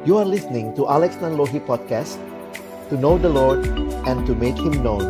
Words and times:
You 0.00 0.16
are 0.16 0.24
listening 0.24 0.72
to 0.80 0.88
Alex 0.88 1.20
Nanlohi 1.20 1.60
Podcast 1.60 2.16
To 2.88 2.96
know 2.96 3.20
the 3.20 3.28
Lord 3.28 3.60
and 4.08 4.24
to 4.24 4.32
make 4.32 4.56
Him 4.56 4.80
known 4.80 5.04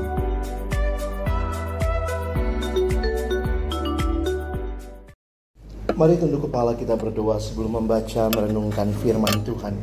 Mari 5.95 6.19
tunduk 6.19 6.51
kepala 6.51 6.74
kita 6.74 6.99
berdoa 6.99 7.38
sebelum 7.38 7.79
membaca 7.79 8.35
merenungkan 8.35 8.90
firman 8.99 9.47
Tuhan. 9.47 9.79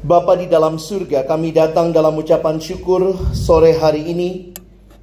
Bapa 0.00 0.40
di 0.40 0.48
dalam 0.48 0.80
surga, 0.80 1.28
kami 1.28 1.52
datang 1.52 1.92
dalam 1.92 2.16
ucapan 2.16 2.56
syukur 2.56 3.12
sore 3.36 3.76
hari 3.76 4.08
ini 4.08 4.56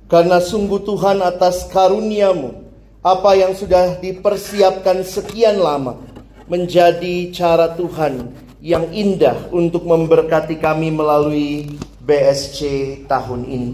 karena 0.09 0.41
sungguh 0.41 0.81
Tuhan 0.81 1.21
atas 1.21 1.69
karuniamu 1.69 2.57
apa 3.05 3.37
yang 3.37 3.53
sudah 3.53 4.01
dipersiapkan 4.01 5.05
sekian 5.05 5.61
lama 5.61 6.12
menjadi 6.47 7.31
cara 7.31 7.71
Tuhan 7.75 8.31
yang 8.63 8.87
indah 8.95 9.51
untuk 9.51 9.83
memberkati 9.83 10.59
kami 10.59 10.91
melalui 10.91 11.75
BSC 12.03 12.59
tahun 13.07 13.47
ini. 13.47 13.71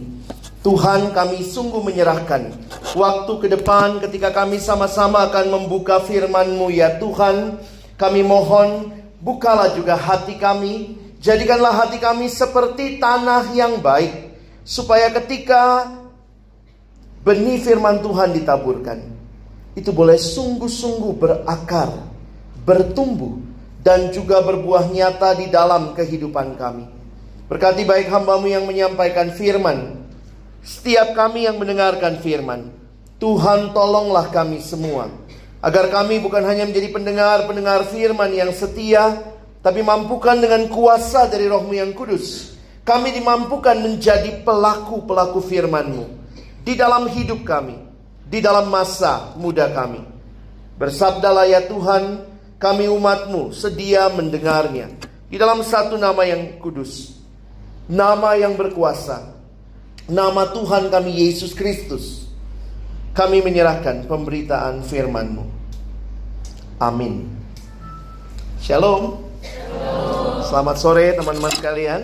Tuhan 0.59 1.15
kami 1.15 1.39
sungguh 1.39 1.79
menyerahkan 1.79 2.51
waktu 2.91 3.33
ke 3.39 3.47
depan 3.47 4.03
ketika 4.03 4.33
kami 4.35 4.59
sama-sama 4.59 5.23
akan 5.31 5.55
membuka 5.55 6.03
firman-Mu 6.03 6.67
ya 6.73 6.99
Tuhan. 6.99 7.61
Kami 7.95 8.21
mohon 8.23 8.91
bukalah 9.23 9.75
juga 9.75 9.95
hati 9.95 10.35
kami. 10.35 10.99
Jadikanlah 11.19 11.85
hati 11.85 11.99
kami 11.99 12.27
seperti 12.31 12.99
tanah 12.99 13.51
yang 13.55 13.79
baik. 13.79 14.35
Supaya 14.63 15.11
ketika 15.15 15.87
benih 17.23 17.59
firman 17.59 18.03
Tuhan 18.03 18.35
ditaburkan. 18.35 18.99
Itu 19.77 19.95
boleh 19.95 20.19
sungguh-sungguh 20.19 21.13
berakar, 21.15 22.08
bertumbuh. 22.69 23.41
Dan 23.81 24.13
juga 24.13 24.43
berbuah 24.43 24.91
nyata 24.91 25.39
di 25.39 25.47
dalam 25.49 25.95
kehidupan 25.95 26.59
kami. 26.59 26.85
Berkati 27.47 27.87
baik 27.87 28.11
hambamu 28.11 28.51
yang 28.51 28.67
menyampaikan 28.67 29.31
firman 29.31 29.99
setiap 30.59 31.15
kami 31.15 31.47
yang 31.47 31.55
mendengarkan 31.55 32.19
firman, 32.19 32.67
Tuhan 33.15 33.71
tolonglah 33.71 34.27
kami 34.27 34.59
semua. 34.59 35.07
Agar 35.59 35.91
kami 35.91 36.19
bukan 36.23 36.43
hanya 36.43 36.67
menjadi 36.67 36.91
pendengar-pendengar 36.91 37.87
firman 37.87 38.31
yang 38.31 38.51
setia, 38.51 39.23
tapi 39.63 39.83
mampukan 39.83 40.39
dengan 40.39 40.67
kuasa 40.71 41.27
dari 41.27 41.47
rohmu 41.47 41.75
yang 41.75 41.91
kudus. 41.95 42.55
Kami 42.83 43.11
dimampukan 43.11 43.75
menjadi 43.79 44.43
pelaku-pelaku 44.43 45.39
firmanmu. 45.43 46.05
Di 46.63 46.75
dalam 46.75 47.07
hidup 47.11 47.43
kami, 47.43 47.75
di 48.27 48.39
dalam 48.43 48.67
masa 48.67 49.35
muda 49.39 49.71
kami. 49.71 49.99
Bersabdalah 50.79 51.47
ya 51.47 51.63
Tuhan, 51.67 52.23
kami 52.59 52.91
umatmu 52.91 53.55
sedia 53.55 54.11
mendengarnya. 54.11 54.91
Di 55.31 55.39
dalam 55.39 55.63
satu 55.63 55.95
nama 55.95 56.27
yang 56.27 56.59
kudus. 56.61 57.17
Nama 57.89 58.37
yang 58.37 58.53
berkuasa 58.53 59.39
nama 60.09 60.49
Tuhan 60.49 60.89
kami 60.89 61.29
Yesus 61.29 61.53
Kristus, 61.53 62.25
kami 63.13 63.45
menyerahkan 63.45 64.09
pemberitaan 64.09 64.81
firman-Mu. 64.81 65.45
Amin. 66.81 67.29
Shalom. 68.59 69.21
Selamat 70.49 70.81
sore 70.81 71.13
teman-teman 71.13 71.53
sekalian. 71.53 72.01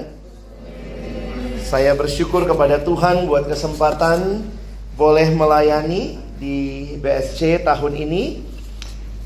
Saya 1.65 1.97
bersyukur 1.97 2.45
kepada 2.45 2.77
Tuhan 2.85 3.25
buat 3.25 3.49
kesempatan 3.49 4.45
boleh 4.93 5.33
melayani 5.33 6.21
di 6.37 6.93
BSC 7.01 7.65
tahun 7.65 7.97
ini. 7.97 8.44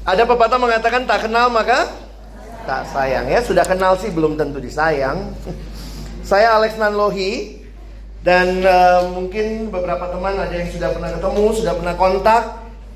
Ada 0.08 0.24
pepatah 0.24 0.60
mengatakan 0.60 1.04
tak 1.08 1.28
kenal 1.28 1.52
maka 1.52 1.90
tak 2.64 2.88
sayang 2.92 3.28
ya. 3.28 3.40
Sudah 3.44 3.64
kenal 3.64 3.96
sih 4.00 4.12
belum 4.14 4.40
tentu 4.40 4.60
disayang. 4.62 5.34
Saya 6.30 6.54
Alex 6.54 6.78
Nanlohi, 6.78 7.60
dan 8.20 8.60
uh, 8.68 9.16
mungkin 9.16 9.72
beberapa 9.72 10.12
teman 10.12 10.36
ada 10.36 10.52
yang 10.52 10.68
sudah 10.68 10.92
pernah 10.92 11.10
ketemu, 11.16 11.46
sudah 11.56 11.74
pernah 11.80 11.96
kontak 11.96 12.44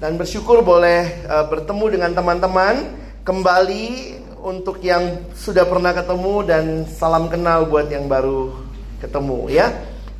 dan 0.04 0.20
bersyukur 0.20 0.60
boleh 0.60 1.24
uh, 1.32 1.48
bertemu 1.48 1.86
dengan 1.96 2.12
teman-teman 2.12 2.76
kembali 3.24 4.20
untuk 4.44 4.84
yang 4.84 5.24
sudah 5.32 5.64
pernah 5.64 5.96
ketemu 5.96 6.34
dan 6.44 6.64
salam 6.92 7.32
kenal 7.32 7.64
buat 7.72 7.88
yang 7.88 8.12
baru 8.12 8.52
ketemu 9.00 9.48
ya. 9.48 9.72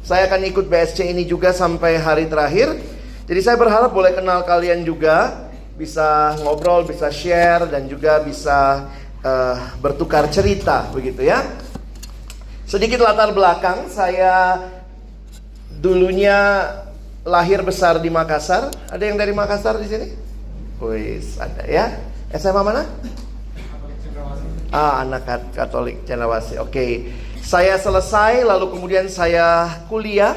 Saya 0.08 0.32
akan 0.32 0.48
ikut 0.48 0.72
BSC 0.72 1.12
ini 1.12 1.28
juga 1.28 1.52
sampai 1.52 2.00
hari 2.00 2.32
terakhir. 2.32 2.72
Jadi 3.28 3.40
saya 3.44 3.60
berharap 3.60 3.92
boleh 3.92 4.16
kenal 4.16 4.44
kalian 4.48 4.88
juga, 4.88 5.52
bisa 5.74 6.38
ngobrol, 6.42 6.86
bisa 6.86 7.10
share 7.10 7.66
dan 7.66 7.90
juga 7.90 8.22
bisa 8.22 8.90
uh, 9.26 9.58
bertukar 9.82 10.30
cerita 10.30 10.90
begitu 10.94 11.26
ya. 11.26 11.42
Sedikit 12.70 13.02
latar 13.02 13.34
belakang, 13.34 13.90
saya 13.90 14.58
dulunya 15.70 16.70
lahir 17.26 17.62
besar 17.62 18.00
di 18.00 18.10
Makassar. 18.10 18.72
Ada 18.90 19.04
yang 19.04 19.18
dari 19.18 19.34
Makassar 19.36 19.78
di 19.78 19.88
sini? 19.90 20.08
Wis, 20.80 21.38
ada 21.38 21.64
ya. 21.68 21.86
SMA 22.34 22.62
mana? 22.66 22.84
Ah, 24.74 25.06
anak 25.06 25.54
Katolik 25.54 26.02
Cendrawasih. 26.10 26.66
Oke. 26.66 26.74
Okay. 26.74 26.92
Saya 27.44 27.78
selesai 27.78 28.42
lalu 28.42 28.74
kemudian 28.74 29.06
saya 29.06 29.70
kuliah 29.86 30.34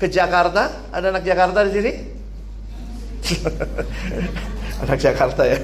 ke 0.00 0.08
Jakarta. 0.08 0.72
Ada 0.88 1.12
anak 1.12 1.24
Jakarta 1.26 1.66
di 1.68 1.72
sini? 1.74 1.92
anak 4.82 4.98
Jakarta 4.98 5.42
ya. 5.46 5.58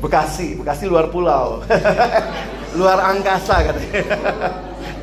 Bekasi, 0.00 0.56
Bekasi 0.56 0.84
luar 0.88 1.12
pulau. 1.12 1.60
luar 2.78 2.98
angkasa 3.02 3.66
katanya. 3.68 4.00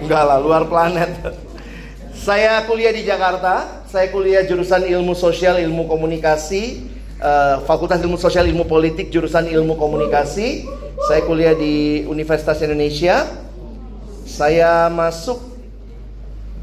Enggak 0.02 0.24
lah, 0.26 0.38
luar 0.42 0.64
planet. 0.66 1.12
Saya 2.18 2.66
kuliah 2.66 2.92
di 2.92 3.06
Jakarta. 3.06 3.86
Saya 3.88 4.12
kuliah 4.12 4.44
jurusan 4.44 4.84
Ilmu 4.84 5.16
Sosial, 5.16 5.64
Ilmu 5.64 5.88
Komunikasi, 5.88 6.84
uh, 7.24 7.64
Fakultas 7.64 8.04
Ilmu 8.04 8.20
Sosial, 8.20 8.52
Ilmu 8.52 8.68
Politik, 8.68 9.08
jurusan 9.14 9.48
Ilmu 9.48 9.80
Komunikasi. 9.80 10.68
Saya 11.08 11.22
kuliah 11.24 11.56
di 11.56 12.04
Universitas 12.10 12.60
Indonesia. 12.60 13.24
Saya 14.28 14.92
masuk 14.92 15.40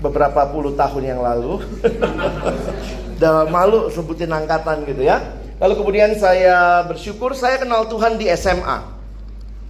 beberapa 0.05 0.45
puluh 0.53 0.77
tahun 0.77 1.17
yang 1.17 1.21
lalu. 1.25 1.65
Malu 3.55 3.89
sebutin 3.89 4.29
angkatan 4.29 4.85
gitu 4.85 5.01
ya. 5.01 5.23
Lalu 5.63 5.75
kemudian 5.79 6.11
saya 6.19 6.83
bersyukur 6.87 7.35
saya 7.39 7.63
kenal 7.63 7.87
Tuhan 7.87 8.19
di 8.19 8.27
SMA. 8.35 8.79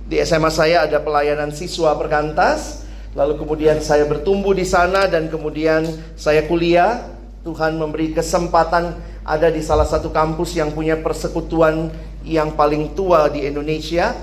Di 0.04 0.20
SMA 0.24 0.52
saya 0.52 0.84
ada 0.84 1.00
pelayanan 1.00 1.52
siswa 1.52 1.96
perkantas 1.96 2.84
Lalu 3.14 3.38
kemudian 3.38 3.78
saya 3.78 4.10
bertumbuh 4.10 4.50
di 4.50 4.66
sana 4.66 5.06
dan 5.06 5.30
kemudian 5.30 5.86
saya 6.18 6.44
kuliah. 6.50 7.14
Tuhan 7.44 7.76
memberi 7.76 8.16
kesempatan 8.16 8.96
ada 9.20 9.52
di 9.52 9.60
salah 9.60 9.84
satu 9.84 10.08
kampus 10.08 10.56
yang 10.56 10.72
punya 10.72 10.96
persekutuan 10.96 11.92
yang 12.24 12.56
paling 12.56 12.96
tua 12.96 13.28
di 13.28 13.44
Indonesia 13.44 14.16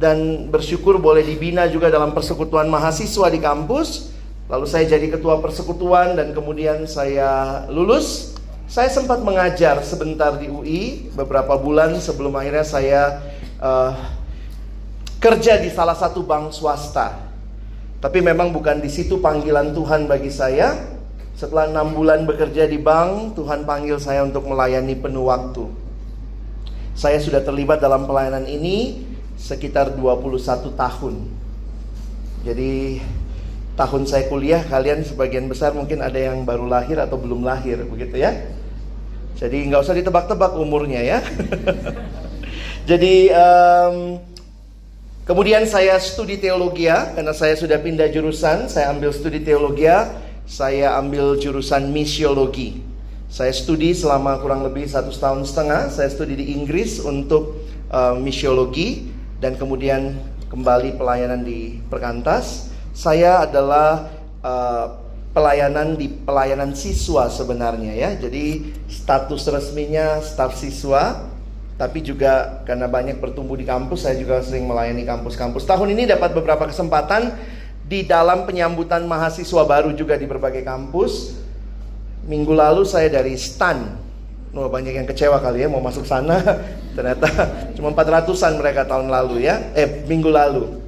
dan 0.00 0.48
bersyukur 0.48 0.96
boleh 0.96 1.20
dibina 1.20 1.68
juga 1.68 1.92
dalam 1.92 2.16
persekutuan 2.16 2.64
mahasiswa 2.72 3.28
di 3.28 3.44
kampus. 3.44 4.16
Lalu 4.48 4.64
saya 4.64 4.88
jadi 4.88 5.04
ketua 5.12 5.36
persekutuan 5.44 6.16
dan 6.16 6.32
kemudian 6.32 6.88
saya 6.88 7.62
lulus. 7.68 8.35
Saya 8.66 8.90
sempat 8.90 9.22
mengajar 9.22 9.78
sebentar 9.86 10.34
di 10.34 10.50
UI 10.50 11.10
beberapa 11.14 11.54
bulan 11.54 11.94
sebelum 12.02 12.34
akhirnya 12.34 12.66
saya 12.66 13.02
uh, 13.62 13.94
kerja 15.22 15.62
di 15.62 15.70
salah 15.70 15.94
satu 15.94 16.26
bank 16.26 16.50
swasta 16.50 17.26
tapi 17.96 18.20
memang 18.20 18.52
bukan 18.52 18.78
di 18.78 18.86
situ 18.92 19.18
panggilan 19.18 19.72
Tuhan 19.72 20.04
bagi 20.06 20.28
saya. 20.28 20.94
Setelah 21.36 21.68
enam 21.68 21.92
bulan 21.92 22.24
bekerja 22.24 22.64
di 22.64 22.80
bank, 22.80 23.36
Tuhan 23.36 23.68
panggil 23.68 24.00
saya 24.00 24.24
untuk 24.24 24.48
melayani 24.48 24.96
penuh 24.96 25.28
waktu. 25.28 25.68
Saya 26.96 27.20
sudah 27.20 27.44
terlibat 27.44 27.82
dalam 27.82 28.08
pelayanan 28.08 28.48
ini 28.48 29.04
sekitar 29.36 29.98
21 29.98 30.72
tahun. 30.72 31.14
Jadi 32.40 33.04
tahun 33.76 34.08
saya 34.08 34.26
kuliah 34.32 34.64
kalian 34.64 35.04
sebagian 35.04 35.46
besar 35.46 35.76
mungkin 35.76 36.00
ada 36.00 36.16
yang 36.16 36.42
baru 36.48 36.64
lahir 36.64 36.96
atau 36.96 37.20
belum 37.20 37.44
lahir 37.44 37.84
begitu 37.84 38.18
ya. 38.18 38.32
Jadi 39.36 39.68
nggak 39.68 39.84
usah 39.84 39.94
ditebak-tebak 39.94 40.56
umurnya 40.56 41.04
ya. 41.04 41.18
Jadi 42.90 43.28
um, 43.36 44.16
Kemudian 45.26 45.66
saya 45.66 45.98
studi 45.98 46.38
teologi 46.38 46.86
ya, 46.86 47.10
karena 47.10 47.34
saya 47.34 47.58
sudah 47.58 47.82
pindah 47.82 48.06
jurusan, 48.14 48.70
saya 48.70 48.94
ambil 48.94 49.10
studi 49.10 49.42
teologi, 49.42 49.90
saya 50.46 50.94
ambil 51.02 51.34
jurusan 51.34 51.90
misiologi. 51.90 52.78
Saya 53.26 53.50
studi 53.50 53.90
selama 53.90 54.38
kurang 54.38 54.62
lebih 54.62 54.86
satu 54.86 55.10
tahun 55.10 55.42
setengah, 55.42 55.90
saya 55.90 56.06
studi 56.14 56.38
di 56.38 56.54
Inggris 56.54 57.02
untuk 57.02 57.58
uh, 57.90 58.14
misiologi 58.14 59.10
dan 59.42 59.58
kemudian 59.58 60.14
kembali 60.46 60.94
pelayanan 60.94 61.42
di 61.42 61.82
perkantas. 61.90 62.70
Saya 62.96 63.44
adalah 63.44 64.08
uh, 64.40 65.04
pelayanan 65.36 66.00
di 66.00 66.08
pelayanan 66.08 66.72
siswa 66.72 67.28
sebenarnya 67.28 67.92
ya. 67.92 68.10
Jadi 68.16 68.72
status 68.88 69.44
resminya 69.52 70.24
staf 70.24 70.56
siswa 70.56 71.28
tapi 71.76 72.00
juga 72.00 72.64
karena 72.64 72.88
banyak 72.88 73.20
bertumbuh 73.20 73.52
di 73.52 73.68
kampus, 73.68 74.08
saya 74.08 74.16
juga 74.16 74.40
sering 74.40 74.64
melayani 74.64 75.04
kampus-kampus. 75.04 75.68
Tahun 75.68 75.88
ini 75.92 76.08
dapat 76.08 76.32
beberapa 76.32 76.64
kesempatan 76.64 77.36
di 77.84 78.00
dalam 78.08 78.48
penyambutan 78.48 79.04
mahasiswa 79.04 79.62
baru 79.68 79.92
juga 79.92 80.16
di 80.16 80.24
berbagai 80.24 80.64
kampus. 80.64 81.36
Minggu 82.24 82.56
lalu 82.56 82.88
saya 82.88 83.12
dari 83.12 83.36
STAN. 83.36 83.92
Oh, 84.56 84.72
banyak 84.72 84.96
yang 84.96 85.04
kecewa 85.04 85.36
kali 85.36 85.62
ya 85.62 85.68
mau 85.68 85.84
masuk 85.84 86.08
sana. 86.08 86.40
Ternyata 86.96 87.28
cuma 87.76 87.92
400-an 87.92 88.56
mereka 88.56 88.88
tahun 88.88 89.12
lalu 89.12 89.44
ya. 89.44 89.60
Eh, 89.76 90.08
minggu 90.08 90.32
lalu. 90.32 90.85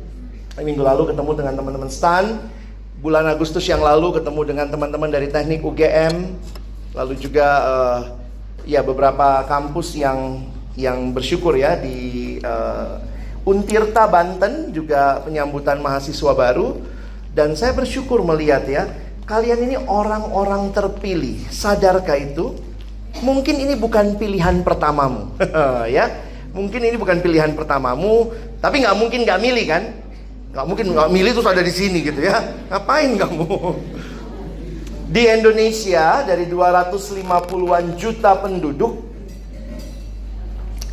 Minggu 0.59 0.83
lalu 0.83 1.15
ketemu 1.15 1.31
dengan 1.39 1.55
teman-teman 1.55 1.91
STAN. 1.91 2.51
Bulan 2.99 3.31
Agustus 3.31 3.63
yang 3.71 3.79
lalu 3.79 4.19
ketemu 4.19 4.41
dengan 4.43 4.67
teman-teman 4.67 5.07
dari 5.07 5.31
teknik 5.31 5.63
UGM. 5.63 6.35
Lalu 6.99 7.15
juga 7.15 7.47
uh, 7.63 7.99
ya 8.67 8.83
beberapa 8.83 9.47
kampus 9.47 9.95
yang 9.95 10.43
yang 10.75 11.15
bersyukur 11.15 11.55
ya 11.55 11.79
di 11.79 12.39
uh, 12.43 12.99
Untirta 13.47 14.11
Banten 14.11 14.75
juga 14.75 15.23
penyambutan 15.23 15.79
mahasiswa 15.79 16.35
baru. 16.35 16.83
Dan 17.31 17.55
saya 17.55 17.71
bersyukur 17.71 18.27
melihat 18.27 18.67
ya 18.67 18.91
kalian 19.31 19.63
ini 19.63 19.77
orang-orang 19.79 20.75
terpilih. 20.75 21.39
Sadarkah 21.55 22.19
itu? 22.19 22.59
Mungkin 23.23 23.63
ini 23.63 23.79
bukan 23.79 24.19
pilihan 24.19 24.67
pertamamu 24.67 25.39
ya. 25.97 26.27
Mungkin 26.51 26.83
ini 26.83 26.99
bukan 26.99 27.23
pilihan 27.23 27.55
pertamamu 27.55 28.35
tapi 28.59 28.83
nggak 28.83 28.97
mungkin 28.99 29.23
nggak 29.23 29.39
milih 29.39 29.67
kan 29.71 29.83
nggak 30.59 30.67
mungkin 30.67 30.91
nggak 30.91 31.09
milih 31.15 31.39
terus 31.39 31.47
ada 31.47 31.63
di 31.63 31.71
sini 31.71 32.03
gitu 32.03 32.19
ya 32.19 32.43
ngapain 32.67 33.15
kamu 33.15 33.47
di 35.07 35.23
Indonesia 35.31 36.27
dari 36.27 36.51
250-an 36.51 37.95
juta 37.95 38.35
penduduk 38.43 39.07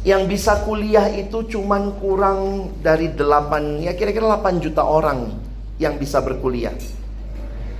yang 0.05 0.29
bisa 0.29 0.61
kuliah 0.61 1.09
itu 1.09 1.49
cuman 1.49 1.97
kurang 1.97 2.69
dari 2.77 3.09
8 3.09 3.81
ya 3.81 3.97
kira-kira 3.97 4.37
8 4.37 4.61
juta 4.61 4.85
orang 4.85 5.33
yang 5.81 5.97
bisa 5.97 6.21
berkuliah. 6.21 6.77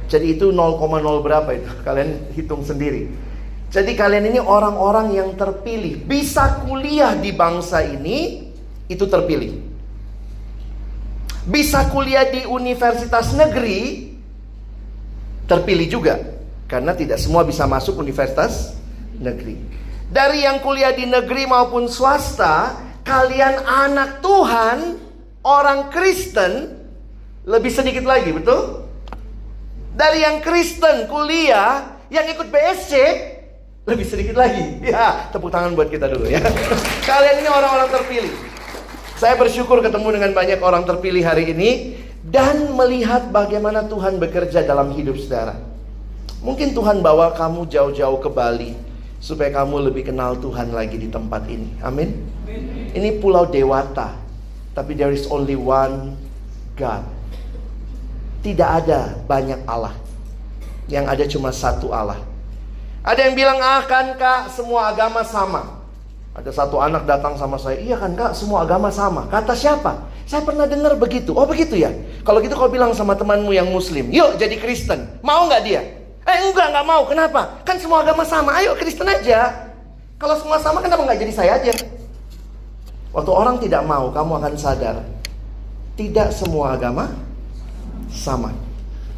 Jadi 0.10 0.34
itu 0.34 0.50
0,0 0.50 0.82
berapa 1.22 1.54
itu? 1.54 1.70
Kalian 1.86 2.34
hitung 2.34 2.66
sendiri. 2.66 3.14
Jadi 3.70 3.94
kalian 3.94 4.34
ini 4.34 4.40
orang-orang 4.42 5.14
yang 5.14 5.38
terpilih, 5.38 6.02
bisa 6.02 6.66
kuliah 6.66 7.14
di 7.14 7.30
bangsa 7.30 7.86
ini 7.86 8.50
itu 8.90 9.06
terpilih. 9.06 9.75
Bisa 11.46 11.86
kuliah 11.94 12.26
di 12.26 12.42
universitas 12.50 13.30
negeri 13.38 14.14
terpilih 15.46 15.88
juga 15.90 16.18
karena 16.66 16.98
tidak 16.98 17.22
semua 17.22 17.46
bisa 17.46 17.70
masuk 17.70 18.02
universitas 18.02 18.74
negeri. 19.22 19.62
Dari 20.10 20.46
yang 20.46 20.62
kuliah 20.62 20.94
di 20.94 21.06
negeri 21.06 21.46
maupun 21.46 21.86
swasta, 21.90 22.78
kalian 23.06 23.62
anak 23.66 24.22
Tuhan, 24.22 24.98
orang 25.46 25.94
Kristen, 25.94 26.82
lebih 27.46 27.70
sedikit 27.70 28.06
lagi, 28.06 28.34
betul? 28.34 28.86
Dari 29.94 30.26
yang 30.26 30.42
Kristen 30.42 31.06
kuliah, 31.06 32.02
yang 32.10 32.26
ikut 32.26 32.50
BSC, 32.50 32.94
lebih 33.86 34.06
sedikit 34.06 34.36
lagi. 34.38 34.62
Ya, 34.86 35.30
tepuk 35.30 35.54
tangan 35.54 35.78
buat 35.78 35.90
kita 35.94 36.10
dulu 36.10 36.26
ya. 36.26 36.42
Kalian 37.10 37.46
ini 37.46 37.50
orang-orang 37.50 37.90
terpilih. 37.94 38.34
Saya 39.16 39.40
bersyukur 39.40 39.80
ketemu 39.80 40.20
dengan 40.20 40.32
banyak 40.36 40.60
orang 40.60 40.84
terpilih 40.84 41.24
hari 41.24 41.56
ini 41.56 41.96
dan 42.28 42.76
melihat 42.76 43.32
bagaimana 43.32 43.88
Tuhan 43.88 44.20
bekerja 44.20 44.68
dalam 44.68 44.92
hidup 44.92 45.16
saudara. 45.16 45.56
Mungkin 46.44 46.76
Tuhan 46.76 47.00
bawa 47.00 47.32
kamu 47.32 47.64
jauh-jauh 47.72 48.20
ke 48.20 48.28
Bali 48.28 48.76
supaya 49.24 49.56
kamu 49.56 49.88
lebih 49.88 50.12
kenal 50.12 50.36
Tuhan 50.36 50.76
lagi 50.76 51.00
di 51.00 51.08
tempat 51.08 51.48
ini. 51.48 51.80
Amin. 51.80 52.28
Ini 52.92 53.24
pulau 53.24 53.48
Dewata, 53.48 54.20
tapi 54.76 55.00
there 55.00 55.16
is 55.16 55.24
only 55.32 55.56
one 55.56 56.20
God. 56.76 57.08
Tidak 58.44 58.70
ada 58.84 59.16
banyak 59.24 59.64
Allah. 59.64 59.96
Yang 60.92 61.06
ada 61.08 61.24
cuma 61.32 61.50
satu 61.56 61.96
Allah. 61.96 62.20
Ada 63.00 63.32
yang 63.32 63.36
bilang, 63.40 63.64
ah 63.64 63.80
kan 63.88 64.12
semua 64.52 64.92
agama 64.92 65.24
sama. 65.24 65.85
Ada 66.36 66.52
satu 66.52 66.84
anak 66.84 67.08
datang 67.08 67.40
sama 67.40 67.56
saya, 67.56 67.80
iya 67.80 67.96
kan 67.96 68.12
kak, 68.12 68.36
semua 68.36 68.68
agama 68.68 68.92
sama. 68.92 69.24
Kata 69.32 69.56
siapa? 69.56 70.04
Saya 70.28 70.44
pernah 70.44 70.68
dengar 70.68 71.00
begitu. 71.00 71.32
Oh 71.32 71.48
begitu 71.48 71.80
ya? 71.80 71.96
Kalau 72.28 72.44
gitu 72.44 72.60
kau 72.60 72.68
bilang 72.68 72.92
sama 72.92 73.16
temanmu 73.16 73.56
yang 73.56 73.72
muslim, 73.72 74.12
yuk 74.12 74.36
jadi 74.36 74.60
Kristen. 74.60 75.08
Mau 75.24 75.48
nggak 75.48 75.64
dia? 75.64 75.82
Eh 76.28 76.38
enggak, 76.52 76.76
enggak 76.76 76.86
mau. 76.92 77.08
Kenapa? 77.08 77.64
Kan 77.64 77.80
semua 77.80 78.04
agama 78.04 78.28
sama. 78.28 78.52
Ayo 78.60 78.76
Kristen 78.76 79.08
aja. 79.08 79.72
Kalau 80.20 80.36
semua 80.36 80.60
sama, 80.60 80.84
kenapa 80.84 81.08
nggak 81.08 81.20
jadi 81.24 81.34
saya 81.34 81.52
aja? 81.56 81.72
Waktu 83.16 83.32
orang 83.32 83.56
tidak 83.64 83.88
mau, 83.88 84.12
kamu 84.12 84.32
akan 84.44 84.54
sadar. 84.60 85.08
Tidak 85.96 86.36
semua 86.36 86.76
agama 86.76 87.16
sama. 88.12 88.52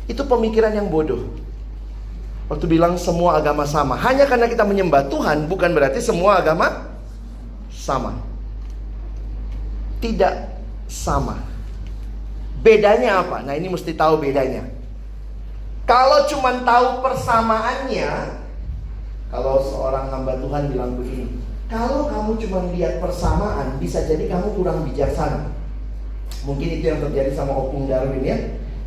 Itu 0.05 0.21
pemikiran 0.21 0.69
yang 0.69 0.93
bodoh. 0.93 1.25
Waktu 2.45 2.69
bilang 2.69 2.93
semua 3.01 3.41
agama 3.41 3.65
sama. 3.65 3.97
Hanya 3.97 4.29
karena 4.29 4.45
kita 4.45 4.61
menyembah 4.61 5.09
Tuhan, 5.09 5.49
bukan 5.49 5.73
berarti 5.73 5.97
semua 5.97 6.37
agama 6.37 6.96
sama. 7.87 8.11
Tidak 10.03 10.35
sama. 10.91 11.39
Bedanya 12.59 13.23
apa? 13.23 13.47
Nah 13.47 13.55
ini 13.55 13.71
mesti 13.71 13.95
tahu 13.95 14.19
bedanya. 14.19 14.67
Kalau 15.87 16.27
cuma 16.27 16.51
tahu 16.67 16.99
persamaannya, 16.99 18.43
kalau 19.31 19.63
seorang 19.63 20.11
hamba 20.11 20.35
Tuhan 20.35 20.75
bilang 20.75 20.99
begini, 20.99 21.39
kalau 21.71 22.11
kamu 22.11 22.35
cuma 22.43 22.59
lihat 22.75 22.99
persamaan, 22.99 23.79
bisa 23.79 24.03
jadi 24.03 24.27
kamu 24.27 24.51
kurang 24.59 24.83
bijaksana. 24.83 25.55
Mungkin 26.43 26.67
itu 26.79 26.91
yang 26.91 26.99
terjadi 26.99 27.31
sama 27.31 27.55
Opung 27.55 27.87
Darwin 27.87 28.23
ya. 28.23 28.35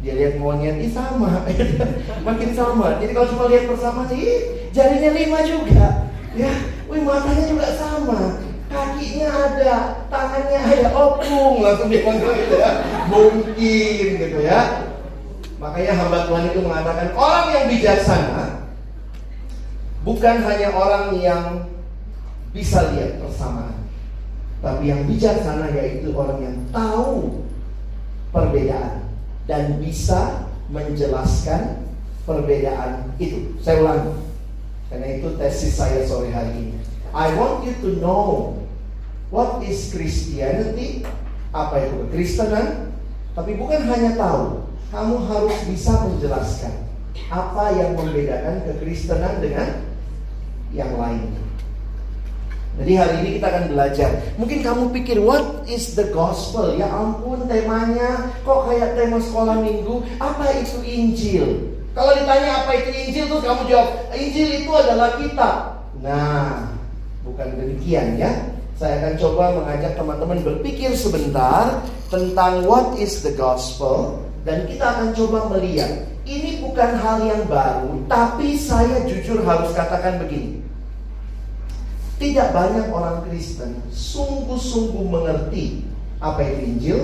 Dia 0.00 0.16
lihat 0.16 0.40
monyet, 0.40 0.80
ini 0.80 0.88
sama, 0.88 1.44
makin 2.28 2.50
sama. 2.56 2.96
Jadi 3.00 3.12
kalau 3.12 3.28
cuma 3.32 3.44
lihat 3.52 3.64
persamaan, 3.68 4.08
ih 4.16 4.72
jarinya 4.72 5.12
lima 5.12 5.44
juga, 5.44 6.08
ya, 6.32 6.52
wih 6.88 7.04
matanya 7.04 7.44
juga 7.44 7.68
sama, 7.76 8.40
kakinya 8.70 9.28
ada, 9.28 9.74
tangannya 10.06 10.60
ada, 10.62 10.88
opung 10.94 11.60
langsung 11.60 11.90
dia 11.90 12.06
gitu 12.06 12.54
ya, 12.54 12.70
mungkin 13.10 14.06
gitu 14.16 14.38
ya. 14.40 14.60
Makanya 15.60 15.92
hamba 15.98 16.24
Tuhan 16.24 16.44
itu 16.54 16.60
mengatakan 16.64 17.08
orang 17.18 17.46
yang 17.52 17.64
bijaksana 17.68 18.44
bukan 20.00 20.36
hanya 20.40 20.68
orang 20.72 21.12
yang 21.20 21.44
bisa 22.56 22.88
lihat 22.96 23.20
persamaan. 23.20 23.76
Tapi 24.60 24.92
yang 24.92 25.04
bijaksana 25.04 25.72
yaitu 25.72 26.12
orang 26.12 26.40
yang 26.40 26.56
tahu 26.72 27.44
perbedaan 28.32 29.04
dan 29.44 29.80
bisa 29.80 30.48
menjelaskan 30.70 31.82
perbedaan 32.24 33.10
itu. 33.18 33.56
Saya 33.60 33.82
ulangi. 33.84 34.14
Karena 34.90 35.06
itu 35.16 35.28
tesis 35.38 35.78
saya 35.78 36.02
sore 36.04 36.34
hari 36.34 36.50
ini. 36.54 36.76
I 37.10 37.30
want 37.34 37.66
you 37.66 37.74
to 37.82 37.90
know 37.98 38.54
what 39.30 39.62
is 39.62 39.94
Christianity, 39.94 41.06
apa 41.54 41.86
itu 41.86 41.94
kekristenan, 42.06 42.94
tapi 43.34 43.54
bukan 43.56 43.86
hanya 43.86 44.18
tahu, 44.18 44.66
kamu 44.90 45.16
harus 45.30 45.56
bisa 45.70 45.94
menjelaskan 46.02 46.74
apa 47.30 47.64
yang 47.78 47.94
membedakan 47.94 48.66
kekristenan 48.66 49.38
dengan 49.38 49.86
yang 50.74 50.90
lain. 50.98 51.30
Jadi 52.78 52.92
hari 52.94 53.14
ini 53.22 53.30
kita 53.38 53.46
akan 53.50 53.64
belajar. 53.74 54.10
Mungkin 54.38 54.62
kamu 54.62 54.94
pikir 54.94 55.18
what 55.18 55.66
is 55.66 55.98
the 55.98 56.06
gospel? 56.14 56.78
Ya 56.78 56.86
ampun 56.86 57.50
temanya 57.50 58.30
kok 58.46 58.70
kayak 58.70 58.94
tema 58.94 59.18
sekolah 59.18 59.58
minggu. 59.58 60.06
Apa 60.22 60.54
itu 60.54 60.78
Injil? 60.86 61.76
Kalau 61.90 62.14
ditanya 62.14 62.62
apa 62.64 62.70
itu 62.78 62.90
Injil 62.94 63.26
tuh 63.26 63.42
kamu 63.42 63.66
jawab 63.66 63.88
Injil 64.14 64.64
itu 64.64 64.70
adalah 64.70 65.18
kitab. 65.18 65.82
Nah, 65.98 66.72
bukan 67.26 67.58
demikian 67.58 68.16
ya. 68.16 68.30
Saya 68.80 68.96
akan 68.96 69.14
coba 69.20 69.44
mengajak 69.60 69.92
teman-teman 69.92 70.40
berpikir 70.40 70.96
sebentar 70.96 71.84
tentang 72.08 72.64
what 72.64 72.96
is 72.96 73.20
the 73.20 73.36
gospel 73.36 74.24
dan 74.48 74.64
kita 74.64 74.80
akan 74.80 75.12
coba 75.12 75.52
melihat 75.52 76.08
ini 76.24 76.64
bukan 76.64 76.96
hal 76.96 77.20
yang 77.28 77.44
baru, 77.44 78.08
tapi 78.08 78.56
saya 78.56 79.04
jujur 79.04 79.44
harus 79.44 79.76
katakan 79.76 80.16
begini. 80.24 80.64
Tidak 82.16 82.56
banyak 82.56 82.88
orang 82.88 83.24
Kristen 83.28 83.84
sungguh-sungguh 83.92 85.04
mengerti 85.04 85.84
apa 86.16 86.40
itu 86.40 86.60
Injil. 86.64 87.00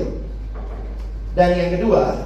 Dan 1.37 1.61
yang 1.61 1.71
kedua, 1.77 2.25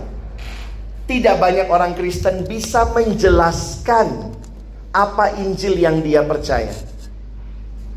tidak 1.11 1.43
banyak 1.43 1.67
orang 1.67 1.99
Kristen 1.99 2.47
bisa 2.47 2.87
menjelaskan 2.95 4.31
apa 4.95 5.35
Injil 5.43 5.75
yang 5.75 6.03
dia 6.07 6.23
percaya. 6.23 6.71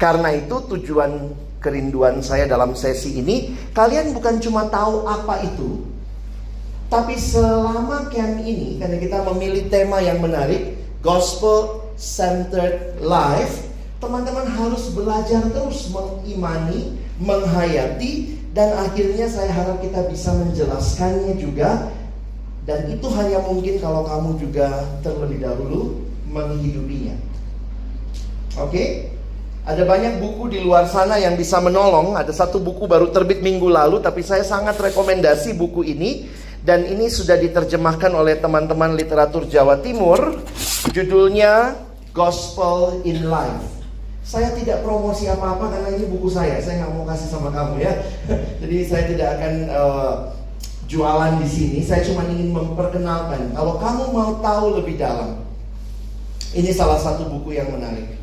Karena 0.02 0.34
itu 0.34 0.58
tujuan 0.78 1.43
kerinduan 1.64 2.20
saya 2.20 2.44
dalam 2.44 2.76
sesi 2.76 3.24
ini, 3.24 3.56
kalian 3.72 4.12
bukan 4.12 4.44
cuma 4.44 4.68
tahu 4.68 5.08
apa 5.08 5.48
itu, 5.48 5.94
tapi 6.94 7.18
selama 7.18 8.06
camp 8.14 8.46
ini, 8.46 8.78
karena 8.78 9.02
kita 9.02 9.26
memilih 9.34 9.66
tema 9.74 9.98
yang 9.98 10.22
menarik, 10.22 10.78
Gospel 11.02 11.90
Centered 11.98 13.02
Life, 13.02 13.66
teman-teman 13.98 14.46
harus 14.46 14.94
belajar 14.94 15.42
terus 15.50 15.90
mengimani, 15.90 17.02
menghayati, 17.18 18.38
dan 18.54 18.78
akhirnya 18.78 19.26
saya 19.26 19.50
harap 19.50 19.82
kita 19.82 20.06
bisa 20.06 20.38
menjelaskannya 20.38 21.34
juga. 21.42 21.90
Dan 22.64 22.88
itu 22.94 23.10
hanya 23.12 23.42
mungkin 23.44 23.82
kalau 23.82 24.06
kamu 24.06 24.40
juga 24.40 24.88
terlebih 25.02 25.42
dahulu 25.42 26.00
menghidupinya. 26.30 27.18
Oke? 28.62 28.70
Okay? 28.70 28.88
Ada 29.64 29.88
banyak 29.88 30.20
buku 30.20 30.52
di 30.52 30.60
luar 30.60 30.92
sana 30.92 31.16
yang 31.16 31.40
bisa 31.40 31.56
menolong. 31.64 32.20
Ada 32.20 32.36
satu 32.36 32.60
buku 32.60 32.84
baru 32.84 33.08
terbit 33.16 33.40
minggu 33.40 33.72
lalu, 33.72 34.04
tapi 34.04 34.20
saya 34.20 34.44
sangat 34.44 34.76
rekomendasi 34.76 35.56
buku 35.56 35.88
ini. 35.88 36.28
Dan 36.60 36.84
ini 36.84 37.08
sudah 37.08 37.40
diterjemahkan 37.40 38.12
oleh 38.12 38.40
teman-teman 38.44 38.92
literatur 38.92 39.48
Jawa 39.48 39.80
Timur. 39.80 40.44
Judulnya 40.92 41.80
Gospel 42.12 43.08
in 43.08 43.24
Life. 43.32 43.64
Saya 44.24 44.52
tidak 44.52 44.84
promosi 44.84 45.32
apa-apa 45.32 45.72
karena 45.72 45.96
ini 45.96 46.12
buku 46.12 46.28
saya. 46.28 46.60
Saya 46.60 46.84
nggak 46.84 46.92
mau 47.00 47.08
kasih 47.08 47.28
sama 47.32 47.48
kamu 47.52 47.88
ya. 47.88 47.94
Jadi 48.64 48.78
saya 48.84 49.04
tidak 49.08 49.28
akan 49.40 49.54
uh, 49.72 50.14
jualan 50.92 51.40
di 51.40 51.48
sini. 51.48 51.80
Saya 51.88 52.04
cuma 52.04 52.28
ingin 52.28 52.52
memperkenalkan. 52.52 53.56
Kalau 53.56 53.80
kamu 53.80 54.04
mau 54.12 54.32
tahu 54.44 54.80
lebih 54.84 55.00
dalam, 55.00 55.40
ini 56.52 56.72
salah 56.76 57.00
satu 57.00 57.32
buku 57.32 57.56
yang 57.56 57.72
menarik. 57.72 58.23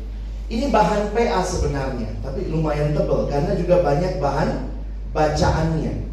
Ini 0.51 0.67
bahan 0.67 1.15
PA 1.15 1.39
sebenarnya, 1.47 2.11
tapi 2.19 2.51
lumayan 2.51 2.91
tebal 2.91 3.23
karena 3.31 3.55
juga 3.55 3.79
banyak 3.79 4.19
bahan 4.19 4.67
bacaannya. 5.15 6.11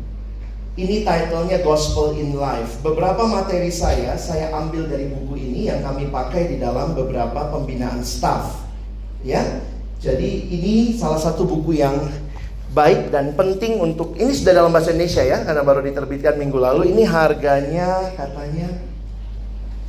Ini 0.79 1.03
titlenya 1.03 1.59
Gospel 1.67 2.15
in 2.15 2.39
Life. 2.39 2.79
Beberapa 2.87 3.27
materi 3.27 3.67
saya, 3.67 4.15
saya 4.15 4.55
ambil 4.55 4.87
dari 4.87 5.11
buku 5.11 5.35
ini 5.35 5.67
yang 5.67 5.83
kami 5.83 6.07
pakai 6.07 6.55
di 6.55 6.63
dalam 6.63 6.95
beberapa 6.95 7.51
pembinaan 7.51 7.99
staff. 8.07 8.63
Ya, 9.27 9.43
jadi 9.99 10.47
ini 10.47 10.95
salah 10.95 11.19
satu 11.19 11.43
buku 11.43 11.83
yang 11.83 11.99
baik 12.71 13.11
dan 13.11 13.35
penting 13.35 13.83
untuk 13.83 14.15
ini 14.23 14.31
sudah 14.31 14.55
dalam 14.55 14.71
bahasa 14.71 14.95
Indonesia 14.95 15.27
ya 15.27 15.43
karena 15.43 15.67
baru 15.67 15.83
diterbitkan 15.83 16.39
minggu 16.39 16.63
lalu. 16.63 16.95
Ini 16.95 17.03
harganya 17.11 18.15
katanya 18.15 18.71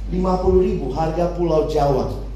50.000 0.09 0.89
harga 0.89 1.37
Pulau 1.37 1.69
Jawa 1.69 2.28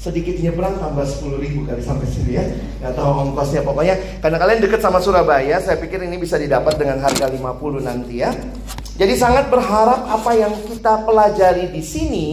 sedikit 0.00 0.32
nyebrang 0.40 0.80
tambah 0.80 1.04
10 1.04 1.44
ribu 1.44 1.68
kali 1.68 1.84
sampai 1.84 2.08
sini 2.08 2.40
ya 2.40 2.44
nggak 2.80 2.96
tahu 2.96 3.10
ongkosnya 3.28 3.60
pokoknya 3.60 3.96
karena 4.24 4.36
kalian 4.40 4.60
deket 4.64 4.80
sama 4.80 4.96
Surabaya 4.96 5.60
saya 5.60 5.76
pikir 5.76 6.00
ini 6.00 6.16
bisa 6.16 6.40
didapat 6.40 6.80
dengan 6.80 7.04
harga 7.04 7.28
50 7.28 7.84
nanti 7.84 8.24
ya 8.24 8.32
jadi 8.96 9.12
sangat 9.12 9.52
berharap 9.52 10.08
apa 10.08 10.32
yang 10.32 10.56
kita 10.72 11.04
pelajari 11.04 11.68
di 11.68 11.84
sini 11.84 12.28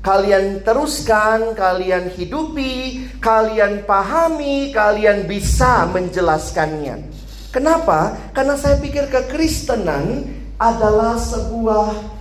kalian 0.00 0.62
teruskan, 0.62 1.58
kalian 1.58 2.14
hidupi, 2.14 3.02
kalian 3.18 3.82
pahami, 3.82 4.70
kalian 4.70 5.26
bisa 5.26 5.82
menjelaskannya. 5.90 7.10
Kenapa? 7.50 8.14
Karena 8.30 8.54
saya 8.54 8.78
pikir 8.78 9.10
kekristenan 9.10 10.30
adalah 10.62 11.18
sebuah 11.18 12.15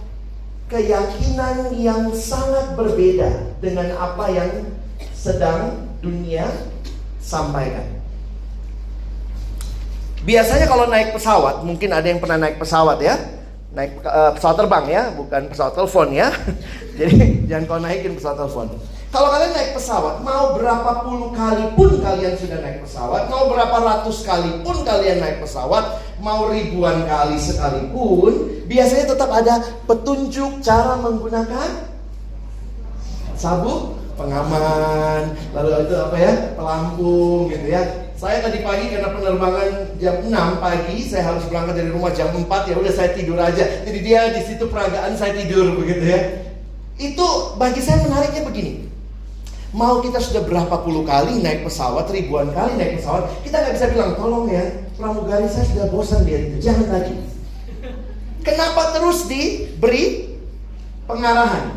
keyakinan 0.76 1.72
yang 1.72 2.12
sangat 2.12 2.76
berbeda 2.76 3.56
dengan 3.64 3.96
apa 3.96 4.28
yang 4.28 4.52
sedang 5.16 5.88
dunia 6.04 6.52
sampaikan. 7.24 7.88
Biasanya 10.28 10.68
kalau 10.68 10.92
naik 10.92 11.16
pesawat, 11.16 11.64
mungkin 11.64 11.96
ada 11.96 12.04
yang 12.04 12.20
pernah 12.20 12.36
naik 12.36 12.60
pesawat 12.60 13.00
ya, 13.00 13.16
naik 13.72 14.04
uh, 14.04 14.36
pesawat 14.36 14.56
terbang 14.60 14.86
ya, 14.92 15.04
bukan 15.16 15.48
pesawat 15.48 15.74
telepon 15.80 16.12
ya. 16.12 16.28
Jadi 17.00 17.48
jangan 17.48 17.64
kau 17.72 17.80
naikin 17.80 18.20
pesawat 18.20 18.44
telepon. 18.44 18.68
Kalau 19.14 19.32
kalian 19.32 19.54
naik 19.56 19.72
pesawat, 19.78 20.22
mau 20.26 20.54
berapa 20.58 20.92
puluh 21.06 21.32
kali 21.32 21.72
pun 21.78 22.04
kalian 22.04 22.36
sudah 22.36 22.60
naik 22.60 22.84
pesawat, 22.84 23.32
mau 23.32 23.48
berapa 23.48 23.78
ratus 23.80 24.28
kali 24.28 24.60
pun 24.60 24.84
kalian 24.84 25.24
naik 25.24 25.40
pesawat, 25.40 26.04
mau 26.20 26.52
ribuan 26.52 27.08
kali 27.08 27.40
sekalipun, 27.40 28.64
biasanya 28.68 29.06
tetap 29.16 29.30
ada 29.32 29.64
petunjuk 29.88 30.60
cara 30.60 31.00
menggunakan 31.00 31.96
sabuk 33.40 33.96
pengaman, 34.16 35.36
lalu 35.52 35.88
itu 35.88 35.96
apa 35.96 36.16
ya, 36.20 36.34
pelampung 36.56 37.52
gitu 37.52 37.68
ya. 37.68 37.84
Saya 38.16 38.40
tadi 38.40 38.64
pagi 38.64 38.88
karena 38.88 39.12
penerbangan 39.12 40.00
jam 40.00 40.24
6 40.24 40.64
pagi, 40.64 41.04
saya 41.04 41.36
harus 41.36 41.44
berangkat 41.52 41.84
dari 41.84 41.92
rumah 41.92 42.16
jam 42.16 42.32
4 42.32 42.48
ya 42.72 42.76
udah 42.80 42.94
saya 42.96 43.12
tidur 43.12 43.36
aja. 43.36 43.84
Jadi 43.84 44.00
dia 44.00 44.32
di 44.32 44.40
situ 44.40 44.72
peragaan 44.72 45.20
saya 45.20 45.36
tidur 45.36 45.76
begitu 45.76 46.04
ya. 46.16 46.20
Itu 46.96 47.60
bagi 47.60 47.84
saya 47.84 48.08
menariknya 48.08 48.48
begini. 48.48 48.85
Mau 49.76 50.00
kita 50.00 50.24
sudah 50.24 50.48
berapa 50.48 50.72
puluh 50.88 51.04
kali 51.04 51.44
naik 51.44 51.68
pesawat, 51.68 52.08
ribuan 52.08 52.48
kali 52.56 52.80
naik 52.80 53.04
pesawat, 53.04 53.28
kita 53.44 53.60
nggak 53.60 53.76
bisa 53.76 53.88
bilang, 53.92 54.16
tolong 54.16 54.48
ya, 54.48 54.64
pramugari 54.96 55.52
saya 55.52 55.68
sudah 55.68 55.92
bosan 55.92 56.24
dia 56.24 56.48
itu, 56.48 56.64
jangan 56.64 56.96
lagi. 56.96 57.12
Kenapa 58.40 58.96
terus 58.96 59.28
diberi 59.28 60.32
pengarahan? 61.12 61.76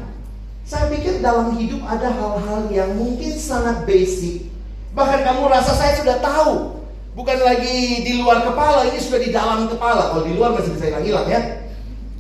Saya 0.63 0.95
pikir 0.95 1.19
dalam 1.19 1.59
hidup 1.59 1.83
ada 1.91 2.07
hal-hal 2.07 2.71
yang 2.71 2.95
mungkin 2.95 3.35
sangat 3.35 3.83
basic. 3.83 4.47
Bahkan 4.95 5.27
kamu 5.27 5.51
rasa 5.51 5.75
saya 5.75 5.99
sudah 5.99 6.23
tahu. 6.23 6.79
Bukan 7.19 7.39
lagi 7.43 8.07
di 8.07 8.23
luar 8.23 8.47
kepala, 8.47 8.87
ini 8.87 9.03
sudah 9.03 9.19
di 9.19 9.35
dalam 9.35 9.67
kepala. 9.67 10.15
Kalau 10.15 10.23
di 10.23 10.39
luar 10.39 10.55
masih 10.55 10.71
bisa 10.71 10.87
hilang-hilang 10.87 11.27
ya. 11.27 11.41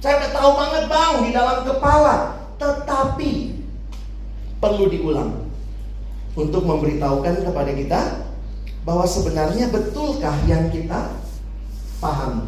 Saya 0.02 0.26
udah 0.26 0.30
tahu 0.35 0.50
banget 0.58 0.82
bang, 0.90 1.14
di 1.23 1.30
dalam 1.30 1.58
kepala. 1.62 2.14
Tetapi 2.58 3.32
perlu 4.58 4.90
diulang 4.90 5.48
untuk 6.38 6.62
memberitahukan 6.62 7.42
kepada 7.42 7.73
kita 7.75 8.00
bahwa 8.87 9.02
sebenarnya 9.02 9.75
betulkah 9.75 10.38
yang 10.47 10.71
kita 10.71 11.18
pahami. 11.99 12.47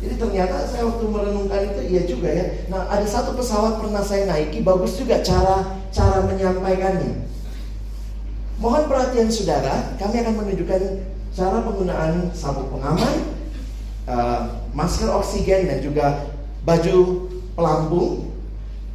Jadi 0.00 0.16
ternyata 0.16 0.64
saya 0.68 0.88
waktu 0.88 1.04
merenungkan 1.08 1.60
itu 1.72 1.80
iya 1.88 2.02
juga 2.04 2.28
ya. 2.28 2.44
Nah 2.68 2.88
ada 2.88 3.04
satu 3.04 3.36
pesawat 3.36 3.80
pernah 3.80 4.04
saya 4.04 4.28
naiki 4.28 4.60
bagus 4.60 4.96
juga 5.00 5.24
cara 5.24 5.80
cara 5.92 6.24
menyampaikannya. 6.24 7.28
Mohon 8.60 8.92
perhatian 8.92 9.32
saudara, 9.32 9.96
kami 9.96 10.20
akan 10.20 10.34
menunjukkan 10.36 10.82
cara 11.32 11.64
penggunaan 11.64 12.28
sabuk 12.36 12.68
pengaman, 12.68 13.32
uh, 14.04 14.40
masker 14.76 15.08
oksigen 15.08 15.64
dan 15.64 15.80
juga 15.80 16.28
baju 16.64 17.28
pelampung. 17.56 18.28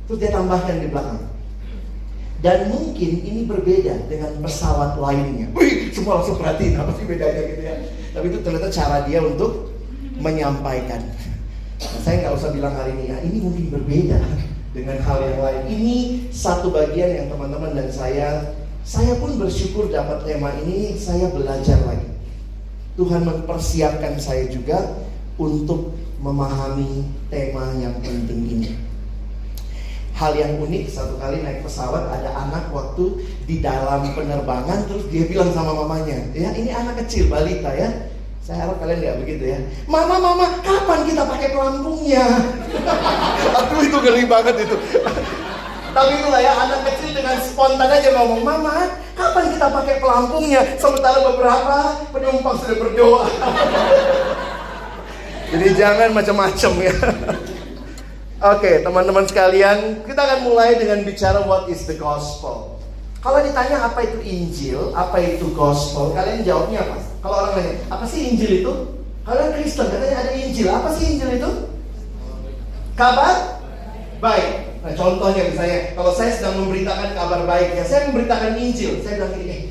Terus 0.05 0.21
dia 0.21 0.29
tambahkan 0.29 0.85
di 0.85 0.89
belakang. 0.93 1.34
Dan 2.45 2.69
mungkin 2.69 3.25
ini 3.25 3.41
berbeda 3.49 4.05
dengan 4.05 4.37
pesawat 4.45 5.01
lainnya. 5.01 5.49
Wih, 5.57 5.89
semua 5.89 6.21
langsung 6.21 6.37
perhatiin 6.37 6.77
apa 6.77 6.93
sih 6.93 7.09
bedanya 7.09 7.41
gitu 7.41 7.61
ya. 7.65 7.75
Tapi 8.13 8.25
itu 8.29 8.37
ternyata 8.45 8.69
cara 8.69 9.01
dia 9.09 9.17
untuk 9.25 9.73
menyampaikan. 10.21 11.01
Nah, 11.81 11.99
saya 12.05 12.21
nggak 12.21 12.37
usah 12.37 12.53
bilang 12.53 12.77
hari 12.77 12.93
ini 13.01 13.05
ya, 13.09 13.17
ini 13.25 13.37
mungkin 13.41 13.65
berbeda 13.73 14.21
dengan 14.77 15.01
hal 15.01 15.17
yang 15.25 15.41
lain. 15.41 15.61
Ini 15.73 15.95
satu 16.29 16.69
bagian 16.69 17.17
yang 17.17 17.27
teman-teman 17.33 17.73
dan 17.73 17.89
saya, 17.89 18.53
saya 18.85 19.17
pun 19.17 19.41
bersyukur 19.41 19.89
dapat 19.89 20.21
tema 20.29 20.53
ini, 20.61 20.93
saya 21.01 21.33
belajar 21.33 21.81
lagi. 21.81 22.13
Tuhan 22.93 23.25
mempersiapkan 23.25 24.21
saya 24.21 24.45
juga 24.53 24.93
untuk 25.41 25.97
memahami 26.21 27.09
tema 27.33 27.73
yang 27.81 27.97
penting 28.05 28.41
ini 28.45 28.94
hal 30.15 30.31
yang 30.31 30.55
unik 30.63 30.87
satu 30.87 31.19
kali 31.19 31.43
naik 31.43 31.59
pesawat 31.59 32.07
ada 32.07 32.31
anak 32.47 32.71
waktu 32.71 33.19
di 33.43 33.59
dalam 33.59 34.07
penerbangan 34.15 34.87
terus 34.87 35.11
dia 35.11 35.27
bilang 35.27 35.51
sama 35.51 35.75
mamanya 35.75 36.31
ya 36.31 36.55
ini 36.55 36.71
anak 36.71 37.03
kecil 37.03 37.27
balita 37.27 37.75
ya. 37.75 37.91
Saya 38.45 38.61
harap 38.61 38.77
kalian 38.77 39.01
nggak 39.01 39.17
begitu 39.25 39.43
ya. 39.57 39.59
Mama 39.89 40.21
mama 40.21 40.61
kapan 40.61 41.01
kita 41.09 41.25
pakai 41.25 41.49
pelampungnya 41.51 42.23
aduh 43.59 43.81
itu 43.83 43.97
geli 43.99 44.23
banget 44.23 44.55
itu. 44.63 44.77
Tapi 45.91 46.11
itulah 46.21 46.39
ya 46.39 46.53
anak 46.63 46.79
kecil 46.93 47.11
dengan 47.11 47.35
spontan 47.43 47.89
aja 47.89 48.15
ngomong 48.15 48.45
mama 48.45 48.95
kapan 49.19 49.51
kita 49.51 49.67
pakai 49.67 49.99
pelampungnya? 49.99 50.61
Sementara 50.79 51.19
beberapa 51.25 52.07
penumpang 52.15 52.55
sudah 52.63 52.77
berdoa. 52.79 53.27
Jadi 55.51 55.67
jangan 55.75 56.09
macam-macam 56.15 56.71
ya 56.79 56.95
Oke, 58.45 58.85
teman-teman 58.85 59.25
sekalian, 59.25 60.05
kita 60.05 60.21
akan 60.21 60.45
mulai 60.45 60.77
dengan 60.77 61.01
bicara 61.01 61.41
what 61.49 61.65
is 61.65 61.89
the 61.89 61.97
gospel. 61.97 62.77
Kalau 63.17 63.41
ditanya 63.41 63.89
apa 63.89 64.05
itu 64.05 64.21
Injil, 64.21 64.93
apa 64.93 65.17
itu 65.17 65.49
gospel, 65.57 66.13
kalian 66.13 66.45
jawabnya 66.45 66.85
apa? 66.85 67.01
Kalau 67.25 67.41
orang 67.41 67.57
nanya, 67.57 67.73
apa 67.89 68.05
sih 68.05 68.29
Injil 68.29 68.61
itu? 68.61 68.73
Kalian 69.25 69.49
Kristen, 69.49 69.89
katanya 69.89 70.17
ada 70.21 70.31
Injil. 70.37 70.69
Apa 70.69 70.93
sih 70.93 71.17
Injil 71.17 71.41
itu? 71.41 71.49
Kabar 72.93 73.65
baik. 74.21 74.77
Nah, 74.85 74.93
contohnya 74.93 75.49
misalnya, 75.49 75.97
kalau 75.97 76.13
saya 76.13 76.29
sedang 76.37 76.61
memberitakan 76.61 77.17
kabar 77.17 77.49
baik, 77.49 77.81
ya 77.81 77.81
saya 77.81 78.13
memberitakan 78.13 78.61
Injil. 78.61 79.01
Saya 79.01 79.25
bilang 79.25 79.33
gini, 79.41 79.49
eh, 79.49 79.61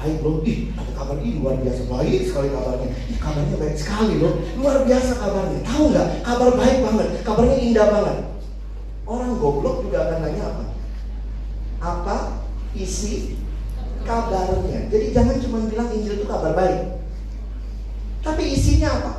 baik 0.00 0.24
bro. 0.24 0.40
Ih, 0.48 0.72
ada 0.72 0.92
kabar 0.96 1.16
ini 1.20 1.44
luar 1.44 1.60
biasa 1.60 1.82
baik 1.84 2.20
sekali 2.24 2.48
kabarnya. 2.48 2.88
Ih, 2.88 3.18
kabarnya 3.20 3.56
baik 3.60 3.76
sekali 3.76 4.14
loh. 4.16 4.34
Luar 4.56 4.76
biasa 4.88 5.12
kabarnya. 5.20 5.60
Tahu 5.60 5.84
nggak? 5.92 6.08
Kabar 6.24 6.50
baik 6.56 6.78
banget. 6.80 7.08
Kabarnya 7.20 7.56
indah 7.60 7.86
banget. 7.92 8.16
Orang 9.04 9.36
goblok 9.36 9.84
juga 9.84 9.98
akan 10.08 10.18
nanya 10.24 10.42
apa? 10.48 10.64
Apa 11.80 12.16
isi 12.72 13.36
kabarnya. 14.08 14.88
Jadi 14.88 15.06
jangan 15.12 15.36
cuma 15.44 15.68
bilang 15.68 15.92
Injil 15.92 16.16
itu 16.16 16.24
kabar 16.24 16.56
baik. 16.56 16.80
Tapi 18.24 18.42
isinya 18.56 18.88
apa? 18.88 19.12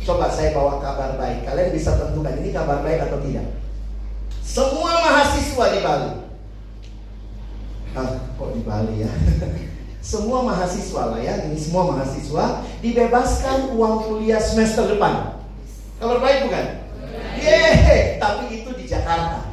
Coba 0.00 0.32
saya 0.32 0.56
bawa 0.56 0.80
kabar 0.80 1.20
baik. 1.20 1.44
Kalian 1.44 1.76
bisa 1.76 2.00
tentukan 2.00 2.40
ini 2.40 2.56
kabar 2.56 2.80
baik 2.80 3.04
atau 3.04 3.20
tidak. 3.20 3.52
Semua 4.40 5.04
mahasiswa 5.04 5.64
di 5.76 5.80
Bali. 5.84 6.25
Ah, 7.96 8.12
kok 8.36 8.52
di 8.52 8.60
Bali 8.60 9.08
ya? 9.08 9.10
semua 10.04 10.44
mahasiswa 10.44 11.16
lah 11.16 11.16
ya, 11.16 11.48
ini 11.48 11.56
semua 11.56 11.96
mahasiswa 11.96 12.60
dibebaskan 12.84 13.72
uang 13.72 14.04
kuliah 14.04 14.36
semester 14.36 14.84
depan. 14.84 15.40
Kabar 15.96 16.20
baik 16.20 16.44
bukan? 16.44 16.66
Yeay, 17.40 18.20
tapi 18.20 18.60
itu 18.60 18.70
di 18.76 18.84
Jakarta. 18.84 19.48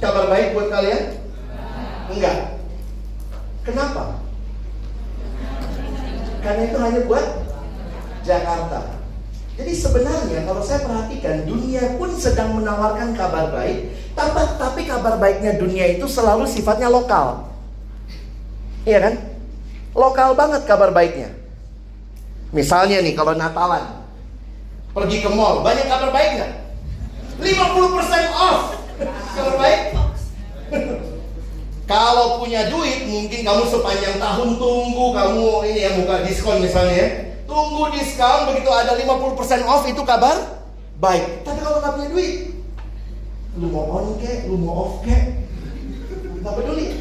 Kabar 0.00 0.32
baik 0.32 0.56
buat 0.56 0.68
kalian? 0.72 1.04
Enggak. 2.16 2.56
Kenapa? 3.68 4.24
Karena 6.40 6.62
itu 6.72 6.78
hanya 6.80 7.00
buat 7.04 7.26
Jakarta. 8.24 8.95
Jadi 9.56 9.72
sebenarnya 9.72 10.44
kalau 10.44 10.60
saya 10.60 10.84
perhatikan 10.84 11.48
dunia 11.48 11.96
pun 11.96 12.12
sedang 12.12 12.60
menawarkan 12.60 13.16
kabar 13.16 13.48
baik, 13.56 13.88
tapi, 14.12 14.40
tapi 14.60 14.80
kabar 14.84 15.16
baiknya 15.16 15.56
dunia 15.56 15.96
itu 15.96 16.04
selalu 16.04 16.44
sifatnya 16.44 16.92
lokal. 16.92 17.48
Iya 18.84 19.00
kan? 19.00 19.14
Lokal 19.96 20.36
banget 20.36 20.68
kabar 20.68 20.92
baiknya. 20.92 21.32
Misalnya 22.52 23.00
nih 23.00 23.16
kalau 23.16 23.32
Natalan 23.32 24.04
pergi 24.92 25.24
ke 25.24 25.28
mall, 25.32 25.64
banyak 25.64 25.88
kabar 25.88 26.12
baik 26.12 26.30
nggak? 26.36 26.52
50% 27.40 28.32
off. 28.32 28.60
Kabar 29.36 29.54
baik? 29.60 29.80
Kalau 31.86 32.42
punya 32.42 32.66
duit, 32.66 33.06
mungkin 33.06 33.46
kamu 33.46 33.62
sepanjang 33.70 34.18
tahun 34.18 34.58
tunggu 34.58 35.14
kamu 35.14 35.70
ini 35.70 35.80
ya 35.86 35.90
buka 35.94 36.26
diskon 36.26 36.58
misalnya 36.58 36.96
ya. 36.98 37.08
Tunggu 37.46 37.94
diskon 37.94 38.50
begitu 38.50 38.70
ada 38.74 38.98
50% 38.98 39.70
off 39.70 39.86
itu 39.86 40.02
kabar 40.02 40.34
baik. 40.98 41.46
Tapi 41.46 41.58
kalau 41.62 41.78
nggak 41.78 41.94
punya 41.94 42.08
duit, 42.10 42.34
lu 43.56 43.66
mau 43.70 43.86
on 44.02 44.18
ke, 44.18 44.50
lu 44.50 44.58
mau 44.58 44.74
off 44.90 44.94
ke, 45.06 45.16
nggak 46.42 46.54
peduli. 46.58 46.98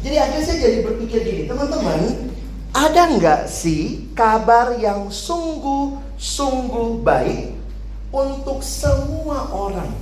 Jadi 0.00 0.16
akhirnya 0.16 0.44
saya 0.48 0.58
jadi 0.64 0.78
berpikir 0.80 1.20
gini, 1.20 1.42
teman-teman, 1.44 2.32
ada 2.72 3.02
nggak 3.12 3.42
sih 3.52 4.08
kabar 4.16 4.80
yang 4.80 5.12
sungguh-sungguh 5.12 7.04
baik 7.04 7.52
untuk 8.08 8.64
semua 8.64 9.52
orang? 9.52 9.92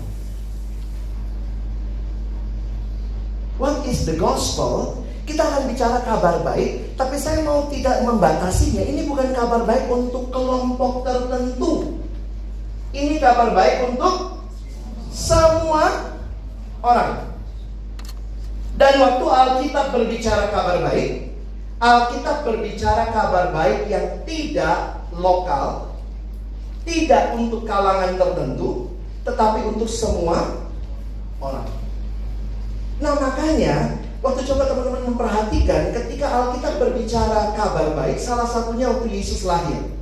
What 3.58 3.82
is 3.90 4.06
the 4.06 4.14
gospel? 4.14 5.02
Kita 5.28 5.44
akan 5.44 5.68
bicara 5.68 6.00
kabar 6.08 6.40
baik, 6.40 6.97
tapi 6.97 7.20
saya 7.20 7.44
mau 7.44 7.68
tidak 7.68 8.00
membatasinya. 8.00 8.80
Ini 8.80 9.04
bukan 9.04 9.37
kabar 9.37 9.68
baik 9.68 9.85
untuk 9.92 10.32
kelompok 10.32 11.04
tertentu. 11.04 12.00
Ini 12.97 13.20
kabar 13.20 13.52
baik 13.52 13.92
untuk 13.92 14.40
semua 15.12 16.16
orang. 16.80 17.28
Dan 18.80 19.04
waktu 19.04 19.26
Alkitab 19.28 19.92
berbicara 19.92 20.49
kabar 20.49 20.80
baik, 20.88 21.28
Alkitab 21.76 22.49
berbicara 22.49 23.12
kabar 23.12 23.52
baik 23.52 23.85
yang 23.92 24.25
tidak 24.25 24.97
lokal, 25.12 25.92
tidak 26.88 27.37
untuk 27.37 27.68
kalangan 27.68 28.16
tertentu, 28.16 28.97
tetapi 29.28 29.61
untuk 29.76 29.90
semua 29.92 30.56
orang. 31.42 31.68
Nah 33.04 33.14
makanya 33.20 34.08
waktu 34.18 34.40
coba 34.50 34.62
teman-teman 34.66 35.02
memperhatikan 35.14 35.94
ketika 35.94 36.26
Alkitab 36.26 36.75
berbicara 36.82 37.54
kabar 37.54 37.94
baik, 37.94 38.18
salah 38.18 38.46
satunya 38.46 38.90
waktu 38.90 39.09
Yesus 39.11 39.46
lahir. 39.46 39.94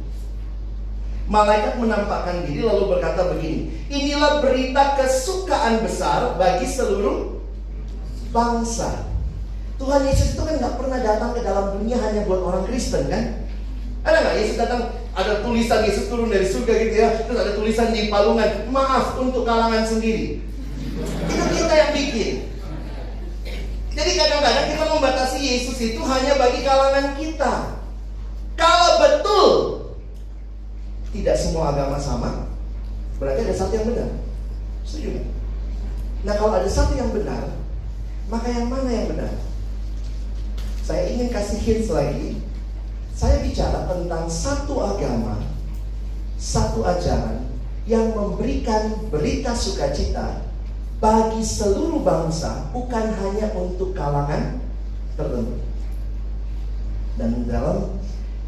Malaikat 1.26 1.82
menampakkan 1.82 2.46
diri 2.46 2.62
lalu 2.62 2.96
berkata 2.96 3.34
begini, 3.34 3.74
inilah 3.90 4.38
berita 4.38 4.94
kesukaan 4.94 5.82
besar 5.82 6.38
bagi 6.38 6.70
seluruh 6.70 7.42
bangsa. 8.30 9.10
Tuhan 9.76 10.06
Yesus 10.08 10.38
itu 10.38 10.42
kan 10.46 10.56
nggak 10.56 10.76
pernah 10.80 10.98
datang 11.02 11.36
ke 11.36 11.42
dalam 11.44 11.76
dunia 11.76 11.98
hanya 12.00 12.24
buat 12.24 12.40
orang 12.40 12.64
Kristen 12.64 13.10
kan? 13.10 13.44
Ada 14.06 14.16
nggak 14.22 14.36
Yesus 14.38 14.56
datang 14.56 14.82
ada 15.16 15.42
tulisan 15.42 15.82
Yesus 15.82 16.06
turun 16.06 16.30
dari 16.30 16.46
surga 16.46 16.72
gitu 16.78 16.94
ya, 16.94 17.08
terus 17.26 17.38
ada 17.42 17.52
tulisan 17.58 17.90
di 17.90 18.06
palungan, 18.06 18.70
maaf 18.70 19.18
untuk 19.18 19.42
kalangan 19.42 19.82
sendiri. 19.82 20.40
Itu 21.26 21.44
kita 21.52 21.74
yang 21.74 21.90
bikin. 21.92 22.55
Jadi 23.96 24.12
kadang-kadang 24.12 24.66
kita 24.76 24.84
membatasi 24.92 25.38
Yesus 25.40 25.78
itu 25.80 26.00
hanya 26.04 26.36
bagi 26.36 26.60
kalangan 26.60 27.16
kita. 27.16 27.80
Kalau 28.52 28.90
betul 29.00 29.52
tidak 31.16 31.36
semua 31.40 31.72
agama 31.72 31.96
sama, 31.96 32.52
berarti 33.16 33.48
ada 33.48 33.56
satu 33.56 33.72
yang 33.72 33.88
benar. 33.88 34.10
Setuju? 34.84 35.24
Nah 36.28 36.34
kalau 36.36 36.60
ada 36.60 36.68
satu 36.68 36.92
yang 36.92 37.08
benar, 37.08 37.56
maka 38.28 38.52
yang 38.52 38.68
mana 38.68 38.92
yang 38.92 39.08
benar? 39.08 39.32
Saya 40.84 41.08
ingin 41.10 41.32
kasih 41.32 41.58
hints 41.58 41.88
lagi. 41.88 42.38
Saya 43.16 43.40
bicara 43.40 43.88
tentang 43.88 44.28
satu 44.28 44.76
agama, 44.76 45.40
satu 46.36 46.84
ajaran 46.84 47.48
yang 47.88 48.12
memberikan 48.12 49.08
berita 49.08 49.56
sukacita 49.56 50.45
bagi 50.96 51.44
seluruh 51.44 52.00
bangsa, 52.00 52.72
bukan 52.72 53.12
hanya 53.12 53.52
untuk 53.52 53.92
kalangan 53.92 54.64
tertentu. 55.16 55.60
Dan 57.16 57.44
dalam 57.48 58.00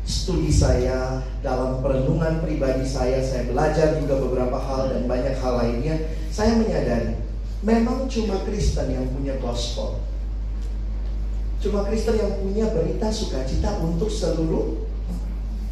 studi 0.08 0.48
saya, 0.48 1.20
dalam 1.44 1.84
perenungan 1.84 2.40
pribadi 2.40 2.88
saya, 2.88 3.20
saya 3.20 3.44
belajar 3.48 4.00
juga 4.00 4.16
beberapa 4.24 4.56
hal 4.56 4.92
dan 4.96 5.04
banyak 5.04 5.37
hal 5.37 5.54
lainnya, 5.61 5.96
saya 6.32 6.56
menyadari 6.56 7.20
memang 7.61 8.08
cuma 8.08 8.40
Kristen 8.48 8.96
yang 8.96 9.06
punya 9.12 9.37
gospel. 9.37 10.00
Cuma 11.58 11.84
Kristen 11.84 12.16
yang 12.16 12.32
punya 12.40 12.70
berita 12.72 13.11
sukacita 13.11 13.82
untuk 13.82 14.08
seluruh 14.08 14.88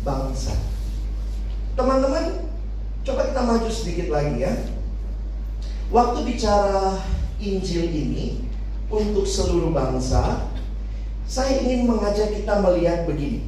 bangsa. 0.04 0.52
Teman-teman, 1.78 2.50
coba 3.06 3.32
kita 3.32 3.42
maju 3.44 3.70
sedikit 3.70 4.08
lagi 4.12 4.44
ya. 4.44 4.52
Waktu 5.86 6.18
bicara 6.26 6.98
Injil 7.38 7.86
ini 7.86 8.42
untuk 8.90 9.22
seluruh 9.22 9.70
bangsa, 9.70 10.50
saya 11.26 11.62
ingin 11.62 11.86
mengajak 11.86 12.34
kita 12.34 12.58
melihat 12.58 13.06
begini. 13.06 13.46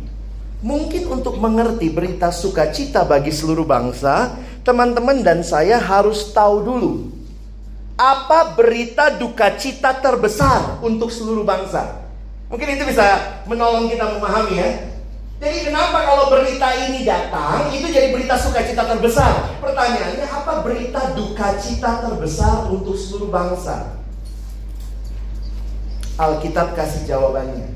Mungkin 0.62 1.06
untuk 1.10 1.38
mengerti 1.38 1.90
berita 1.90 2.30
sukacita 2.34 3.06
bagi 3.06 3.30
seluruh 3.30 3.66
bangsa, 3.66 4.34
teman-teman 4.66 5.22
dan 5.22 5.42
saya 5.46 5.78
harus 5.78 6.34
tahu 6.34 6.62
dulu 6.62 6.92
apa 7.98 8.54
berita 8.54 9.10
duka 9.10 9.58
cita 9.58 9.90
terbesar 9.90 10.78
untuk 10.86 11.10
seluruh 11.10 11.42
bangsa. 11.42 12.06
Mungkin 12.46 12.78
itu 12.78 12.86
bisa 12.86 13.42
menolong 13.50 13.90
kita 13.90 14.06
memahami 14.06 14.54
ya. 14.54 14.70
Jadi 15.38 15.70
kenapa 15.70 16.02
kalau 16.02 16.34
berita 16.34 16.66
ini 16.90 17.06
datang 17.06 17.70
itu 17.70 17.86
jadi 17.86 18.10
berita 18.10 18.34
sukacita 18.34 18.90
terbesar? 18.90 19.54
Pertanyaannya 19.62 20.26
apa 20.26 20.66
berita 20.66 21.14
duka 21.14 21.54
cita 21.62 22.02
terbesar 22.02 22.66
untuk 22.66 22.98
seluruh 22.98 23.30
bangsa? 23.30 24.02
Alkitab 26.18 26.74
kasih 26.74 27.06
jawabannya. 27.06 27.70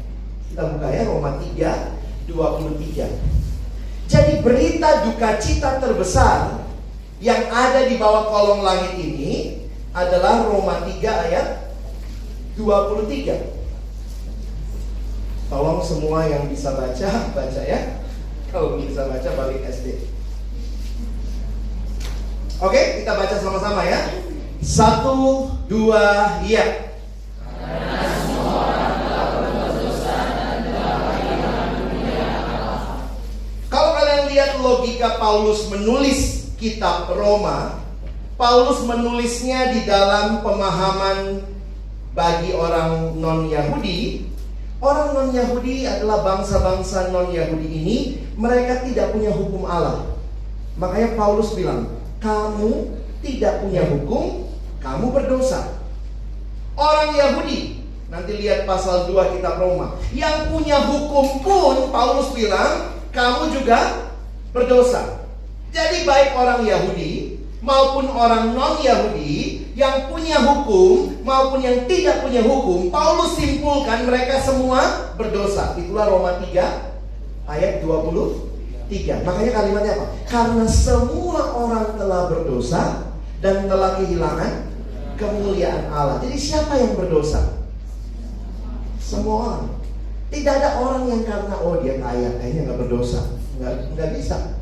Kita 0.50 0.74
buka 0.74 0.90
ya 0.90 1.06
Roma 1.06 1.38
3 1.38 2.26
23. 2.26 4.10
Jadi 4.10 4.32
berita 4.42 5.06
duka 5.06 5.38
cita 5.38 5.78
terbesar 5.78 6.66
yang 7.22 7.46
ada 7.46 7.86
di 7.86 7.94
bawah 7.94 8.26
kolom 8.26 8.66
langit 8.66 8.98
ini 8.98 9.62
adalah 9.94 10.50
Roma 10.50 10.82
3 10.82 10.98
ayat 11.30 11.46
23. 12.58 13.61
Tolong 15.52 15.84
semua 15.84 16.24
yang 16.24 16.48
bisa 16.48 16.72
baca, 16.72 17.28
baca 17.36 17.60
ya. 17.60 18.00
Kalau 18.48 18.80
bisa 18.80 19.04
baca, 19.04 19.28
balik 19.36 19.60
SD. 19.68 20.00
Oke, 22.56 23.04
kita 23.04 23.12
baca 23.12 23.36
sama-sama 23.36 23.84
ya. 23.84 24.00
Satu, 24.64 25.52
dua, 25.68 26.40
iya. 26.48 26.96
Kalau 33.68 33.90
kalian 33.92 34.32
lihat 34.32 34.56
logika 34.56 35.20
Paulus 35.20 35.68
menulis 35.68 36.48
kitab 36.56 37.12
Roma, 37.12 37.76
Paulus 38.40 38.80
menulisnya 38.88 39.68
di 39.76 39.84
dalam 39.84 40.40
pemahaman 40.40 41.44
bagi 42.16 42.56
orang 42.56 43.20
non-Yahudi 43.20 44.31
Orang 44.82 45.14
non-Yahudi 45.14 45.86
adalah 45.86 46.26
bangsa-bangsa 46.26 47.14
non-Yahudi 47.14 47.68
ini, 47.70 47.96
mereka 48.34 48.82
tidak 48.82 49.14
punya 49.14 49.30
hukum 49.30 49.62
Allah. 49.62 50.10
Makanya 50.74 51.14
Paulus 51.14 51.54
bilang, 51.54 51.86
kamu 52.18 52.90
tidak 53.22 53.62
punya 53.62 53.86
hukum, 53.86 54.50
kamu 54.82 55.14
berdosa. 55.14 55.78
Orang 56.74 57.14
Yahudi, 57.14 57.86
nanti 58.10 58.42
lihat 58.42 58.66
pasal 58.66 59.06
2 59.06 59.38
kitab 59.38 59.62
Roma, 59.62 59.94
yang 60.10 60.50
punya 60.50 60.82
hukum 60.82 61.38
pun 61.46 61.76
Paulus 61.94 62.34
bilang, 62.34 62.90
kamu 63.14 63.54
juga 63.54 64.10
berdosa. 64.50 65.22
Jadi 65.70 66.02
baik 66.02 66.34
orang 66.34 66.66
Yahudi 66.66 67.38
maupun 67.62 68.10
orang 68.10 68.56
non-Yahudi 68.56 69.51
yang 69.72 70.12
punya 70.12 70.36
hukum 70.44 71.24
maupun 71.24 71.64
yang 71.64 71.88
tidak 71.88 72.20
punya 72.20 72.44
hukum, 72.44 72.92
Paulus 72.92 73.40
simpulkan 73.40 74.04
mereka 74.04 74.36
semua 74.44 75.12
berdosa. 75.16 75.72
Itulah 75.80 76.12
Roma 76.12 76.36
3 76.44 77.48
ayat 77.48 77.80
23. 77.80 79.24
Makanya 79.24 79.52
kalimatnya 79.56 79.92
apa? 79.96 80.06
Karena 80.28 80.66
semua 80.68 81.56
orang 81.56 81.96
telah 81.96 82.28
berdosa 82.28 83.08
dan 83.40 83.64
telah 83.64 83.96
kehilangan 83.96 84.68
kemuliaan 85.16 85.88
Allah. 85.88 86.20
Jadi 86.20 86.36
siapa 86.36 86.76
yang 86.76 86.92
berdosa? 86.92 87.56
Semua 89.00 89.36
orang. 89.48 89.64
Tidak 90.32 90.52
ada 90.52 90.80
orang 90.80 91.04
yang 91.12 91.22
karena 91.28 91.54
oh 91.60 91.76
dia 91.84 92.00
kaya, 92.00 92.40
kayaknya 92.40 92.60
nggak 92.72 92.80
berdosa, 92.88 93.20
nggak 93.60 93.92
nggak 93.92 94.10
bisa. 94.16 94.61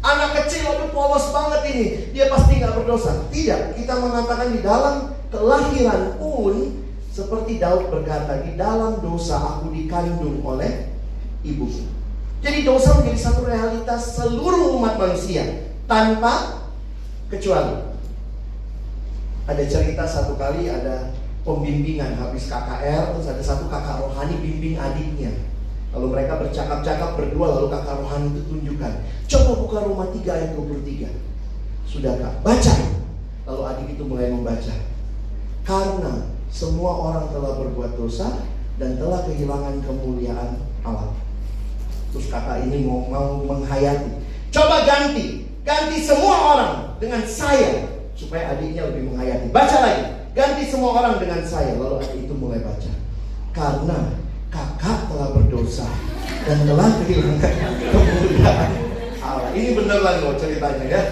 Anak 0.00 0.30
kecil 0.32 0.64
aduh 0.64 0.88
polos 0.96 1.28
banget 1.28 1.60
ini, 1.76 1.84
dia 2.16 2.32
pasti 2.32 2.56
nggak 2.56 2.72
berdosa. 2.72 3.28
Tidak, 3.28 3.76
kita 3.76 3.94
mengatakan 4.00 4.48
di 4.56 4.60
dalam 4.64 5.12
kelahiran 5.28 6.16
pun 6.16 6.80
seperti 7.12 7.60
Daud 7.60 7.92
berkata, 7.92 8.40
di 8.40 8.56
dalam 8.56 9.04
dosa 9.04 9.36
aku 9.36 9.68
dikandung 9.76 10.40
oleh 10.40 10.88
ibu. 11.44 11.68
Jadi 12.40 12.64
dosa 12.64 12.96
menjadi 12.96 13.20
satu 13.20 13.44
realitas 13.44 14.16
seluruh 14.16 14.80
umat 14.80 14.96
manusia 14.96 15.68
tanpa 15.84 16.64
kecuali. 17.28 17.92
Ada 19.44 19.64
cerita 19.68 20.08
satu 20.08 20.40
kali 20.40 20.72
ada 20.72 21.12
pembimbingan 21.44 22.16
habis 22.16 22.48
KKR 22.48 23.12
terus 23.12 23.28
ada 23.28 23.42
satu 23.44 23.68
kakak 23.68 24.00
rohani 24.00 24.40
bimbing 24.40 24.80
adiknya. 24.80 25.49
Lalu 25.90 26.06
mereka 26.14 26.38
bercakap-cakap 26.38 27.18
berdua 27.18 27.46
lalu 27.58 27.66
kakak 27.74 27.98
rohani 27.98 28.28
itu 28.30 28.42
tunjukkan. 28.46 28.92
Coba 29.26 29.52
buka 29.58 29.78
rumah 29.90 30.08
3 30.14 30.22
ayat 30.22 30.50
23. 30.54 31.10
Sudahkah? 31.90 32.32
Baca. 32.46 32.74
Lalu 33.50 33.62
adik 33.66 33.88
itu 33.98 34.02
mulai 34.06 34.30
membaca. 34.30 34.74
Karena 35.66 36.30
semua 36.50 36.92
orang 36.94 37.26
telah 37.34 37.58
berbuat 37.58 37.98
dosa 37.98 38.46
dan 38.78 38.94
telah 39.02 39.26
kehilangan 39.26 39.82
kemuliaan 39.82 40.62
Allah. 40.86 41.10
Terus 42.14 42.30
kakak 42.30 42.70
ini 42.70 42.86
mau, 42.86 43.06
mau 43.10 43.42
menghayati. 43.42 44.22
Coba 44.54 44.86
ganti. 44.86 45.50
Ganti 45.66 45.98
semua 46.02 46.54
orang 46.54 46.72
dengan 47.02 47.22
saya 47.26 47.86
supaya 48.14 48.54
adiknya 48.54 48.86
lebih 48.90 49.10
menghayati. 49.10 49.50
Baca 49.50 49.76
lagi, 49.82 50.04
ganti 50.34 50.62
semua 50.70 50.90
orang 51.02 51.18
dengan 51.18 51.42
saya. 51.42 51.74
Lalu 51.74 51.98
adik 52.02 52.30
itu 52.30 52.34
mulai 52.34 52.62
baca. 52.62 52.90
Karena 53.50 53.98
kakak 54.50 54.98
telah 55.06 55.28
berdosa 55.32 55.86
dan 56.44 56.58
telah 56.66 56.90
kehilangan 57.06 57.74
kemuliaan 57.78 58.70
Allah. 59.22 59.50
Ini 59.54 59.78
beneran 59.78 60.14
loh 60.26 60.34
ceritanya 60.36 60.86
ya. 60.90 61.02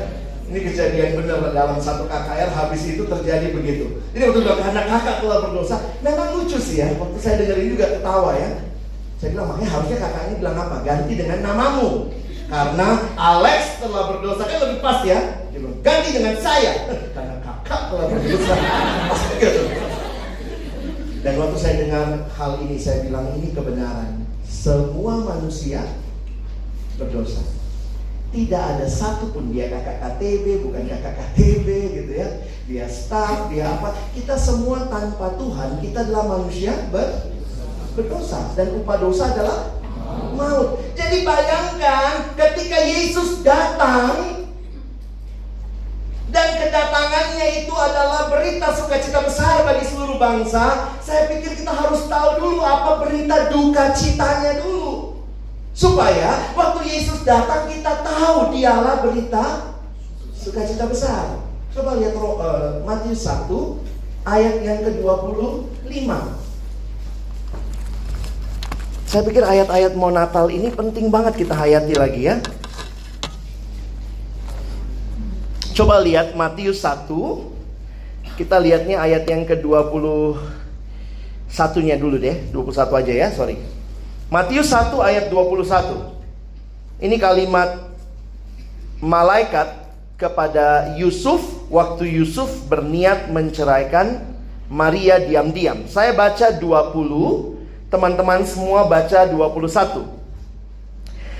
Ini 0.48 0.58
kejadian 0.64 1.20
benar 1.20 1.44
dalam 1.52 1.76
satu 1.76 2.08
KKR 2.08 2.50
habis 2.50 2.82
itu 2.88 3.04
terjadi 3.04 3.52
begitu. 3.52 4.00
Ini 4.16 4.32
betul 4.32 4.42
betul 4.42 4.64
karena 4.64 4.82
kakak 4.88 5.16
telah 5.22 5.38
berdosa. 5.44 5.76
Memang 6.02 6.34
lucu 6.34 6.58
sih 6.58 6.82
ya. 6.82 6.88
Waktu 6.98 7.18
saya 7.20 7.34
dengerin 7.44 7.78
juga 7.78 7.86
ketawa 8.00 8.32
ya. 8.34 8.50
Saya 9.20 9.28
bilang 9.36 9.46
makanya 9.52 9.70
harusnya 9.76 9.98
kakak 10.02 10.22
ini 10.30 10.34
bilang 10.40 10.56
apa? 10.56 10.76
Ganti 10.82 11.12
dengan 11.14 11.38
namamu. 11.44 11.90
Karena 12.48 12.88
Alex 13.12 13.60
telah 13.84 14.02
berdosa 14.08 14.42
kan 14.48 14.58
lebih 14.66 14.78
pas 14.80 14.98
ya. 15.04 15.20
Ganti 15.84 16.08
dengan 16.16 16.34
saya. 16.40 16.72
Karena 17.14 17.36
kakak 17.44 17.80
telah 17.92 18.06
berdosa. 18.08 18.54
Dan 21.28 21.44
waktu 21.44 21.60
saya 21.60 21.84
dengar 21.84 22.24
hal 22.40 22.56
ini, 22.64 22.80
saya 22.80 23.04
bilang 23.04 23.28
ini 23.36 23.52
kebenaran. 23.52 24.24
Semua 24.48 25.20
manusia 25.28 25.84
berdosa. 26.96 27.44
Tidak 28.32 28.56
ada 28.56 28.88
satupun 28.88 29.52
dia 29.52 29.68
kakak 29.68 30.00
KTB, 30.00 30.64
bukan 30.64 30.88
kakak 30.88 31.20
KTB 31.20 31.68
gitu 32.00 32.12
ya. 32.16 32.28
Dia 32.64 32.88
staff, 32.88 33.52
dia 33.52 33.68
apa. 33.76 33.92
Kita 34.16 34.40
semua 34.40 34.88
tanpa 34.88 35.36
Tuhan, 35.36 35.84
kita 35.84 36.08
adalah 36.08 36.40
manusia 36.40 36.72
ber, 36.88 37.28
berdosa. 37.92 38.56
Dan 38.56 38.80
upah 38.80 38.96
dosa 38.96 39.28
adalah 39.28 39.76
maut. 40.32 40.80
Jadi 40.96 41.28
bayangkan 41.28 42.32
ketika 42.40 42.88
Yesus 42.88 43.44
datang 43.44 44.47
dan 46.28 46.60
kedatangannya 46.60 47.64
itu 47.64 47.72
adalah 47.72 48.28
berita 48.28 48.68
sukacita 48.76 49.24
besar 49.24 49.64
bagi 49.64 49.84
seluruh 49.88 50.20
bangsa. 50.20 50.92
Saya 51.00 51.24
pikir 51.32 51.56
kita 51.56 51.72
harus 51.72 52.04
tahu 52.04 52.30
dulu 52.36 52.60
apa 52.60 53.00
berita 53.00 53.48
duka 53.48 53.96
citanya 53.96 54.60
dulu. 54.60 55.16
Supaya 55.72 56.52
waktu 56.52 56.84
Yesus 56.84 57.24
datang 57.24 57.70
kita 57.72 58.04
tahu 58.04 58.52
dialah 58.52 59.00
berita 59.00 59.72
sukacita 60.36 60.84
besar. 60.84 61.40
Coba 61.72 61.96
lihat 61.96 62.12
uh, 62.18 62.82
Matius 62.84 63.24
1 63.24 63.48
ayat 64.26 64.54
yang 64.60 64.80
ke-25. 64.84 66.10
Saya 69.08 69.22
pikir 69.24 69.40
ayat-ayat 69.40 69.96
mau 69.96 70.12
Natal 70.12 70.52
ini 70.52 70.68
penting 70.68 71.08
banget 71.08 71.40
kita 71.40 71.56
hayati 71.56 71.96
lagi 71.96 72.28
ya. 72.28 72.36
Coba 75.78 76.02
lihat 76.02 76.34
Matius 76.34 76.82
1. 76.82 77.06
Kita 78.34 78.58
lihatnya 78.58 78.98
ayat 78.98 79.30
yang 79.30 79.46
ke-20 79.46 80.34
satunya 81.46 81.94
dulu 81.94 82.18
deh, 82.18 82.50
21 82.50 82.98
aja 82.98 83.12
ya, 83.14 83.28
sorry. 83.30 83.62
Matius 84.26 84.74
1 84.74 84.98
ayat 84.98 85.30
21. 85.30 86.98
Ini 86.98 87.14
kalimat 87.22 87.94
malaikat 88.98 89.86
kepada 90.18 90.98
Yusuf 90.98 91.46
waktu 91.70 92.10
Yusuf 92.10 92.66
berniat 92.66 93.30
menceraikan 93.30 94.34
Maria 94.66 95.22
diam-diam. 95.22 95.86
Saya 95.86 96.10
baca 96.10 96.58
20, 96.58 97.54
teman-teman 97.86 98.42
semua 98.42 98.82
baca 98.82 99.30
21. 99.30 100.17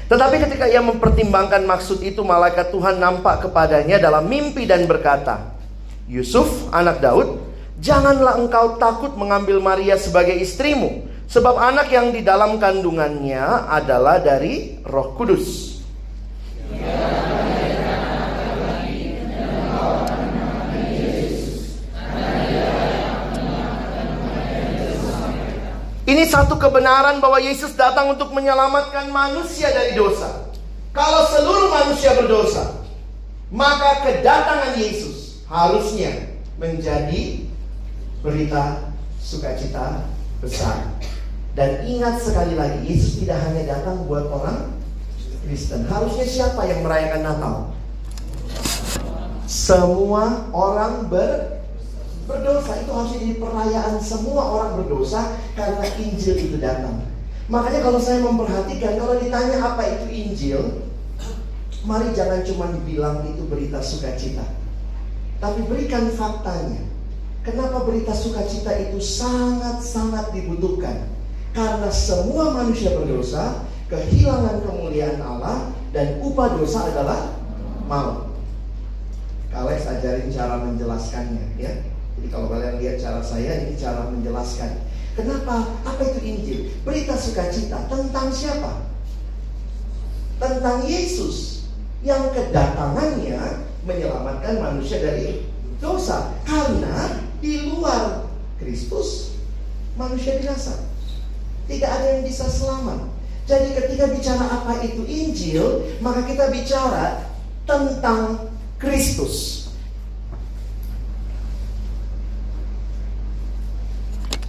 Tetapi 0.09 0.37
ketika 0.41 0.65
ia 0.65 0.81
mempertimbangkan 0.81 1.69
maksud 1.69 2.01
itu, 2.01 2.25
malaikat 2.25 2.73
Tuhan 2.73 2.97
nampak 2.97 3.45
kepadanya 3.45 4.01
dalam 4.01 4.25
mimpi 4.25 4.65
dan 4.65 4.89
berkata, 4.89 5.53
Yusuf, 6.09 6.73
anak 6.73 7.05
Daud, 7.05 7.45
janganlah 7.77 8.41
engkau 8.41 8.81
takut 8.81 9.13
mengambil 9.21 9.61
Maria 9.61 10.01
sebagai 10.01 10.33
istrimu, 10.33 11.05
sebab 11.29 11.61
anak 11.61 11.93
yang 11.93 12.09
di 12.09 12.25
dalam 12.25 12.57
kandungannya 12.57 13.69
adalah 13.69 14.17
dari 14.17 14.81
Roh 14.81 15.13
Kudus. 15.13 15.77
Ya. 16.73 17.68
Ini 26.09 26.25
satu 26.25 26.57
kebenaran 26.57 27.21
bahwa 27.21 27.37
Yesus 27.37 27.77
datang 27.77 28.17
untuk 28.17 28.33
menyelamatkan 28.33 29.13
manusia 29.13 29.69
dari 29.69 29.93
dosa. 29.93 30.49
Kalau 30.97 31.29
seluruh 31.29 31.69
manusia 31.69 32.17
berdosa, 32.17 32.81
maka 33.53 34.01
kedatangan 34.09 34.81
Yesus 34.81 35.45
harusnya 35.53 36.33
menjadi 36.57 37.45
berita 38.25 38.89
sukacita 39.21 40.09
besar. 40.41 40.97
Dan 41.53 41.85
ingat 41.85 42.25
sekali 42.25 42.57
lagi, 42.57 42.89
Yesus 42.89 43.21
tidak 43.21 43.45
hanya 43.45 43.77
datang 43.77 44.09
buat 44.09 44.33
orang 44.33 44.81
Kristen. 45.45 45.85
Harusnya 45.93 46.25
siapa 46.25 46.65
yang 46.73 46.89
merayakan 46.89 47.21
Natal? 47.21 47.55
Semua 49.45 50.49
orang 50.57 51.05
ber 51.13 51.58
Berdosa 52.29 52.73
itu 52.85 52.91
harus 52.93 53.11
jadi 53.17 53.41
perayaan 53.41 53.97
semua 54.05 54.43
orang 54.53 54.85
berdosa 54.85 55.33
karena 55.57 55.81
Injil 55.97 56.37
itu 56.37 56.61
datang. 56.61 57.09
Makanya 57.49 57.81
kalau 57.81 57.97
saya 57.97 58.21
memperhatikan, 58.21 59.01
kalau 59.01 59.17
ditanya 59.17 59.57
apa 59.65 59.83
itu 59.97 60.07
Injil, 60.13 60.61
mari 61.89 62.13
jangan 62.13 62.45
cuma 62.45 62.69
dibilang 62.69 63.25
itu 63.25 63.49
berita 63.49 63.81
sukacita. 63.81 64.45
Tapi 65.41 65.65
berikan 65.65 66.13
faktanya. 66.13 66.85
Kenapa 67.41 67.89
berita 67.89 68.13
sukacita 68.13 68.77
itu 68.77 69.01
sangat-sangat 69.01 70.37
dibutuhkan? 70.37 71.09
Karena 71.57 71.89
semua 71.89 72.53
manusia 72.53 72.93
berdosa, 72.93 73.65
kehilangan 73.89 74.69
kemuliaan 74.69 75.17
Allah, 75.25 75.73
dan 75.97 76.21
upah 76.21 76.61
dosa 76.61 76.93
adalah 76.93 77.41
maut. 77.89 78.29
Kalian 79.49 79.81
ajarin 79.81 80.29
cara 80.29 80.61
menjelaskannya 80.61 81.57
ya. 81.57 81.73
Jadi 82.19 82.27
kalau 82.35 82.51
kalian 82.51 82.83
lihat 82.83 82.99
cara 82.99 83.23
saya, 83.23 83.63
ini 83.63 83.79
cara 83.79 84.11
menjelaskan. 84.11 84.83
Kenapa? 85.15 85.71
Apa 85.87 86.03
itu 86.03 86.21
Injil? 86.27 86.61
Berita 86.83 87.15
sukacita 87.15 87.87
tentang 87.87 88.35
siapa? 88.35 88.83
Tentang 90.43 90.83
Yesus 90.83 91.67
yang 92.03 92.35
kedatangannya 92.35 93.67
menyelamatkan 93.87 94.59
manusia 94.59 94.99
dari 94.99 95.47
dosa. 95.79 96.35
Karena 96.43 97.23
di 97.39 97.71
luar 97.71 98.27
Kristus, 98.59 99.39
manusia 99.95 100.43
binasa. 100.43 100.87
Tidak 101.71 101.87
ada 101.87 102.07
yang 102.19 102.23
bisa 102.27 102.51
selamat. 102.51 103.07
Jadi 103.49 103.75
ketika 103.79 104.11
bicara 104.11 104.45
apa 104.45 104.83
itu 104.85 105.03
Injil, 105.07 105.97
maka 106.05 106.23
kita 106.27 106.53
bicara 106.53 107.25
tentang 107.65 108.53
Kristus. 108.77 109.58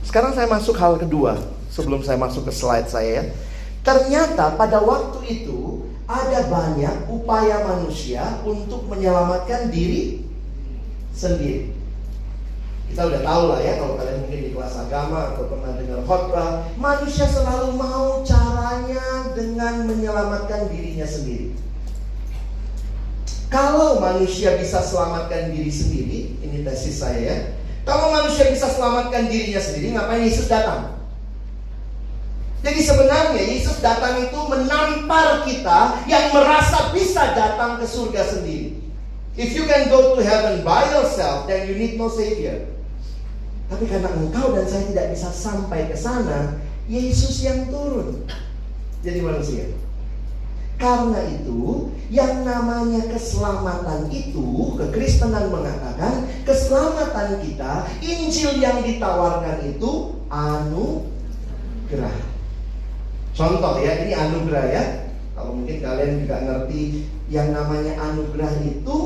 Sekarang 0.10 0.34
saya 0.34 0.50
masuk 0.50 0.74
hal 0.82 0.98
kedua 0.98 1.38
sebelum 1.69 2.02
saya 2.02 2.17
masuk 2.17 2.50
ke 2.50 2.54
slide 2.58 2.89
saya 2.89 3.22
ya. 3.22 3.24
Ternyata 3.86 4.58
pada 4.58 4.82
waktu 4.82 5.22
itu 5.30 5.86
ada 6.10 6.50
banyak 6.50 7.06
upaya 7.13 7.62
manusia 7.62 8.41
untuk 8.41 8.89
menyelamatkan 8.89 9.69
diri 9.69 10.26
sendiri. 11.13 11.78
Kita 12.89 13.06
udah 13.06 13.22
tahu 13.22 13.43
lah 13.54 13.60
ya 13.62 13.78
kalau 13.78 14.02
kalian 14.02 14.17
mungkin 14.26 14.41
di 14.41 14.52
kelas 14.58 14.76
agama 14.82 15.30
atau 15.30 15.45
pernah 15.45 15.78
dengar 15.78 16.02
khotbah, 16.02 16.65
manusia 16.82 17.30
selalu 17.30 17.78
mau 17.78 18.26
caranya 18.26 19.30
dengan 19.38 19.86
menyelamatkan 19.86 20.74
dirinya 20.74 21.06
sendiri. 21.06 21.54
Kalau 23.54 24.02
manusia 24.02 24.58
bisa 24.58 24.82
selamatkan 24.82 25.54
diri 25.54 25.69
sendiri, 25.69 26.19
ini 26.41 26.65
tesis 26.65 26.98
saya 26.98 27.22
ya, 27.22 27.38
kalau 27.89 28.13
manusia 28.13 28.54
bisa 28.54 28.69
selamatkan 28.69 29.25
dirinya 29.25 29.58
sendiri, 29.58 29.97
ngapain 29.97 30.21
Yesus 30.21 30.45
datang? 30.45 30.93
Jadi 32.62 32.86
sebenarnya 32.86 33.41
Yesus 33.41 33.82
datang 33.82 34.21
itu 34.21 34.39
menampar 34.45 35.41
kita 35.49 36.06
yang 36.06 36.30
merasa 36.30 36.93
bisa 36.93 37.34
datang 37.34 37.82
ke 37.82 37.89
surga 37.89 38.21
sendiri. 38.30 38.78
If 39.39 39.56
you 39.58 39.65
can 39.65 39.89
go 39.89 40.13
to 40.13 40.21
heaven 40.21 40.62
by 40.62 40.86
yourself, 40.91 41.49
then 41.49 41.65
you 41.65 41.73
need 41.80 41.97
no 41.97 42.12
savior. 42.12 42.67
Tapi 43.71 43.89
karena 43.89 44.12
engkau 44.13 44.54
dan 44.54 44.69
saya 44.69 44.86
tidak 44.91 45.08
bisa 45.15 45.32
sampai 45.34 45.88
ke 45.89 45.95
sana, 45.97 46.60
Yesus 46.86 47.41
yang 47.41 47.73
turun 47.73 48.28
jadi 49.02 49.23
manusia. 49.23 49.65
Karena 50.80 51.20
itu, 51.28 51.92
yang 52.08 52.48
namanya 52.48 53.04
keselamatan 53.12 54.08
itu, 54.15 54.80
kekristenan 54.80 55.52
mengatakan, 55.52 56.24
keselamatan 56.48 57.44
kita, 57.44 57.84
Injil 58.00 58.63
yang 58.63 58.80
ditawarkan 58.80 59.60
itu 59.68 60.15
anugerah. 60.32 62.15
Contoh 63.36 63.76
ya, 63.84 64.08
ini 64.08 64.15
anugerah 64.15 64.65
ya. 64.72 64.84
Kalau 65.36 65.60
mungkin 65.60 65.84
kalian 65.84 66.24
juga 66.24 66.48
ngerti 66.48 67.12
yang 67.28 67.52
namanya 67.52 68.00
anugerah 68.00 68.63
itu 68.63 68.98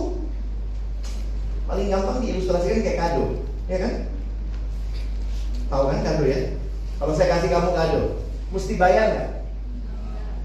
paling 1.66 1.90
gampang 1.90 2.22
diilustrasikan 2.22 2.86
kayak 2.86 3.02
kado, 3.02 3.26
ya 3.66 3.78
kan? 3.82 3.94
Tahu 5.74 5.84
kan 5.90 6.06
kado 6.06 6.24
ya? 6.30 6.54
Kalau 7.02 7.14
saya 7.18 7.34
kasih 7.34 7.50
kamu 7.50 7.70
kado, 7.74 8.22
mesti 8.54 8.74
bayar 8.78 9.06
nggak? 9.10 9.43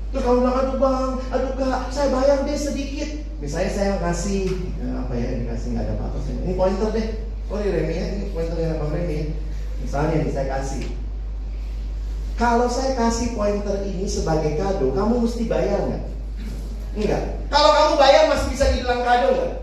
Terus 0.09 0.25
kamu 0.25 0.37
bilang, 0.41 0.57
aduh 0.57 0.77
bang, 0.81 1.11
aduh 1.37 1.53
kak, 1.61 1.81
saya 1.93 2.09
bayar 2.09 2.41
deh 2.49 2.57
sedikit. 2.57 3.11
Misalnya 3.45 3.71
saya 3.71 3.93
kasih, 4.01 4.49
ya, 4.81 5.05
apa 5.05 5.13
ya, 5.13 5.29
dikasih 5.37 5.69
nggak 5.77 5.85
ada 5.85 5.95
apa-apa. 6.01 6.19
Ini 6.27 6.53
pointer 6.57 6.89
deh. 6.97 7.09
Oh 7.49 7.57
ini 7.61 7.71
Remi 7.73 7.95
ya, 7.97 8.07
ini 8.17 8.25
pointer 8.33 8.57
yang 8.57 8.81
Bang 8.81 8.93
Remi 8.93 9.15
ya. 9.21 9.27
Misalnya 9.85 10.25
nih 10.25 10.33
saya 10.33 10.47
kasih. 10.59 10.85
Kalau 12.41 12.69
saya 12.71 12.93
kasih 12.97 13.37
pointer 13.37 13.85
ini 13.85 14.09
sebagai 14.09 14.57
kado, 14.57 14.97
kamu 14.97 15.29
mesti 15.29 15.45
bayar 15.45 15.81
nggak? 15.93 16.05
Enggak. 16.97 17.23
Kalau 17.53 17.71
kamu 17.77 17.93
bayar 18.01 18.23
masih 18.33 18.49
bisa 18.53 18.65
dibilang 18.73 19.05
kado 19.05 19.29
nggak? 19.37 19.55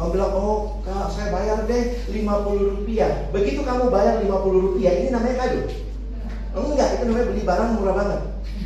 Kamu 0.00 0.08
bilang, 0.16 0.32
oh 0.32 0.80
kak 0.80 1.12
saya 1.12 1.28
bayar 1.28 1.68
deh 1.68 2.00
50 2.08 2.80
rupiah. 2.80 3.28
Begitu 3.28 3.60
kamu 3.60 3.92
bayar 3.92 4.24
50 4.24 4.66
rupiah, 4.72 4.92
ini 4.96 5.08
namanya 5.12 5.36
kado? 5.36 5.68
Enggak, 6.56 6.88
itu 6.96 7.02
namanya 7.06 7.26
beli 7.28 7.42
barang 7.44 7.70
murah 7.76 7.94
banget. 7.96 8.20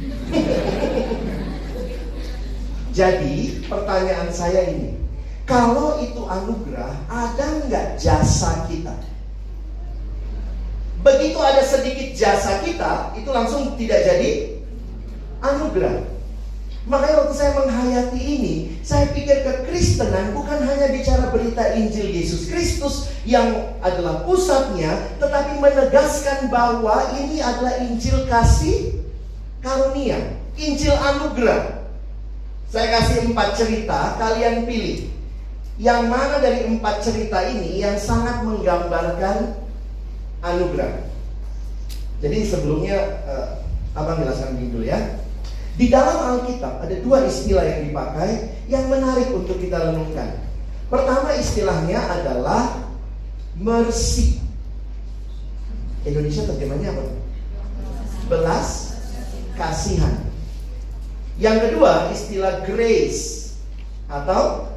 Jadi 2.99 3.67
pertanyaan 3.67 4.31
saya 4.31 4.71
ini, 4.71 4.95
kalau 5.45 6.01
itu 6.01 6.23
anugerah, 6.25 6.95
ada 7.11 7.47
nggak 7.67 7.99
jasa 7.99 8.65
kita? 8.71 8.95
Begitu 11.05 11.37
ada 11.37 11.61
sedikit 11.61 12.17
jasa 12.17 12.65
kita, 12.65 13.13
itu 13.19 13.29
langsung 13.29 13.77
tidak 13.77 14.09
jadi 14.09 14.57
anugerah. 15.45 16.01
Makanya 16.89 17.17
waktu 17.25 17.35
saya 17.37 17.53
menghayati 17.61 18.21
ini, 18.21 18.55
saya 18.81 19.09
pikir 19.13 19.45
kekristenan 19.45 20.33
bukan 20.37 20.65
hanya 20.65 20.93
bicara 20.93 21.29
berita 21.33 21.77
Injil 21.77 22.09
Yesus 22.09 22.49
Kristus 22.49 23.13
yang 23.29 23.77
adalah 23.85 24.25
pusatnya, 24.25 24.97
tetapi 25.21 25.61
menegaskan 25.61 26.49
bahwa 26.53 27.13
ini 27.21 27.41
adalah 27.41 27.85
Injil 27.85 28.25
kasih 28.29 29.04
karunia, 29.65 30.21
Injil 30.61 30.93
anugerah. 30.93 31.89
Saya 32.69 33.01
kasih 33.01 33.33
empat 33.33 33.57
cerita, 33.57 34.21
kalian 34.21 34.69
pilih. 34.69 35.09
Yang 35.81 36.01
mana 36.07 36.39
dari 36.39 36.71
empat 36.71 37.03
cerita 37.03 37.43
ini 37.51 37.83
yang 37.83 37.99
sangat 37.99 38.45
menggambarkan 38.45 39.59
anugerah? 40.45 41.03
Jadi 42.23 42.39
sebelumnya 42.47 43.25
uh, 43.27 43.59
abang 43.99 44.23
jelaskan 44.23 44.61
dulu 44.71 44.87
ya. 44.87 45.01
Di 45.75 45.91
dalam 45.91 46.39
Alkitab 46.39 46.87
ada 46.87 46.95
dua 47.03 47.27
istilah 47.27 47.67
yang 47.67 47.91
dipakai 47.91 48.31
yang 48.71 48.87
menarik 48.87 49.27
untuk 49.35 49.59
kita 49.59 49.91
renungkan. 49.91 50.39
Pertama 50.87 51.35
istilahnya 51.35 51.99
adalah 51.99 52.79
mercy. 53.59 54.39
Indonesia 56.07 56.47
terjemahnya 56.47 56.95
apa? 56.95 57.05
Belas 58.31 58.94
kasihan. 59.59 60.25
Yang 61.35 61.71
kedua 61.71 62.15
istilah 62.15 62.63
grace 62.63 63.55
atau 64.07 64.71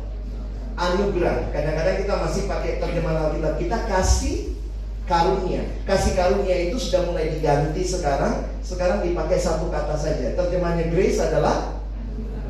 anugerah. 0.78 1.54
Kadang-kadang 1.54 1.98
kita 2.02 2.14
masih 2.18 2.42
pakai 2.50 2.82
terjemahan 2.82 3.30
Alkitab 3.30 3.54
kita 3.62 3.78
kasih 3.86 4.58
karunia. 5.06 5.66
Kasih 5.86 6.14
karunia 6.18 6.70
itu 6.70 6.78
sudah 6.82 7.06
mulai 7.10 7.34
diganti 7.38 7.82
sekarang. 7.86 8.46
Sekarang 8.66 9.06
dipakai 9.06 9.38
satu 9.38 9.70
kata 9.70 9.98
saja. 9.98 10.34
Terjemahannya 10.34 10.90
grace 10.90 11.22
adalah 11.22 11.78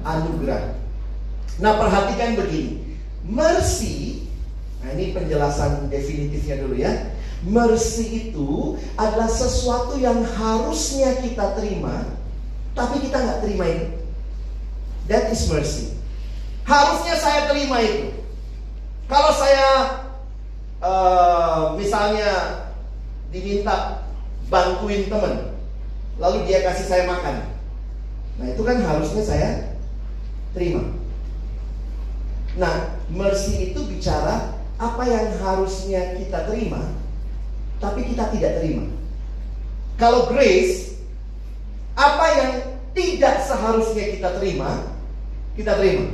anugerah. 0.08 0.76
Nah 1.60 1.74
perhatikan 1.76 2.40
begini. 2.40 3.00
Mercy, 3.28 4.24
nah 4.80 4.96
ini 4.96 5.12
penjelasan 5.12 5.92
definitifnya 5.92 6.64
dulu 6.64 6.80
ya. 6.80 7.12
Mercy 7.44 8.32
itu 8.32 8.80
adalah 8.96 9.28
sesuatu 9.28 10.00
yang 10.00 10.24
harusnya 10.24 11.20
kita 11.20 11.60
terima 11.60 12.17
tapi 12.78 13.02
kita 13.02 13.18
nggak 13.18 13.42
terima 13.42 13.66
itu. 13.66 13.88
That 15.10 15.34
is 15.34 15.50
mercy. 15.50 15.98
Harusnya 16.68 17.16
saya 17.18 17.50
terima 17.50 17.82
itu. 17.82 18.14
Kalau 19.08 19.32
saya 19.34 19.68
uh, 20.84 21.74
misalnya 21.80 22.62
diminta 23.32 24.04
bantuin 24.52 25.08
teman, 25.08 25.56
lalu 26.20 26.44
dia 26.48 26.64
kasih 26.64 26.88
saya 26.88 27.04
makan, 27.08 27.44
nah 28.40 28.48
itu 28.52 28.62
kan 28.68 28.84
harusnya 28.84 29.24
saya 29.24 29.50
terima. 30.52 30.84
Nah, 32.60 33.00
mercy 33.14 33.72
itu 33.72 33.80
bicara 33.86 34.60
apa 34.76 35.04
yang 35.08 35.40
harusnya 35.40 36.20
kita 36.20 36.48
terima, 36.52 36.84
tapi 37.80 38.12
kita 38.12 38.28
tidak 38.34 38.60
terima. 38.60 38.92
Kalau 39.96 40.28
grace 40.28 40.97
apa 41.98 42.26
yang 42.38 42.52
tidak 42.94 43.42
seharusnya 43.50 44.06
kita 44.14 44.30
terima, 44.38 44.86
kita 45.58 45.74
terima. 45.82 46.14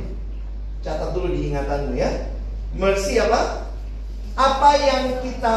Catat 0.80 1.12
dulu 1.12 1.28
di 1.32 1.52
ingatanmu 1.52 1.92
ya. 1.92 2.08
Mercy 2.76 3.20
apa? 3.20 3.68
Apa 4.34 4.70
yang 4.80 5.04
kita 5.20 5.56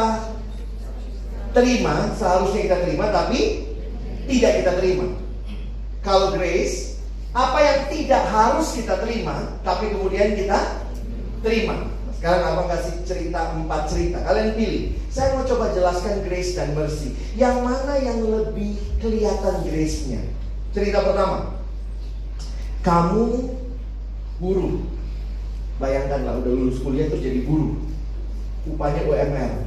terima, 1.56 2.12
seharusnya 2.14 2.60
kita 2.68 2.78
terima, 2.84 3.08
tapi 3.08 3.72
tidak 4.28 4.52
kita 4.62 4.72
terima. 4.76 5.06
Kalau 6.04 6.36
grace, 6.36 7.00
apa 7.32 7.58
yang 7.60 7.78
tidak 7.88 8.22
harus 8.28 8.68
kita 8.76 9.00
terima, 9.00 9.56
tapi 9.64 9.90
kemudian 9.92 10.36
kita 10.36 10.84
terima. 11.40 11.88
Sekarang 12.20 12.42
abang 12.52 12.68
kasih 12.68 12.98
cerita 13.08 13.56
empat 13.56 13.88
cerita. 13.88 14.18
Kalian 14.26 14.58
pilih. 14.58 14.97
Saya 15.18 15.34
mau 15.34 15.42
coba 15.42 15.74
jelaskan 15.74 16.22
grace 16.22 16.54
dan 16.54 16.78
mercy. 16.78 17.10
Yang 17.34 17.66
mana 17.66 17.98
yang 17.98 18.22
lebih 18.22 18.78
kelihatan 19.02 19.66
grace-nya? 19.66 20.22
Cerita 20.70 21.02
pertama. 21.02 21.58
Kamu 22.86 23.50
guru. 24.38 24.86
Bayangkanlah 25.82 26.38
udah 26.38 26.52
lulus 26.54 26.78
kuliah 26.78 27.10
terus 27.10 27.26
jadi 27.26 27.42
guru. 27.42 27.82
Upahnya 28.70 29.10
UMR. 29.10 29.66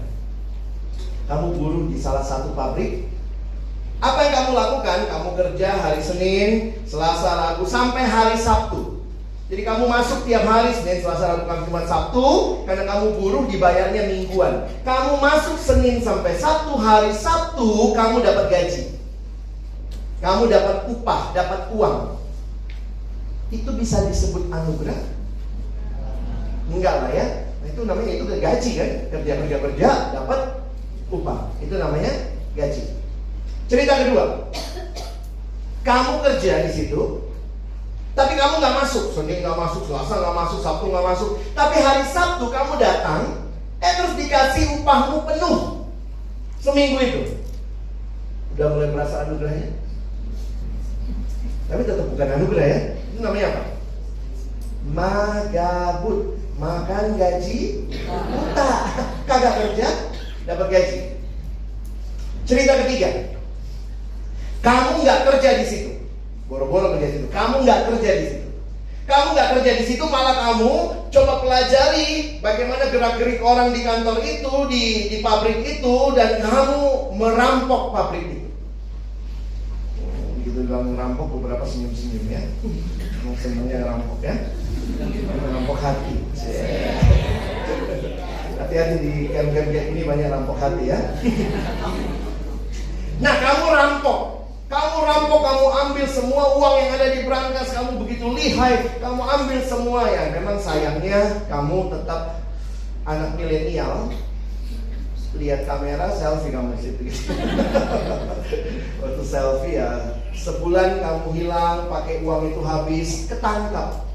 Kamu 1.28 1.48
guru 1.60 1.80
di 1.92 2.00
salah 2.00 2.24
satu 2.24 2.56
pabrik. 2.56 3.12
Apa 4.00 4.24
yang 4.24 4.34
kamu 4.40 4.52
lakukan? 4.56 5.00
Kamu 5.12 5.30
kerja 5.36 5.70
hari 5.84 6.00
Senin, 6.00 6.80
Selasa, 6.88 7.60
Rabu 7.60 7.68
sampai 7.68 8.08
hari 8.08 8.40
Sabtu. 8.40 8.91
Jadi 9.52 9.68
kamu 9.68 9.84
masuk 9.84 10.24
tiap 10.24 10.48
hari 10.48 10.72
Senin, 10.72 11.04
Selasa, 11.04 11.36
Rabu, 11.36 11.44
Kamis, 11.44 11.68
Jumat, 11.68 11.84
Sabtu 11.84 12.28
karena 12.64 12.88
kamu 12.88 13.20
buruh 13.20 13.44
dibayarnya 13.52 14.08
mingguan. 14.08 14.64
Kamu 14.88 15.20
masuk 15.20 15.60
Senin 15.60 16.00
sampai 16.00 16.40
Sabtu 16.40 16.72
hari 16.80 17.12
Sabtu 17.12 17.92
kamu 17.92 18.24
dapat 18.24 18.48
gaji. 18.48 18.96
Kamu 20.24 20.48
dapat 20.48 20.88
upah, 20.88 21.36
dapat 21.36 21.68
uang. 21.76 22.16
Itu 23.52 23.76
bisa 23.76 24.08
disebut 24.08 24.48
anugerah? 24.56 25.04
Enggak 26.72 26.96
lah 27.04 27.12
ya. 27.12 27.28
Nah, 27.60 27.68
itu 27.68 27.82
namanya 27.84 28.12
itu 28.16 28.24
gaji 28.32 28.72
kan? 28.80 28.90
Kerja 29.12 29.34
kerja 29.36 29.58
kerja 29.68 29.90
dapat 30.16 30.40
upah. 31.12 31.52
Itu 31.60 31.76
namanya 31.76 32.32
gaji. 32.56 32.88
Cerita 33.68 34.00
kedua. 34.00 34.48
Kamu 35.84 36.24
kerja 36.24 36.64
di 36.64 36.72
situ, 36.72 37.31
tapi 38.12 38.36
kamu 38.36 38.60
nggak 38.60 38.76
masuk, 38.84 39.16
Senin 39.16 39.40
nggak 39.40 39.56
masuk, 39.56 39.88
Selasa 39.88 40.20
nggak 40.20 40.36
masuk, 40.36 40.60
Sabtu 40.60 40.86
nggak 40.92 41.08
masuk. 41.16 41.30
Tapi 41.56 41.76
hari 41.80 42.04
Sabtu 42.12 42.46
kamu 42.52 42.74
datang, 42.76 43.48
eh 43.80 43.94
terus 43.96 44.20
dikasih 44.20 44.84
upahmu 44.84 45.24
penuh 45.24 45.88
seminggu 46.60 47.00
itu. 47.00 47.22
Udah 48.56 48.68
mulai 48.76 48.90
merasa 48.92 49.24
anugerahnya? 49.24 49.72
Tapi 51.72 51.82
tetap 51.88 52.06
bukan 52.12 52.30
anugerah 52.36 52.66
ya. 52.68 52.80
Itu 53.16 53.20
namanya 53.24 53.48
apa? 53.56 53.64
Magabut, 54.92 56.36
makan 56.60 57.06
gaji 57.16 57.88
buta, 58.12 58.72
kagak 59.30 59.54
kerja, 59.56 59.88
dapat 60.44 60.68
gaji. 60.68 61.00
Cerita 62.44 62.76
ketiga, 62.84 63.10
kamu 64.60 65.00
nggak 65.00 65.24
kerja 65.32 65.50
di 65.64 65.66
situ, 65.70 65.91
Boro-boro 66.52 67.00
kerja 67.00 67.08
di 67.08 67.16
situ. 67.16 67.28
Kamu 67.32 67.64
nggak 67.64 67.80
kerja 67.88 68.12
di 68.12 68.26
situ. 68.28 68.48
Kamu 69.08 69.28
nggak 69.32 69.50
kerja 69.56 69.72
di 69.80 69.84
situ, 69.88 70.04
malah 70.12 70.36
kamu 70.52 70.72
coba 71.12 71.34
pelajari 71.40 72.40
bagaimana 72.44 72.92
gerak-gerik 72.92 73.40
orang 73.40 73.72
di 73.72 73.88
kantor 73.88 74.20
itu, 74.20 74.54
di, 74.68 74.84
di 75.08 75.18
pabrik 75.24 75.64
itu, 75.64 75.96
dan 76.12 76.44
kamu 76.44 77.12
merampok 77.16 77.96
pabrik 77.96 78.24
itu. 78.28 78.48
Oh, 80.04 80.36
begitu 80.40 80.68
bilang 80.68 80.92
merampok, 80.92 81.28
beberapa 81.40 81.64
senyum-senyum 81.64 82.28
ya. 82.28 82.44
Mau 83.24 83.36
senangnya 83.40 83.88
rampok 83.88 84.20
ya. 84.20 84.36
Rampok 85.56 85.78
hati. 85.80 86.16
Hati-hati 88.60 88.96
di 89.00 89.14
camp-camp 89.32 89.72
ini 89.72 90.02
banyak 90.04 90.28
rampok 90.28 90.58
hati 90.60 90.84
ya. 90.88 91.00
Nah, 93.20 93.34
kamu 93.40 93.66
rampok, 93.76 94.41
kamu 94.72 94.98
rampok, 95.04 95.42
kamu 95.44 95.68
ambil 95.84 96.06
semua 96.08 96.44
uang 96.56 96.76
yang 96.80 96.92
ada 96.96 97.08
di 97.12 97.20
brankas, 97.28 97.76
kamu 97.76 98.00
begitu 98.00 98.26
lihai, 98.32 98.88
kamu 99.04 99.20
ambil 99.20 99.60
semua 99.68 100.08
ya. 100.08 100.32
Memang 100.32 100.58
sayangnya 100.64 101.44
kamu 101.52 101.92
tetap 101.92 102.40
anak 103.04 103.36
milenial. 103.36 104.08
Lihat 105.36 105.68
kamera, 105.68 106.12
selfie 106.16 106.56
kamu 106.56 106.76
di 106.80 106.82
situ. 106.88 107.04
Waktu 109.04 109.24
selfie 109.28 109.76
ya, 109.76 110.16
sebulan 110.40 111.04
kamu 111.04 111.28
hilang, 111.36 111.92
pakai 111.92 112.24
uang 112.24 112.56
itu 112.56 112.62
habis, 112.64 113.28
ketangkap. 113.28 114.08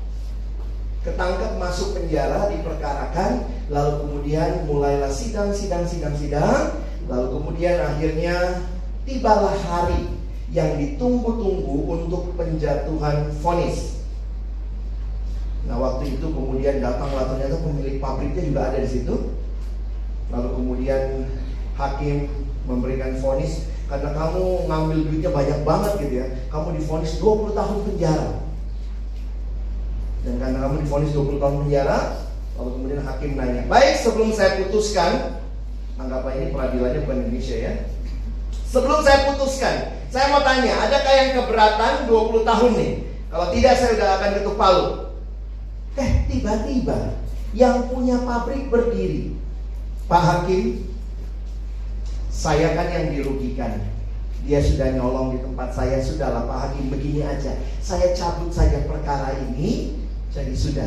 Ketangkap 1.04 1.52
masuk 1.60 2.00
penjara, 2.00 2.48
diperkarakan, 2.48 3.44
lalu 3.68 3.92
kemudian 4.08 4.64
mulailah 4.64 5.12
sidang, 5.12 5.52
sidang, 5.52 5.84
sidang, 5.84 6.16
sidang, 6.16 6.80
lalu 7.08 7.40
kemudian 7.40 7.76
akhirnya 7.80 8.36
tibalah 9.08 9.56
hari 9.70 10.16
yang 10.56 10.80
ditunggu-tunggu 10.80 11.76
untuk 11.84 12.32
penjatuhan 12.40 13.28
vonis. 13.44 14.00
Nah 15.68 15.76
waktu 15.76 16.16
itu 16.16 16.24
kemudian 16.32 16.80
datanglah 16.80 17.28
ternyata 17.28 17.60
pemilik 17.60 18.00
pabriknya 18.00 18.42
juga 18.48 18.60
ada 18.72 18.78
di 18.80 18.88
situ. 18.88 19.36
Lalu 20.32 20.48
kemudian 20.56 21.28
hakim 21.76 22.32
memberikan 22.64 23.20
vonis 23.20 23.68
karena 23.86 24.16
kamu 24.16 24.64
ngambil 24.64 24.98
duitnya 25.04 25.30
banyak 25.30 25.60
banget 25.60 25.92
gitu 26.00 26.14
ya. 26.24 26.26
Kamu 26.48 26.72
divonis 26.72 27.12
20 27.20 27.52
tahun 27.52 27.78
penjara. 27.92 28.28
Dan 30.24 30.34
karena 30.40 30.58
kamu 30.64 30.74
divonis 30.88 31.12
20 31.12 31.38
tahun 31.38 31.56
penjara, 31.68 31.98
lalu 32.56 32.70
kemudian 32.80 33.00
hakim 33.04 33.30
nanya, 33.38 33.62
"Baik, 33.70 33.94
sebelum 34.02 34.34
saya 34.34 34.58
putuskan, 34.64 35.38
anggaplah 36.00 36.34
ini 36.34 36.50
peradilannya 36.50 37.04
bukan 37.04 37.18
Indonesia 37.28 37.56
ya. 37.60 37.72
Sebelum 38.66 39.00
saya 39.06 39.30
putuskan, 39.30 39.74
saya 40.10 40.30
mau 40.30 40.42
tanya, 40.46 40.86
adakah 40.86 41.12
yang 41.12 41.30
keberatan 41.42 41.92
20 42.06 42.46
tahun 42.46 42.72
nih? 42.78 42.92
Kalau 43.26 43.46
tidak 43.50 43.74
saya 43.74 43.90
udah 43.98 44.08
akan 44.16 44.30
ketuk 44.38 44.56
palu. 44.56 44.86
Eh, 45.96 46.10
tiba-tiba 46.28 46.98
yang 47.56 47.88
punya 47.88 48.20
pabrik 48.22 48.68
berdiri. 48.68 49.34
Pak 50.06 50.22
Hakim, 50.22 50.86
saya 52.30 52.76
kan 52.78 52.88
yang 52.92 53.06
dirugikan. 53.10 53.90
Dia 54.46 54.62
sudah 54.62 54.94
nyolong 54.94 55.34
di 55.34 55.38
tempat 55.42 55.74
saya, 55.74 55.98
sudahlah 55.98 56.46
Pak 56.46 56.58
Hakim 56.70 56.86
begini 56.92 57.26
aja. 57.26 57.58
Saya 57.82 58.14
cabut 58.14 58.54
saja 58.54 58.86
perkara 58.86 59.34
ini, 59.50 59.98
jadi 60.30 60.54
sudah. 60.54 60.86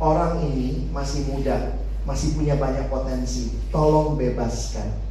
Orang 0.00 0.40
ini 0.48 0.88
masih 0.88 1.28
muda, 1.28 1.76
masih 2.08 2.32
punya 2.32 2.56
banyak 2.56 2.88
potensi. 2.88 3.52
Tolong 3.68 4.16
bebaskan. 4.16 5.03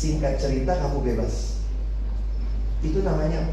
Singkat 0.00 0.40
cerita 0.40 0.72
kamu 0.80 1.04
bebas. 1.04 1.60
Itu 2.80 3.04
namanya 3.04 3.44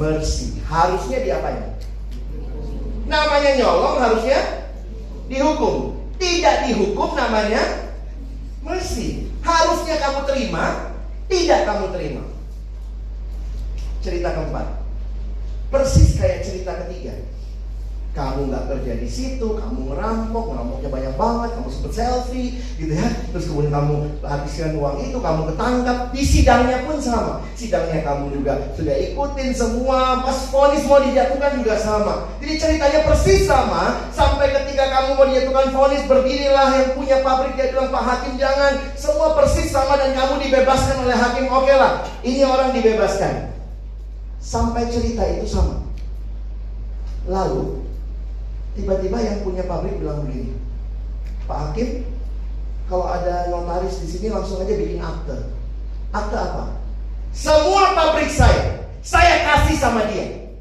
mercy. 0.00 0.64
Harusnya 0.64 1.20
diapain? 1.20 1.76
Namanya 3.04 3.60
nyolong 3.60 4.00
harusnya 4.00 4.64
dihukum. 5.28 5.92
Tidak 6.16 6.72
dihukum 6.72 7.12
namanya 7.12 7.92
mercy. 8.64 9.28
Harusnya 9.44 10.00
kamu 10.00 10.24
terima, 10.24 10.96
tidak 11.28 11.68
kamu 11.68 11.92
terima. 11.92 12.24
Cerita 14.00 14.32
keempat. 14.32 14.66
Persis 15.68 16.16
kayak 16.16 16.48
cerita 16.48 16.72
ketiga 16.88 17.12
kamu 18.18 18.50
nggak 18.50 18.66
kerja 18.66 18.92
di 18.98 19.06
situ, 19.06 19.46
kamu 19.54 19.94
ngerampok, 19.94 20.50
ngerampoknya 20.50 20.90
banyak 20.90 21.14
banget, 21.14 21.50
kamu 21.54 21.68
sempet 21.70 21.92
selfie, 21.94 22.58
gitu 22.74 22.92
ya. 22.98 23.06
Terus 23.30 23.46
kemudian 23.46 23.70
kamu 23.70 23.94
habiskan 24.26 24.74
uang 24.74 24.96
itu, 25.06 25.18
kamu 25.22 25.40
ketangkap. 25.54 25.98
Di 26.10 26.22
sidangnya 26.26 26.78
pun 26.82 26.98
sama. 26.98 27.46
Sidangnya 27.54 28.02
kamu 28.02 28.34
juga 28.34 28.74
sudah 28.74 28.96
ikutin 28.98 29.50
semua, 29.54 30.26
pas 30.26 30.38
vonis 30.50 30.82
mau 30.90 30.98
dijatuhkan 30.98 31.52
juga 31.62 31.74
sama. 31.78 32.14
Jadi 32.42 32.54
ceritanya 32.58 33.00
persis 33.06 33.46
sama, 33.46 34.10
sampai 34.10 34.50
ketika 34.50 34.84
kamu 34.90 35.08
mau 35.14 35.26
dijatuhkan 35.30 35.68
vonis, 35.70 36.02
berdirilah 36.10 36.68
yang 36.74 36.90
punya 36.98 37.22
pabrik 37.22 37.54
dia 37.54 37.70
bilang 37.70 37.94
Pak 37.94 38.02
Hakim 38.02 38.34
jangan, 38.34 38.82
semua 38.98 39.38
persis 39.38 39.70
sama 39.70 39.94
dan 39.94 40.10
kamu 40.18 40.42
dibebaskan 40.42 41.06
oleh 41.06 41.14
Hakim. 41.14 41.46
Oke 41.54 41.70
lah, 41.70 42.02
ini 42.26 42.42
orang 42.42 42.74
dibebaskan. 42.74 43.54
Sampai 44.42 44.90
cerita 44.90 45.22
itu 45.22 45.46
sama. 45.46 45.86
Lalu 47.28 47.87
Tiba-tiba 48.78 49.18
yang 49.18 49.42
punya 49.42 49.66
pabrik 49.66 49.98
bilang 49.98 50.22
begini, 50.22 50.54
Pak 51.50 51.74
Hakim, 51.74 52.06
kalau 52.86 53.10
ada 53.10 53.50
notaris 53.50 53.98
di 53.98 54.06
sini 54.06 54.30
langsung 54.30 54.62
aja 54.62 54.70
bikin 54.70 55.02
akte. 55.02 55.50
Akte 56.14 56.36
apa? 56.38 56.78
Semua 57.34 57.98
pabrik 57.98 58.30
saya, 58.30 58.86
saya 59.02 59.42
kasih 59.50 59.76
sama 59.82 60.06
dia. 60.06 60.54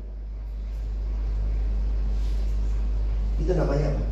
Itu 3.37 3.53
namanya 3.53 3.93
apa? 3.93 4.03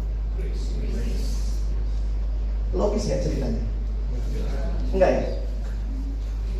Logis 2.78 3.10
ya 3.10 3.26
ceritanya? 3.26 3.63
Enggak 4.94 5.10
ya? 5.10 5.24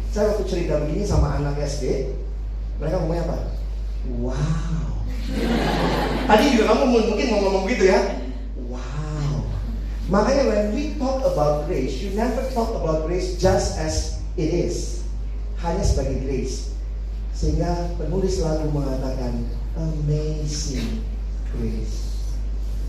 Saya 0.10 0.32
waktu 0.34 0.50
cerita 0.50 0.82
begini 0.82 1.06
sama 1.06 1.38
anak 1.38 1.62
SD, 1.62 2.10
mereka 2.82 3.04
ngomongnya 3.04 3.28
apa? 3.28 3.38
Wow, 4.24 4.95
Tadi 6.26 6.44
juga 6.58 6.64
kamu 6.74 6.84
mungkin 6.90 7.28
mau 7.34 7.40
ngomong 7.46 7.66
gitu 7.70 7.86
ya. 7.90 8.22
Wow. 8.70 9.46
Makanya 10.10 10.44
when 10.50 10.66
we 10.74 10.98
talk 10.98 11.22
about 11.26 11.66
grace, 11.66 11.98
you 12.02 12.14
never 12.14 12.46
talk 12.54 12.74
about 12.78 13.10
grace 13.10 13.38
just 13.38 13.78
as 13.82 14.22
it 14.38 14.50
is. 14.54 15.06
Hanya 15.62 15.82
sebagai 15.82 16.22
grace. 16.26 16.74
Sehingga 17.34 17.94
penulis 17.98 18.38
selalu 18.42 18.70
mengatakan 18.74 19.46
amazing 19.78 21.02
grace. 21.54 22.06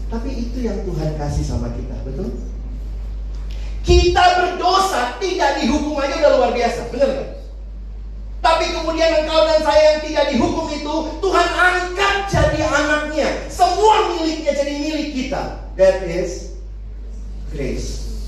Tapi 0.06 0.30
itu 0.32 0.62
yang 0.62 0.86
Tuhan 0.86 1.18
kasih 1.18 1.44
sama 1.44 1.72
kita, 1.74 1.98
betul? 2.06 2.30
Kita 3.82 4.24
berdosa 4.38 5.18
tidak 5.18 5.62
dihukum 5.62 5.98
aja 5.98 6.14
udah 6.18 6.32
luar 6.38 6.50
biasa, 6.54 6.90
benar 6.94 7.08
nggak? 7.10 7.30
Tapi 8.42 8.64
kemudian 8.70 9.26
engkau 9.26 9.42
dan 9.42 9.60
saya 9.66 9.82
yang 9.98 10.00
tidak 10.06 10.24
dihukum 10.30 10.66
itu 10.70 10.94
Tuhan 11.18 11.48
angkat 11.50 11.95
Semua 13.86 14.18
miliknya 14.18 14.50
jadi 14.50 14.82
milik 14.82 15.08
kita 15.14 15.70
That 15.78 16.02
is 16.10 16.58
grace 17.54 18.18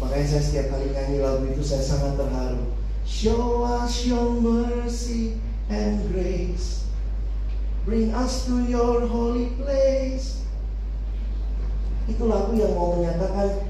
Makanya 0.00 0.24
saya 0.32 0.40
setiap 0.48 0.72
kali 0.72 0.96
nyanyi 0.96 1.20
lagu 1.20 1.44
itu 1.44 1.60
saya 1.60 1.84
sangat 1.84 2.16
terharu 2.16 2.72
Show 3.04 3.68
us 3.68 4.08
your 4.08 4.32
mercy 4.40 5.36
and 5.68 6.08
grace 6.08 6.88
Bring 7.84 8.16
us 8.16 8.48
to 8.48 8.64
your 8.64 9.04
holy 9.04 9.52
place. 9.60 10.40
Itu 12.08 12.24
lagu 12.28 12.52
yang 12.52 12.76
mau 12.76 12.96
menyatakan, 12.96 13.64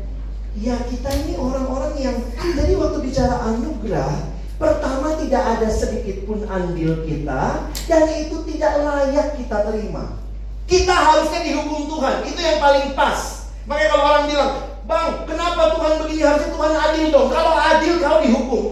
ya 0.59 0.75
kita 0.87 1.07
ini 1.23 1.39
orang-orang 1.39 1.95
yang, 2.03 2.19
jadi 2.35 2.75
waktu 2.79 2.99
bicara 2.99 3.47
anugerah, 3.47 4.11
pertama 4.59 5.15
tidak 5.23 5.39
ada 5.39 5.71
sedikit 5.71 6.27
pun 6.27 6.43
andil 6.51 7.07
kita, 7.07 7.71
dan 7.87 8.05
itu 8.11 8.43
tidak 8.43 8.83
layak 8.83 9.39
kita 9.39 9.71
terima. 9.71 10.28
Kita 10.69 10.93
harusnya 10.93 11.41
dihukum 11.49 11.89
Tuhan, 11.89 12.29
itu 12.29 12.41
yang 12.45 12.61
paling 12.61 12.93
pas. 12.93 13.49
Makanya 13.65 13.89
kalau 13.97 14.05
orang 14.05 14.25
bilang, 14.29 14.53
Bang, 14.89 15.29
kenapa 15.29 15.77
Tuhan 15.77 15.93
begini? 16.01 16.25
Harusnya 16.25 16.51
Tuhan 16.53 16.73
adil 16.73 17.07
dong. 17.13 17.29
Kalau 17.29 17.53
adil 17.57 17.95
kau 18.01 18.19
dihukum. 18.25 18.65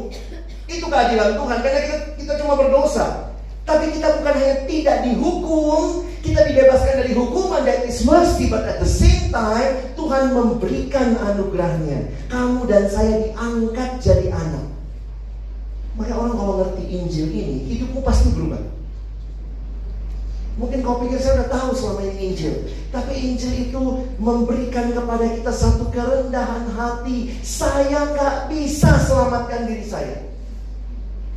Itu 0.64 0.88
keadilan 0.88 1.36
Tuhan 1.36 1.58
karena 1.60 1.80
kita 1.84 1.96
kita 2.16 2.32
cuma 2.40 2.56
berdosa. 2.56 3.36
Tapi 3.68 3.92
kita 3.92 4.16
bukan 4.22 4.34
hanya 4.38 4.56
tidak 4.64 4.96
dihukum, 5.04 6.08
kita 6.24 6.40
dibebaskan 6.48 7.02
dari 7.02 7.12
hukuman 7.12 7.66
that 7.66 7.84
is 7.84 8.00
mercy, 8.06 8.46
but 8.46 8.62
at 8.64 8.78
the 8.78 8.88
same 8.88 9.28
time 9.28 9.76
Tuhan 9.98 10.32
memberikan 10.32 11.18
anugerahnya. 11.20 12.08
Kamu 12.32 12.64
dan 12.64 12.88
saya 12.88 13.26
diangkat 13.26 14.00
jadi 14.00 14.32
anak. 14.32 14.66
Maka 15.96 16.12
orang 16.12 16.34
kalau 16.36 16.54
ngerti 16.60 16.84
Injil 16.92 17.28
ini, 17.32 17.56
hidupmu 17.72 18.00
pasti 18.04 18.32
berubah. 18.32 18.60
Mungkin 20.56 20.80
kau 20.80 21.04
pikir 21.04 21.20
saya 21.20 21.44
udah 21.44 21.50
tahu 21.52 21.70
selama 21.76 22.00
ini 22.08 22.32
Injil. 22.32 22.64
Tapi 22.88 23.12
Injil 23.12 23.68
itu 23.68 24.08
memberikan 24.16 24.88
kepada 24.88 25.28
kita 25.28 25.52
satu 25.52 25.92
kerendahan 25.92 26.72
hati. 26.72 27.36
Saya 27.44 28.08
nggak 28.16 28.48
bisa 28.48 28.96
selamatkan 29.04 29.68
diri 29.68 29.84
saya. 29.84 30.24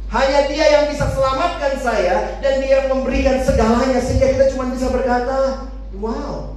Hanya 0.07 0.47
dia 0.47 0.65
yang 0.71 0.85
bisa 0.87 1.11
selamatkan 1.11 1.83
saya 1.83 2.39
dan 2.39 2.63
dia 2.63 2.81
yang 2.81 2.95
memberikan 2.95 3.43
segalanya 3.43 3.99
sehingga 3.99 4.39
kita 4.39 4.45
cuma 4.55 4.71
bisa 4.71 4.87
berkata, 4.87 5.67
wow, 5.99 6.55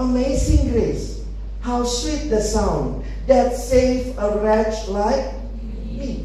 amazing 0.00 0.72
grace, 0.72 1.22
how 1.60 1.84
sweet 1.84 2.32
the 2.32 2.40
sound 2.40 3.04
that 3.28 3.52
save 3.52 4.16
a 4.16 4.40
wretch 4.40 4.88
like 4.88 5.36
me. 5.92 6.24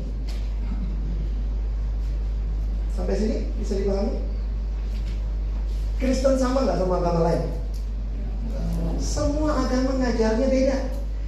Sampai 2.96 3.20
sini 3.20 3.52
bisa 3.60 3.78
dipahami? 3.78 4.31
Kristen 6.02 6.34
sama 6.34 6.66
nggak 6.66 6.82
sama 6.82 6.98
agama 6.98 7.30
lain? 7.30 7.46
Semua 8.98 9.54
agama 9.54 10.02
ngajarnya 10.02 10.48
beda. 10.50 10.78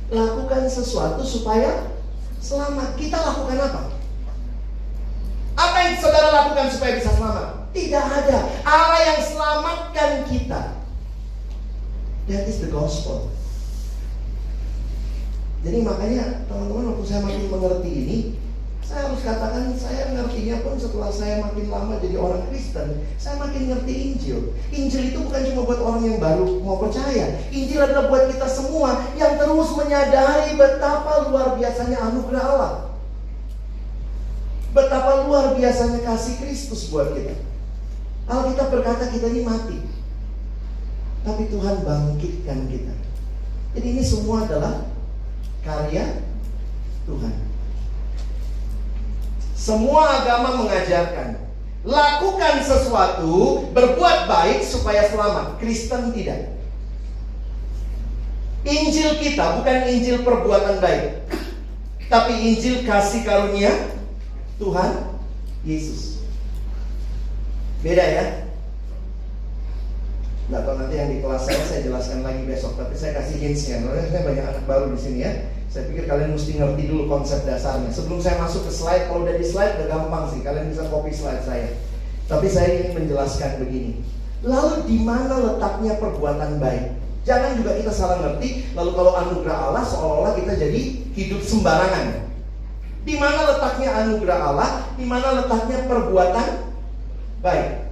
Lakukan 0.09 0.65
sesuatu 0.65 1.21
supaya 1.21 1.93
selamat. 2.41 2.97
Kita 2.97 3.21
lakukan 3.21 3.69
apa? 3.69 3.81
Apa 5.53 5.77
yang 5.85 5.95
saudara 6.01 6.33
lakukan 6.33 6.73
supaya 6.73 6.97
bisa 6.97 7.13
selamat? 7.13 7.69
Tidak 7.69 8.01
ada. 8.01 8.37
Allah 8.65 9.01
yang 9.13 9.21
selamatkan 9.21 10.11
kita. 10.25 10.61
That 12.25 12.49
is 12.49 12.57
the 12.65 12.73
gospel. 12.73 13.29
Jadi 15.61 15.85
makanya 15.85 16.49
teman-teman 16.49 16.97
waktu 16.97 17.05
saya 17.05 17.21
makin 17.21 17.45
mengerti 17.47 17.91
ini, 17.93 18.17
saya 18.83 19.07
harus 19.07 19.23
katakan 19.23 19.71
saya 19.79 20.11
ngertinya 20.11 20.59
pun 20.59 20.75
setelah 20.75 21.07
saya 21.07 21.39
makin 21.39 21.71
lama 21.71 21.97
jadi 22.03 22.19
orang 22.19 22.43
Kristen, 22.51 22.99
saya 23.15 23.39
makin 23.39 23.71
ngerti 23.71 23.93
Injil. 24.11 24.51
Injil 24.75 25.03
itu 25.09 25.19
bukan 25.23 25.41
cuma 25.49 25.61
buat 25.63 25.79
orang 25.79 26.03
yang 26.03 26.19
baru 26.19 26.59
mau 26.59 26.77
percaya. 26.83 27.39
Injil 27.49 27.79
adalah 27.79 28.11
buat 28.11 28.27
kita 28.27 28.47
semua 28.51 29.07
yang 29.15 29.39
terus 29.39 29.69
menyadari 29.79 30.59
betapa 30.59 31.31
luar 31.31 31.55
biasanya 31.55 31.97
anugerah 32.11 32.43
Allah. 32.43 32.73
Betapa 34.75 35.29
luar 35.29 35.55
biasanya 35.55 36.03
kasih 36.03 36.43
Kristus 36.43 36.91
buat 36.91 37.15
kita. 37.15 37.33
Alkitab 38.27 38.67
berkata 38.67 39.07
kita 39.07 39.31
ini 39.31 39.41
mati. 39.47 39.79
Tapi 41.23 41.47
Tuhan 41.47 41.87
bangkitkan 41.87 42.67
kita. 42.67 42.93
Jadi 43.79 43.87
ini 43.95 44.03
semua 44.03 44.43
adalah 44.43 44.85
karya 45.63 46.19
Tuhan. 47.07 47.52
Semua 49.63 50.19
agama 50.19 50.59
mengajarkan 50.59 51.39
lakukan 51.87 52.59
sesuatu, 52.67 53.63
berbuat 53.71 54.27
baik 54.27 54.59
supaya 54.59 55.07
selamat. 55.07 55.55
Kristen 55.55 56.11
tidak. 56.11 56.51
Injil 58.67 59.23
kita 59.23 59.59
bukan 59.59 59.87
Injil 59.87 60.19
perbuatan 60.27 60.83
baik, 60.83 61.31
tapi 62.11 62.31
Injil 62.51 62.83
kasih 62.83 63.23
karunia 63.23 63.71
Tuhan 64.59 65.15
Yesus. 65.63 66.19
Beda 67.79 68.03
ya? 68.03 68.42
Nah, 70.51 70.59
kalau 70.67 70.83
nanti 70.83 70.99
yang 70.99 71.07
di 71.07 71.23
kelas 71.23 71.47
saya 71.47 71.63
saya 71.63 71.81
jelaskan 71.87 72.19
lagi 72.19 72.43
besok, 72.43 72.75
tapi 72.75 72.91
saya 72.99 73.15
kasih 73.15 73.39
hintsnya. 73.39 73.79
Karena 73.79 74.19
banyak 74.27 74.45
anak 74.51 74.65
baru 74.67 74.91
di 74.91 74.99
sini 74.99 75.19
ya. 75.23 75.31
Saya 75.71 75.87
pikir 75.87 76.03
kalian 76.03 76.35
mesti 76.35 76.59
ngerti 76.59 76.83
dulu 76.91 77.03
konsep 77.07 77.47
dasarnya. 77.47 77.89
Sebelum 77.95 78.19
saya 78.19 78.43
masuk 78.43 78.67
ke 78.67 78.71
slide, 78.75 79.07
kalau 79.07 79.23
udah 79.23 79.35
di 79.39 79.45
slide 79.47 79.79
udah 79.79 79.87
gampang 79.87 80.23
sih. 80.35 80.43
Kalian 80.43 80.67
bisa 80.67 80.91
copy 80.91 81.15
slide 81.15 81.43
saya. 81.47 81.79
Tapi 82.27 82.47
saya 82.51 82.67
ingin 82.75 82.91
menjelaskan 83.03 83.63
begini. 83.63 84.03
Lalu 84.43 84.75
di 84.91 84.97
mana 84.99 85.39
letaknya 85.39 85.95
perbuatan 86.03 86.59
baik? 86.59 86.99
Jangan 87.23 87.55
juga 87.55 87.79
kita 87.79 87.91
salah 87.95 88.19
ngerti. 88.19 88.75
Lalu 88.75 88.91
kalau 88.99 89.15
anugerah 89.15 89.57
Allah 89.71 89.83
seolah-olah 89.87 90.33
kita 90.35 90.59
jadi 90.59 90.81
hidup 91.15 91.39
sembarangan. 91.39 92.27
Di 93.07 93.15
mana 93.15 93.47
letaknya 93.47 93.89
anugerah 93.95 94.39
Allah? 94.51 94.69
Di 94.99 95.07
mana 95.07 95.39
letaknya 95.39 95.87
perbuatan 95.87 96.47
baik? 97.39 97.82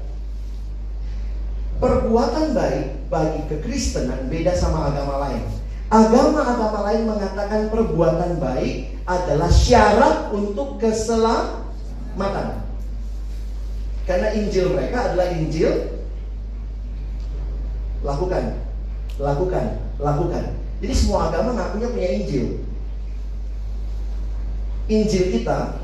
Perbuatan 1.82 2.54
baik 2.54 3.10
bagi 3.10 3.42
kekristenan 3.50 4.30
beda 4.30 4.54
sama 4.54 4.94
agama 4.94 5.18
lain. 5.26 5.42
Agama-agama 5.90 6.86
lain 6.86 7.10
mengatakan 7.10 7.74
perbuatan 7.74 8.38
baik 8.38 9.02
adalah 9.10 9.50
syarat 9.50 10.30
untuk 10.30 10.78
keselamatan. 10.78 12.62
Karena 14.06 14.30
Injil 14.38 14.78
mereka 14.78 15.10
adalah 15.10 15.34
Injil 15.34 15.90
lakukan, 18.06 18.62
lakukan, 19.18 19.66
lakukan. 19.98 20.44
Jadi 20.86 20.94
semua 20.94 21.34
agama 21.34 21.58
ngakunya 21.58 21.90
punya 21.90 22.10
Injil. 22.14 22.46
Injil 24.86 25.34
kita 25.34 25.82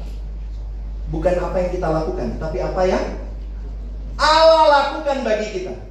bukan 1.10 1.36
apa 1.42 1.58
yang 1.58 1.72
kita 1.74 1.88
lakukan, 1.90 2.38
tapi 2.38 2.62
apa 2.62 2.82
yang 2.86 3.06
Allah 4.18 4.66
lakukan 4.70 5.26
bagi 5.26 5.48
kita. 5.58 5.87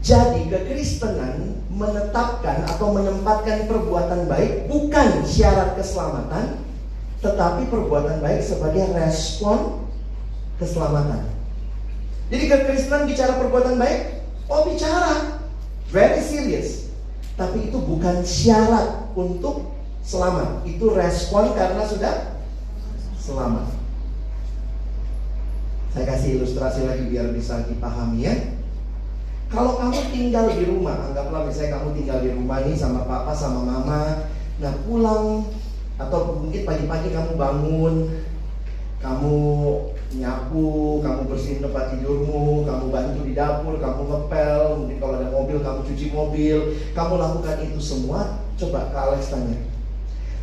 Jadi 0.00 0.48
kekristenan 0.48 1.60
menetapkan 1.68 2.64
atau 2.64 2.96
menempatkan 2.96 3.68
perbuatan 3.68 4.24
baik 4.24 4.64
bukan 4.64 5.28
syarat 5.28 5.76
keselamatan, 5.76 6.64
tetapi 7.20 7.68
perbuatan 7.68 8.24
baik 8.24 8.40
sebagai 8.40 8.96
respon 8.96 9.84
keselamatan. 10.56 11.28
Jadi 12.32 12.44
kekristenan 12.48 13.04
bicara 13.04 13.36
perbuatan 13.36 13.76
baik, 13.76 14.24
oh 14.48 14.72
bicara, 14.72 15.40
very 15.92 16.24
serious. 16.24 16.88
Tapi 17.36 17.68
itu 17.68 17.76
bukan 17.76 18.24
syarat 18.24 19.12
untuk 19.12 19.68
selamat. 20.00 20.64
Itu 20.64 20.96
respon 20.96 21.52
karena 21.52 21.84
sudah 21.84 22.40
selamat. 23.20 23.68
Saya 25.92 26.04
kasih 26.06 26.40
ilustrasi 26.40 26.86
lagi 26.86 27.04
biar 27.10 27.34
bisa 27.34 27.66
dipahami 27.66 28.24
ya. 28.24 28.59
Kalau 29.50 29.74
kamu 29.82 30.14
tinggal 30.14 30.46
di 30.54 30.62
rumah, 30.62 31.10
anggaplah 31.10 31.42
misalnya 31.42 31.82
kamu 31.82 31.88
tinggal 31.98 32.18
di 32.22 32.30
rumah 32.30 32.62
nih 32.62 32.78
sama 32.78 33.02
papa 33.02 33.34
sama 33.34 33.66
mama, 33.66 34.30
nah 34.62 34.72
pulang 34.86 35.42
atau 35.98 36.38
mungkin 36.38 36.62
pagi-pagi 36.62 37.10
kamu 37.10 37.34
bangun, 37.34 37.94
kamu 39.02 39.36
nyapu, 40.22 41.02
kamu 41.02 41.20
bersihin 41.26 41.66
tempat 41.66 41.90
tidurmu, 41.90 42.62
kamu 42.62 42.84
bantu 42.94 43.20
di 43.26 43.34
dapur, 43.34 43.74
kamu 43.82 44.00
ngepel, 44.06 44.62
mungkin 44.86 44.96
kalau 45.02 45.14
ada 45.18 45.28
mobil 45.34 45.58
kamu 45.58 45.80
cuci 45.82 46.06
mobil, 46.14 46.56
kamu 46.94 47.12
lakukan 47.18 47.56
itu 47.66 47.80
semua. 47.82 48.38
Coba 48.54 48.86
Kak 48.94 49.02
Alex 49.10 49.34
tanya, 49.34 49.66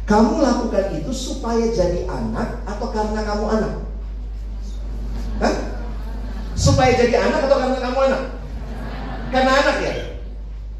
kamu 0.03 0.43
lakukan 0.43 0.85
itu 0.99 1.11
supaya 1.15 1.63
jadi 1.71 2.11
anak 2.11 2.59
atau 2.67 2.91
karena 2.91 3.23
kamu 3.23 3.45
anak? 3.55 3.73
Hah? 5.39 5.55
Supaya 6.59 6.91
jadi 6.91 7.23
anak 7.23 7.47
atau 7.47 7.55
karena 7.55 7.79
kamu 7.79 7.99
anak? 8.11 8.36
Karena 9.31 9.51
anak 9.59 9.77
ya. 9.83 9.93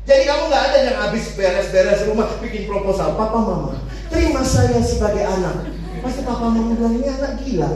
Jadi 0.08 0.24
kamu 0.24 0.44
nggak 0.48 0.66
ada 0.72 0.78
yang 0.88 0.98
habis 1.04 1.36
beres-beres 1.36 2.08
rumah 2.08 2.32
bikin 2.40 2.64
proposal, 2.64 3.20
papa 3.20 3.44
mama, 3.44 3.76
terima 4.08 4.40
saya 4.40 4.80
sebagai 4.80 5.20
anak. 5.20 5.68
Pasti 6.00 6.24
papa 6.24 6.48
mama 6.48 6.72
bilang 6.80 6.96
ini 6.96 7.12
anak 7.12 7.44
gila. 7.44 7.70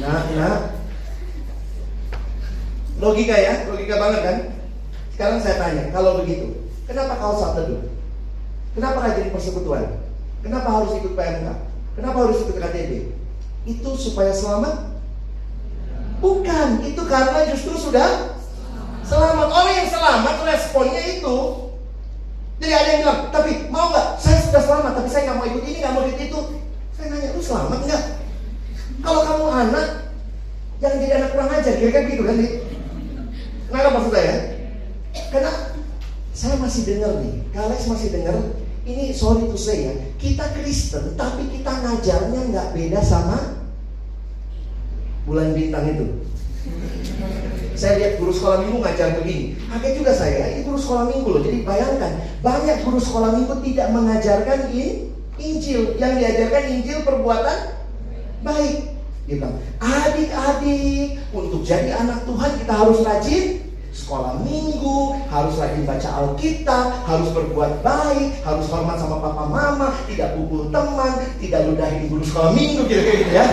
Nah, 0.00 0.20
nah, 0.32 0.56
logika 2.96 3.36
ya, 3.36 3.68
logika 3.68 4.00
banget 4.00 4.20
kan? 4.24 4.36
Sekarang 5.12 5.38
saya 5.44 5.60
tanya, 5.60 5.92
kalau 5.92 6.24
begitu, 6.24 6.64
kenapa 6.88 7.20
kau 7.20 7.36
saat 7.36 7.60
teduh? 7.60 7.84
Kenapa 8.72 9.04
rajin 9.04 9.28
persekutuan? 9.28 10.00
Kenapa 10.40 10.80
harus 10.80 10.96
ikut 10.96 11.12
PMK? 11.12 11.48
Kenapa 12.00 12.18
harus 12.24 12.40
ikut 12.40 12.56
KTB? 12.56 13.12
Itu 13.68 13.90
supaya 14.00 14.32
selamat? 14.32 14.96
Bukan, 16.24 16.68
itu 16.88 17.02
karena 17.04 17.52
justru 17.52 17.76
sudah 17.76 18.39
selamat. 19.10 19.48
Orang 19.50 19.74
yang 19.74 19.90
selamat 19.90 20.36
responnya 20.46 21.02
itu. 21.18 21.36
Jadi 22.60 22.72
ada 22.76 22.88
yang 22.92 23.00
bilang, 23.02 23.20
tapi 23.34 23.50
mau 23.72 23.90
nggak? 23.90 24.20
Saya 24.20 24.38
sudah 24.44 24.62
selamat, 24.62 24.92
tapi 25.02 25.08
saya 25.08 25.22
nggak 25.26 25.36
mau 25.40 25.46
ikut 25.48 25.64
ini, 25.64 25.78
nggak 25.80 25.94
mau 25.96 26.04
ikut 26.06 26.20
itu. 26.20 26.40
Saya 26.94 27.06
nanya, 27.10 27.28
lu 27.34 27.42
selamat 27.42 27.78
nggak? 27.88 28.02
Kalau 29.00 29.20
kamu 29.24 29.46
anak, 29.48 29.86
jangan 30.78 30.96
jadi 31.00 31.12
anak 31.16 31.30
kurang 31.32 31.50
ajar, 31.56 31.74
kira-kira 31.80 32.10
gitu 32.12 32.22
kan? 32.28 32.36
Kenapa 33.70 33.88
maksud 33.96 34.12
saya? 34.12 34.34
Karena 35.32 35.52
saya 36.36 36.54
masih 36.60 36.82
dengar 36.84 37.12
nih, 37.24 37.34
Kalex 37.56 37.80
masih 37.88 38.08
dengar. 38.12 38.36
Ini 38.84 39.12
sorry 39.16 39.48
to 39.48 39.56
say 39.56 39.88
ya, 39.88 39.94
kita 40.20 40.44
Kristen, 40.56 41.16
tapi 41.16 41.48
kita 41.48 41.68
ngajarnya 41.68 42.40
nggak 42.52 42.68
beda 42.76 43.00
sama 43.00 43.60
bulan 45.24 45.56
bintang 45.56 45.84
itu. 45.88 46.06
Saya 47.80 47.96
lihat 47.96 48.12
guru 48.20 48.28
sekolah 48.28 48.60
minggu 48.60 48.78
ngajar 48.84 49.08
begini. 49.16 49.56
Kaget 49.72 49.92
juga 49.96 50.12
saya, 50.12 50.52
ini 50.52 50.68
guru 50.68 50.76
sekolah 50.76 51.04
minggu 51.08 51.28
loh. 51.32 51.40
Jadi 51.40 51.58
bayangkan, 51.64 52.12
banyak 52.44 52.76
guru 52.84 53.00
sekolah 53.00 53.30
minggu 53.40 53.54
tidak 53.64 53.88
mengajarkan 53.88 54.60
in, 54.76 55.16
Injil. 55.40 55.96
Yang 55.96 56.12
diajarkan 56.20 56.64
Injil 56.76 56.98
perbuatan 57.08 57.58
baik. 58.44 58.78
Dia 59.24 59.34
bilang, 59.40 59.56
adik-adik, 59.80 61.24
untuk 61.32 61.64
jadi 61.64 61.96
anak 61.96 62.28
Tuhan 62.28 62.50
kita 62.60 62.72
harus 62.74 62.98
rajin 63.00 63.44
sekolah 63.90 64.44
minggu, 64.44 65.16
harus 65.32 65.54
rajin 65.56 65.82
baca 65.88 66.08
Alkitab, 66.20 66.86
harus 67.08 67.28
berbuat 67.32 67.80
baik, 67.80 68.44
harus 68.44 68.66
hormat 68.68 69.00
sama 69.00 69.18
papa 69.24 69.44
mama, 69.48 69.88
tidak 70.06 70.36
pukul 70.36 70.68
teman, 70.68 71.26
tidak 71.40 71.64
ludahin 71.64 72.06
guru 72.12 72.22
sekolah 72.22 72.52
minggu, 72.52 72.84
kira-kira 72.86 73.16
gitu 73.24 73.34
ya 73.34 73.48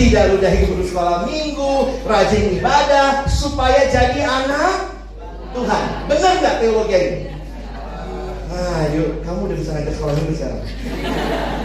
tidak 0.00 0.32
ludahi 0.32 0.64
guru 0.64 0.80
sekolah 0.88 1.28
minggu, 1.28 2.00
rajin 2.08 2.56
ibadah, 2.56 3.28
supaya 3.28 3.84
jadi 3.92 4.24
anak 4.24 4.96
Tuhan. 5.52 5.84
Benar 6.08 6.32
nggak 6.40 6.56
teologi 6.64 6.96
ini? 6.96 7.20
Nah, 8.48 8.88
yuk, 8.96 9.20
kamu 9.20 9.52
udah 9.52 9.56
bisa 9.60 9.70
ngajar 9.76 9.92
sekolah 9.92 10.14
minggu 10.16 10.32
sekarang. 10.40 10.60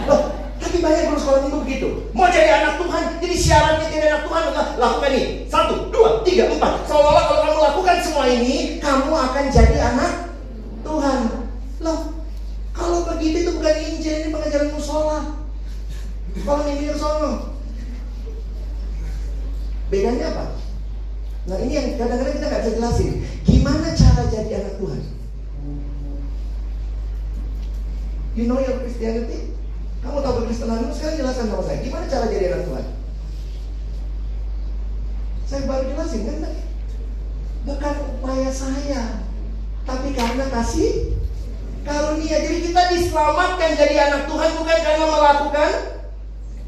Loh, 0.04 0.22
tapi 0.60 0.76
banyak 0.84 1.08
guru 1.08 1.16
sekolah 1.16 1.40
minggu 1.48 1.58
begitu. 1.64 1.88
Mau 2.12 2.28
jadi 2.28 2.60
anak 2.60 2.76
Tuhan, 2.76 3.04
jadi 3.24 3.34
syaratnya 3.40 3.88
jadi 3.88 4.06
anak 4.12 4.22
Tuhan 4.28 4.42
adalah 4.52 4.68
lakukan 4.76 5.10
ini. 5.16 5.26
Satu, 5.48 5.74
dua, 5.88 6.20
tiga, 6.20 6.52
empat. 6.52 6.84
Seolah-olah 6.84 7.24
kalau 7.24 7.40
kamu 7.40 7.60
lakukan 7.72 7.96
semua 8.04 8.24
ini, 8.28 8.76
kamu 8.84 9.12
akan 9.16 9.44
jadi 9.48 9.76
anak 9.96 10.12
Tuhan. 10.84 11.20
Loh, 11.80 12.00
kalau 12.76 13.08
begitu 13.08 13.48
itu 13.48 13.50
bukan 13.56 13.76
Injil, 13.80 14.14
ini 14.20 14.28
pengajaran 14.28 14.68
musola. 14.76 15.20
Kalau 16.36 16.68
minggu 16.68 16.92
sono, 17.00 17.55
Bedanya 19.86 20.34
apa? 20.34 20.44
Nah 21.46 21.56
ini 21.62 21.72
yang 21.78 21.86
kadang-kadang 21.94 22.34
kita 22.34 22.46
nggak 22.50 22.62
bisa 22.66 22.76
jelasin. 22.78 23.12
Gimana 23.46 23.88
cara 23.94 24.22
jadi 24.26 24.50
anak 24.58 24.74
Tuhan? 24.82 25.00
You 28.36 28.44
know 28.50 28.60
your 28.60 28.82
Christianity? 28.82 29.54
Kamu 30.02 30.20
tahu 30.20 30.44
berkristenanmu? 30.44 30.92
Sekarang 30.92 31.18
jelaskan 31.18 31.46
sama 31.48 31.62
saya. 31.64 31.78
Gimana 31.80 32.04
cara 32.10 32.26
jadi 32.28 32.44
anak 32.52 32.62
Tuhan? 32.68 32.86
Saya 35.46 35.62
baru 35.70 35.82
jelasin 35.94 36.22
kan. 36.26 36.36
Bukan 37.66 37.94
upaya 38.18 38.50
saya, 38.50 39.02
tapi 39.82 40.14
karena 40.14 40.46
kasih 40.50 41.18
karunia. 41.82 42.36
Jadi 42.42 42.58
kita 42.70 42.82
diselamatkan 42.94 43.70
jadi 43.74 43.96
anak 44.10 44.22
Tuhan 44.30 44.50
bukan 44.58 44.78
karena 44.82 45.06
melakukan 45.10 45.70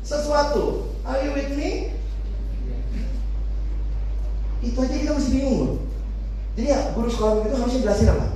sesuatu. 0.02 0.90
Are 1.06 1.22
you 1.22 1.34
with 1.34 1.54
me? 1.54 1.87
Aja 4.84 4.96
kita 4.96 5.12
masih 5.14 5.32
bingung 5.34 5.58
loh. 5.64 5.72
Jadi 6.58 6.74
ya 6.74 6.78
guru 6.94 7.06
sekolah 7.06 7.46
itu 7.46 7.54
harusnya 7.54 7.82
jelasin 7.86 8.10
apa? 8.14 8.26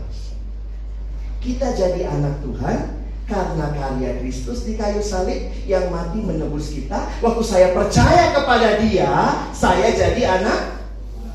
Kita 1.43 1.67
jadi 1.75 2.01
anak 2.07 2.39
Tuhan 2.43 3.03
karena 3.27 3.67
karya 3.75 4.11
Kristus 4.23 4.63
di 4.63 4.79
kayu 4.79 5.03
salib 5.03 5.51
yang 5.67 5.91
mati 5.91 6.23
menebus 6.23 6.71
kita. 6.71 7.11
Waktu 7.19 7.43
saya 7.43 7.69
percaya 7.75 8.31
kepada 8.31 8.79
Dia, 8.79 9.11
saya 9.51 9.91
jadi 9.91 10.39
anak 10.39 10.87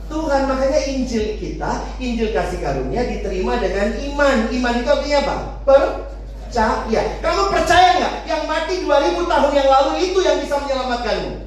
Tuhan. 0.08 0.48
Makanya 0.48 0.80
Injil 0.88 1.36
kita, 1.40 1.84
Injil 2.00 2.32
kasih 2.32 2.60
karunia 2.64 3.04
diterima 3.04 3.60
dengan 3.60 3.96
iman. 3.96 4.38
Iman 4.48 4.74
itu 4.80 4.88
artinya 4.88 5.20
apa? 5.28 5.36
Percaya. 5.68 7.02
Kamu 7.20 7.44
percaya 7.52 7.90
nggak? 8.00 8.16
Yang 8.32 8.42
mati 8.48 8.74
2000 8.84 9.28
tahun 9.28 9.52
yang 9.52 9.70
lalu 9.72 9.92
itu 10.08 10.20
yang 10.24 10.38
bisa 10.40 10.56
menyelamatkanmu. 10.64 11.47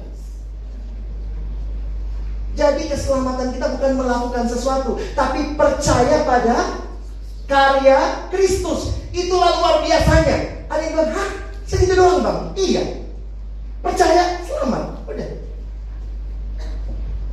Jadi 2.61 2.93
keselamatan 2.93 3.57
kita 3.57 3.73
bukan 3.73 3.91
melakukan 3.97 4.45
sesuatu, 4.45 4.93
tapi 5.17 5.57
percaya 5.57 6.21
pada 6.21 6.85
karya 7.49 8.29
Kristus. 8.29 9.01
Itulah 9.09 9.57
luar 9.57 9.75
biasanya. 9.81 10.69
Ada 10.69 10.81
yang 10.85 10.93
bilang, 10.93 11.11
hah? 11.17 11.29
Segitu 11.65 11.97
doang 11.97 12.21
bang? 12.21 12.39
Iya. 12.53 12.83
Percaya, 13.81 14.45
selamat. 14.45 14.93
Udah. 15.09 15.29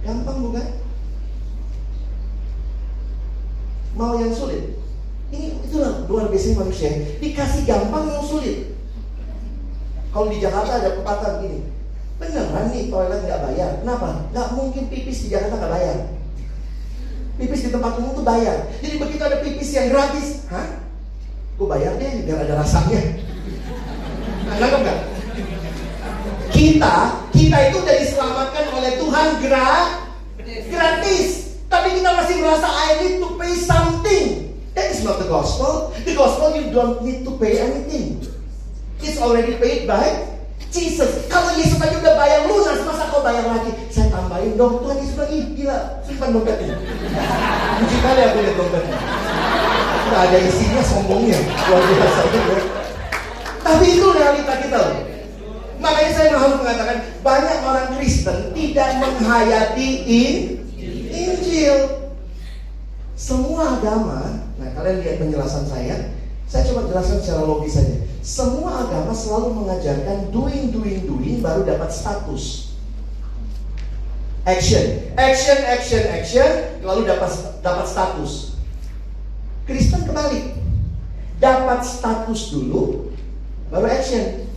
Gampang 0.01 0.39
bukan? 0.49 0.67
Mau 4.01 4.17
yang 4.17 4.33
sulit? 4.33 4.81
Ini 5.29 5.61
itulah 5.61 6.09
luar 6.09 6.33
biasa 6.33 6.57
manusia. 6.57 7.21
Dikasih 7.21 7.69
gampang 7.69 8.09
yang 8.09 8.25
sulit. 8.25 8.73
Kalau 10.09 10.33
di 10.33 10.41
Jakarta 10.41 10.81
ada 10.81 10.97
pepatah 10.97 11.37
begini, 11.37 11.69
Beneran 12.19 12.75
nih 12.75 12.91
toilet 12.91 13.23
nggak 13.23 13.43
bayar. 13.47 13.71
Kenapa? 13.79 14.27
Nggak 14.35 14.49
mungkin 14.59 14.85
pipis 14.91 15.23
di 15.23 15.29
Jakarta 15.31 15.55
nggak 15.55 15.73
bayar. 15.73 15.97
Pipis 17.39 17.63
di 17.63 17.71
tempat 17.71 18.03
umum 18.03 18.19
tuh 18.19 18.27
bayar. 18.27 18.67
Jadi 18.83 18.99
begitu 18.99 19.23
ada 19.23 19.39
pipis 19.39 19.71
yang 19.71 19.95
gratis, 19.95 20.51
hah? 20.51 20.83
Gue 21.55 21.71
bayar 21.71 21.95
deh 21.99 22.27
biar 22.27 22.43
ada 22.43 22.59
rasanya. 22.59 22.99
Nah? 24.51 24.99
Kita, 26.51 26.95
kita 27.31 27.57
itu 27.71 27.77
udah 27.79 27.97
diselamatkan 28.03 28.65
oleh 28.75 28.93
Tuhan 28.99 29.29
gratis. 29.39 31.55
Tapi 31.69 32.01
kita 32.01 32.11
masih 32.17 32.43
merasa 32.43 32.67
I 32.67 32.89
need 33.05 33.23
to 33.23 33.29
pay 33.39 33.55
something. 33.55 34.27
That 34.75 34.91
is 34.91 35.07
not 35.07 35.23
the 35.23 35.31
gospel. 35.31 35.95
The 36.03 36.19
gospel 36.19 36.59
you 36.59 36.75
don't 36.75 37.07
need 37.07 37.23
to 37.23 37.39
pay 37.39 37.63
anything. 37.63 38.19
It's 38.99 39.23
already 39.23 39.55
paid 39.63 39.87
by 39.87 40.35
Jesus. 40.69 41.27
Kalau 41.33 41.57
Yesus 41.57 41.81
aja 41.81 41.97
udah 41.97 42.15
bayar 42.17 42.41
lunas, 42.45 42.85
masa 42.85 43.09
kau 43.09 43.25
bayar 43.25 43.45
lagi? 43.49 43.73
Saya 43.89 44.13
tambahin 44.13 44.55
dong. 44.61 44.85
Tuhan 44.85 44.97
Yesus 45.01 45.15
bilang, 45.17 45.33
ih 45.33 45.45
gila, 45.57 45.79
simpan 46.05 46.29
dompetnya. 46.37 46.77
Puji 47.81 47.97
kali 48.05 48.21
aku 48.25 48.37
lihat 48.45 48.57
dompetnya. 48.57 48.99
Tidak 50.09 50.21
ada 50.25 50.39
isinya 50.41 50.83
sombongnya. 50.85 51.39
Luar 51.41 51.83
biasa 51.85 52.21
juga. 52.33 52.57
Tapi 53.65 53.85
itu 53.85 54.07
realita 54.13 54.55
kita 54.65 54.79
loh. 54.81 55.01
Makanya 55.79 56.11
saya 56.11 56.29
mau 56.35 56.59
mengatakan 56.59 56.97
banyak 57.23 57.59
orang 57.63 57.89
Kristen 57.95 58.51
tidak 58.51 58.91
menghayati 58.99 59.91
in, 60.11 60.37
Injil. 61.07 61.77
Semua 63.19 63.79
agama, 63.79 64.43
nah 64.59 64.69
kalian 64.79 65.03
lihat 65.03 65.17
penjelasan 65.23 65.67
saya, 65.67 66.18
saya 66.49 66.65
coba 66.73 66.89
jelaskan 66.89 67.21
secara 67.21 67.43
logis 67.45 67.77
saja. 67.77 67.97
Semua 68.25 68.89
agama 68.89 69.13
selalu 69.13 69.53
mengajarkan 69.53 70.33
doing, 70.33 70.73
doing, 70.73 71.05
doing 71.05 71.45
baru 71.45 71.69
dapat 71.69 71.93
status. 71.93 72.73
Action, 74.49 75.13
action, 75.21 75.59
action, 75.69 76.03
action, 76.09 76.51
lalu 76.81 77.05
dapat 77.05 77.29
dapat 77.61 77.85
status. 77.85 78.57
Kristen 79.69 80.09
kembali, 80.09 80.57
dapat 81.37 81.85
status 81.85 82.57
dulu, 82.57 83.13
baru 83.69 83.85
action. 83.93 84.49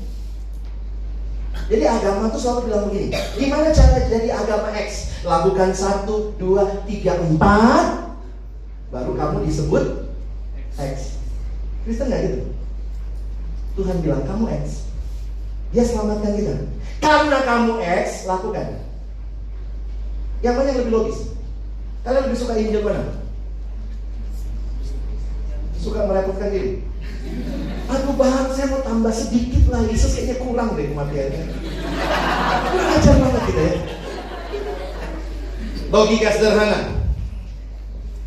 Jadi 1.67 1.83
agama 1.87 2.31
itu 2.31 2.39
selalu 2.39 2.59
bilang 2.71 2.83
begini, 2.87 3.07
gimana 3.35 3.75
cara 3.75 3.99
jadi 4.07 4.31
agama 4.31 4.71
X? 4.79 5.11
Lakukan 5.27 5.75
satu, 5.75 6.35
dua, 6.39 6.83
tiga, 6.87 7.19
empat, 7.19 8.15
baru 8.91 9.11
kamu 9.15 9.43
disebut 9.43 10.07
X. 10.79 11.20
Kristen 11.81 12.07
nggak 12.09 12.21
gitu? 12.29 12.39
Tuhan 13.79 13.97
bilang 14.05 14.23
kamu 14.27 14.45
X. 14.61 14.85
Dia 15.71 15.83
selamatkan 15.87 16.35
kita. 16.37 16.55
Karena 17.01 17.37
kamu 17.41 17.73
X, 17.81 18.27
lakukan. 18.29 18.77
Yang 20.45 20.55
mana 20.57 20.67
yang 20.69 20.79
lebih 20.85 20.93
logis? 20.93 21.19
Kalian 22.01 22.23
lebih 22.27 22.37
suka 22.37 22.53
Injil 22.57 22.81
mana? 22.85 23.03
Suka 25.81 26.05
merepotkan 26.05 26.53
diri. 26.53 26.85
Aduh 27.89 28.13
bang, 28.15 28.47
saya 28.53 28.67
mau 28.69 28.81
tambah 28.85 29.13
sedikit 29.13 29.69
lah. 29.73 29.81
Yesus 29.89 30.17
kurang 30.37 30.77
deh 30.77 30.93
kematiannya. 30.93 31.43
Kurang 32.69 32.89
ajar 32.97 33.15
banget 33.17 33.43
kita 33.49 33.61
ya. 33.61 33.75
Logika 35.91 36.29
sederhana 36.31 37.00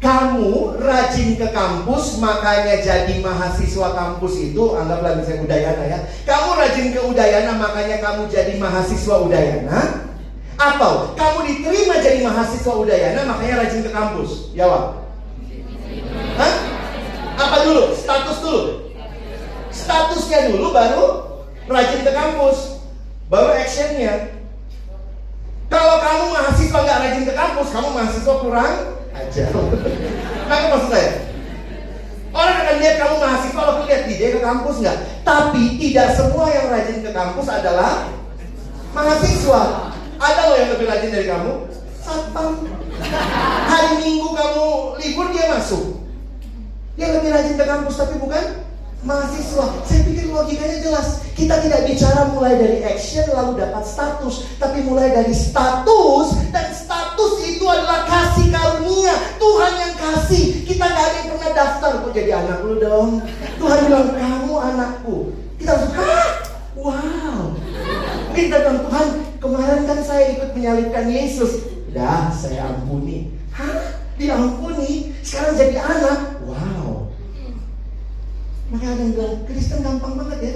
kamu 0.05 0.77
rajin 0.85 1.41
ke 1.41 1.49
kampus 1.49 2.21
makanya 2.21 2.77
jadi 2.85 3.25
mahasiswa 3.25 3.89
kampus 3.97 4.37
itu 4.53 4.77
anggaplah 4.77 5.17
misalnya 5.17 5.49
Udayana 5.49 5.85
ya 5.89 5.99
kamu 6.29 6.49
rajin 6.61 6.87
ke 6.93 7.01
Udayana 7.01 7.57
makanya 7.57 8.05
kamu 8.05 8.29
jadi 8.29 8.61
mahasiswa 8.61 9.25
Udayana 9.25 10.05
Atau 10.55 11.17
kamu 11.19 11.39
diterima 11.49 12.05
jadi 12.05 12.21
mahasiswa 12.21 12.73
Udayana 12.77 13.27
makanya 13.27 13.65
rajin 13.67 13.81
ke 13.83 13.91
kampus? 13.91 14.55
Jawab. 14.55 15.03
Hah? 16.39 16.55
Apa 17.35 17.57
dulu? 17.67 17.91
Status 17.99 18.39
dulu. 18.39 18.63
Statusnya 19.75 20.55
dulu 20.55 20.71
baru 20.71 21.05
rajin 21.67 22.07
ke 22.07 22.13
kampus. 22.15 22.79
Baru 23.27 23.51
actionnya. 23.51 24.31
Kalau 25.67 25.97
kamu 25.99 26.25
mahasiswa 26.31 26.79
nggak 26.87 27.01
rajin 27.03 27.25
ke 27.27 27.35
kampus, 27.35 27.69
kamu 27.75 27.89
mahasiswa 27.91 28.35
kurang 28.39 28.75
aja. 29.15 29.45
Nah, 30.51 30.59
maksud 30.75 30.91
saya? 30.91 31.11
Orang 32.35 32.57
akan 32.67 32.77
lihat 32.83 32.97
kamu 32.99 33.15
mahasiswa, 33.23 33.63
lalu 33.63 33.83
lihat 33.87 34.03
dia 34.11 34.29
ke 34.35 34.41
kampus 34.43 34.77
nggak? 34.83 34.99
Tapi 35.23 35.63
tidak 35.79 36.09
semua 36.19 36.51
yang 36.51 36.67
rajin 36.67 36.99
ke 37.07 37.11
kampus 37.15 37.47
adalah 37.47 38.11
mahasiswa. 38.91 39.63
Ada 40.19 40.43
loh 40.51 40.57
yang 40.59 40.71
lebih 40.75 40.87
rajin 40.91 41.11
dari 41.15 41.27
kamu? 41.31 41.53
Satpam. 42.03 42.67
Hari 43.71 43.91
Minggu 44.03 44.29
kamu 44.35 44.67
libur 44.99 45.27
dia 45.31 45.47
masuk. 45.55 46.03
Dia 46.99 47.15
lebih 47.15 47.31
rajin 47.31 47.55
ke 47.55 47.65
kampus 47.67 47.95
tapi 48.03 48.19
bukan 48.19 48.67
mahasiswa. 49.05 49.85
Saya 49.85 50.01
pikir 50.09 50.33
logikanya 50.33 50.81
jelas. 50.81 51.23
Kita 51.37 51.61
tidak 51.61 51.85
bicara 51.87 52.33
mulai 52.33 52.57
dari 52.57 52.81
action 52.83 53.29
lalu 53.31 53.61
dapat 53.61 53.85
status, 53.85 54.49
tapi 54.57 54.81
mulai 54.83 55.13
dari 55.13 55.35
status 55.37 56.41
dan 56.51 56.73
status 56.73 57.33
itu 57.45 57.65
adalah 57.69 58.09
kasih 58.09 58.49
karunia. 58.49 59.15
Tuhan 59.37 59.73
yang 59.77 59.95
kasih. 59.95 60.45
Kita 60.65 60.85
gak 60.89 61.05
ada 61.05 61.17
yang 61.21 61.29
pernah 61.37 61.51
daftar 61.53 61.91
kok 62.01 62.13
jadi 62.17 62.31
anak 62.41 62.59
lu 62.65 62.75
dong. 62.81 63.11
Tuhan 63.61 63.79
bilang 63.87 64.09
kamu 64.17 64.55
anakku. 64.57 65.17
Kita 65.61 65.71
langsung? 65.77 65.97
Wow. 66.75 67.55
Kita 68.35 68.57
bilang 68.65 68.81
Tuhan 68.89 69.07
kemarin 69.39 69.81
kan 69.87 69.99
saya 70.03 70.25
ikut 70.35 70.51
menyalibkan 70.57 71.07
Yesus. 71.13 71.71
Dah 71.95 72.33
saya 72.35 72.75
ampuni. 72.75 73.31
Hah? 73.55 74.03
Diampuni? 74.15 75.15
Sekarang 75.23 75.59
jadi 75.59 75.79
anak? 75.83 76.43
Wow. 76.47 77.04
Maka 78.73 78.85
ada 78.97 79.03
yang 79.05 79.13
bilang, 79.13 79.37
Kristen 79.45 79.85
gampang 79.85 80.15
banget 80.17 80.39
ya. 80.41 80.55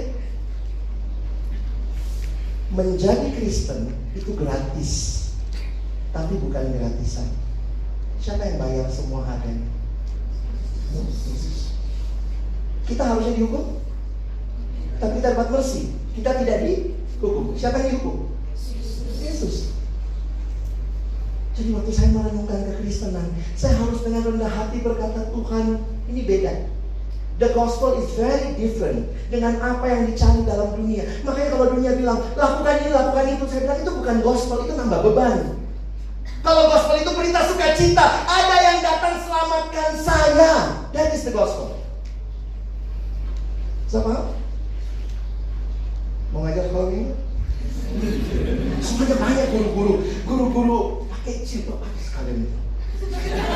Menjadi 2.73 3.27
Kristen 3.37 3.93
itu 4.17 4.33
gratis. 4.33 4.91
Tapi 6.09 6.33
bukan 6.41 6.73
gratisan. 6.73 7.29
Siapa 8.17 8.41
yang 8.45 8.57
bayar 8.57 8.87
semua 8.89 9.21
harganya? 9.25 9.69
Yesus. 10.89 11.77
Kita 12.89 13.05
harusnya 13.05 13.37
dihukum. 13.37 13.77
Tapi 14.97 15.21
kita 15.21 15.37
dapat 15.37 15.47
mercy. 15.53 15.93
Kita 16.17 16.33
tidak 16.41 16.65
dihukum. 16.65 17.53
Siapa 17.53 17.77
yang 17.79 17.89
dihukum? 17.93 18.33
Yesus. 19.21 19.69
Jadi 21.53 21.75
waktu 21.75 21.91
saya 21.91 22.09
merenungkan 22.15 22.71
kekristenan, 22.71 23.35
saya 23.53 23.75
harus 23.75 23.99
dengan 24.01 24.23
rendah 24.31 24.47
hati 24.47 24.79
berkata, 24.79 25.27
Tuhan, 25.27 25.65
ini 26.07 26.21
beda. 26.23 26.78
The 27.39 27.55
gospel 27.55 28.03
is 28.03 28.11
very 28.19 28.51
different 28.59 29.07
dengan 29.31 29.63
apa 29.63 29.87
yang 29.87 30.11
dicari 30.11 30.43
dalam 30.43 30.75
dunia. 30.75 31.07
Makanya 31.23 31.49
kalau 31.55 31.67
dunia 31.71 31.95
bilang, 31.95 32.19
lakukan 32.35 32.75
ini, 32.83 32.89
lakukan 32.91 33.25
itu. 33.31 33.43
Saya 33.47 33.61
bilang, 33.63 33.79
itu 33.79 33.91
bukan 33.95 34.17
gospel, 34.19 34.57
itu 34.67 34.75
nambah 34.75 34.99
beban. 35.07 35.55
Kalau 36.43 36.67
gospel 36.67 36.99
itu 36.99 37.11
berita 37.15 37.39
sukacita. 37.47 38.27
Ada 38.27 38.55
yang 38.59 38.77
datang 38.83 39.23
selamatkan 39.23 39.91
saya. 40.03 40.51
That 40.91 41.15
is 41.15 41.23
the 41.23 41.31
gospel. 41.31 41.79
Siapa? 43.87 44.35
Mau 46.35 46.43
ngajar 46.43 46.67
kalau 46.75 46.91
ini? 46.91 47.15
Semuanya 48.83 49.15
banyak 49.15 49.47
guru-guru. 49.55 49.93
Guru-guru 50.27 50.79
pakai 51.07 51.41
cinta 51.47 51.73
pakai 51.79 52.01
sekalian 52.03 52.45
itu. 52.45 52.68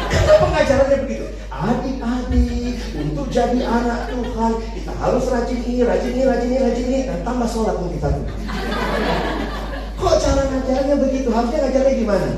Karena 0.10 0.34
pengajarannya 0.40 0.98
begitu. 1.08 1.26
Adik-adik, 1.54 2.76
untuk 2.98 3.28
jadi 3.30 3.60
anak 3.64 4.12
Tuhan, 4.12 4.52
kita 4.74 4.94
harus 4.98 5.26
rajin 5.30 5.60
ini, 5.64 5.82
rajin 5.86 6.12
ini, 6.12 6.24
rajin 6.26 6.50
ini, 6.50 6.60
rajin 6.60 6.86
ini, 6.88 7.00
dan 7.08 7.20
tambah 7.22 7.48
sholat 7.48 7.76
pun 7.78 7.90
kita 7.94 8.08
tuh. 8.10 8.26
Kok 10.00 10.16
cara 10.20 10.42
ngajarnya 10.50 10.96
begitu? 11.00 11.30
Harusnya 11.32 11.60
ngajarnya 11.64 11.94
gimana? 11.96 12.30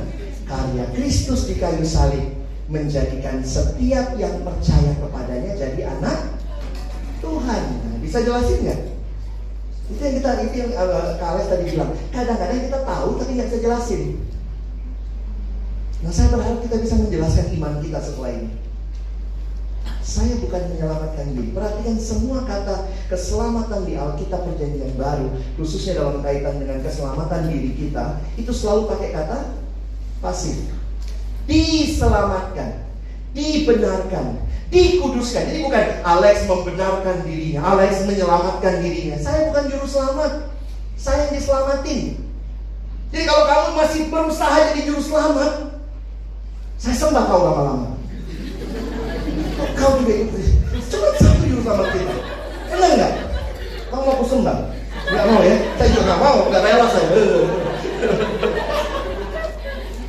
Karya 0.45 0.85
Kristus 0.93 1.49
di 1.49 1.57
kayu 1.57 1.81
salib 1.81 2.25
menjadikan 2.69 3.41
setiap 3.41 4.13
yang 4.17 4.41
percaya 4.45 4.93
kepadanya 4.97 5.51
jadi 5.57 5.81
anak 5.97 6.37
Tuhan. 7.21 7.63
Nah, 7.81 7.97
bisa 8.01 8.21
jelasin 8.21 8.59
nggak? 8.61 8.81
Itu 9.85 10.01
yang 10.01 10.15
kita 10.17 10.29
itu 10.49 10.55
yang 10.65 10.71
uh, 10.77 11.13
Kales 11.21 11.45
tadi 11.45 11.63
bilang. 11.73 11.93
Kadang-kadang 12.09 12.61
kita 12.69 12.79
tahu 12.85 13.09
tapi 13.21 13.31
nggak 13.37 13.47
bisa 13.53 13.59
jelasin. 13.61 14.01
Nah 16.05 16.13
saya 16.13 16.29
berharap 16.29 16.61
kita 16.61 16.85
bisa 16.85 17.01
menjelaskan 17.01 17.49
iman 17.57 17.81
kita 17.81 17.97
setelah 17.97 18.31
ini. 18.37 18.49
Saya 20.05 20.37
bukan 20.37 20.61
menyelamatkan 20.69 21.33
diri. 21.33 21.49
Perhatikan 21.49 21.97
semua 21.97 22.45
kata 22.45 22.93
keselamatan 23.09 23.89
di 23.89 23.97
Alkitab 23.97 24.45
Perjanjian 24.45 24.93
Baru, 25.01 25.33
khususnya 25.57 25.97
dalam 25.97 26.21
kaitan 26.21 26.61
dengan 26.61 26.85
keselamatan 26.85 27.49
diri 27.49 27.73
kita, 27.73 28.21
itu 28.37 28.53
selalu 28.53 28.85
pakai 28.85 29.09
kata 29.17 29.57
pasif. 30.21 30.69
Diselamatkan, 31.49 32.85
dibenarkan, 33.33 34.45
dikuduskan. 34.69 35.49
Jadi 35.49 35.59
bukan 35.65 35.85
Alex 36.05 36.45
membenarkan 36.45 37.25
dirinya, 37.25 37.65
Alex 37.65 38.05
menyelamatkan 38.05 38.85
dirinya. 38.85 39.17
Saya 39.17 39.49
bukan 39.49 39.73
juru 39.73 39.89
selamat, 39.89 40.53
saya 41.01 41.27
yang 41.27 41.33
diselamatin. 41.33 42.01
Jadi 43.09 43.23
kalau 43.25 43.43
kamu 43.49 43.67
masih 43.73 44.01
berusaha 44.13 44.69
jadi 44.69 44.81
juru 44.85 45.01
selamat, 45.01 45.74
saya 46.75 46.95
sembah 46.95 47.23
kau 47.27 47.41
lama-lama. 47.41 47.87
Kau 49.79 49.91
juga 50.03 50.13
ikut. 50.13 50.43
Cuma 50.91 51.07
satu 51.17 51.43
juru 51.47 51.61
selamat 51.63 51.87
kita. 51.95 52.15
Enak 52.75 52.89
nggak? 52.99 53.13
Kau 53.89 53.99
mau 54.03 54.13
aku 54.19 54.25
sembah? 54.27 54.57
Nggak 55.05 55.25
mau 55.31 55.41
ya? 55.41 55.55
Saya 55.79 55.87
juga 55.91 56.03
nggak 56.03 56.19
mau. 56.19 56.37
Nggak 56.51 56.63
rela 56.63 56.87
saya. 56.91 57.07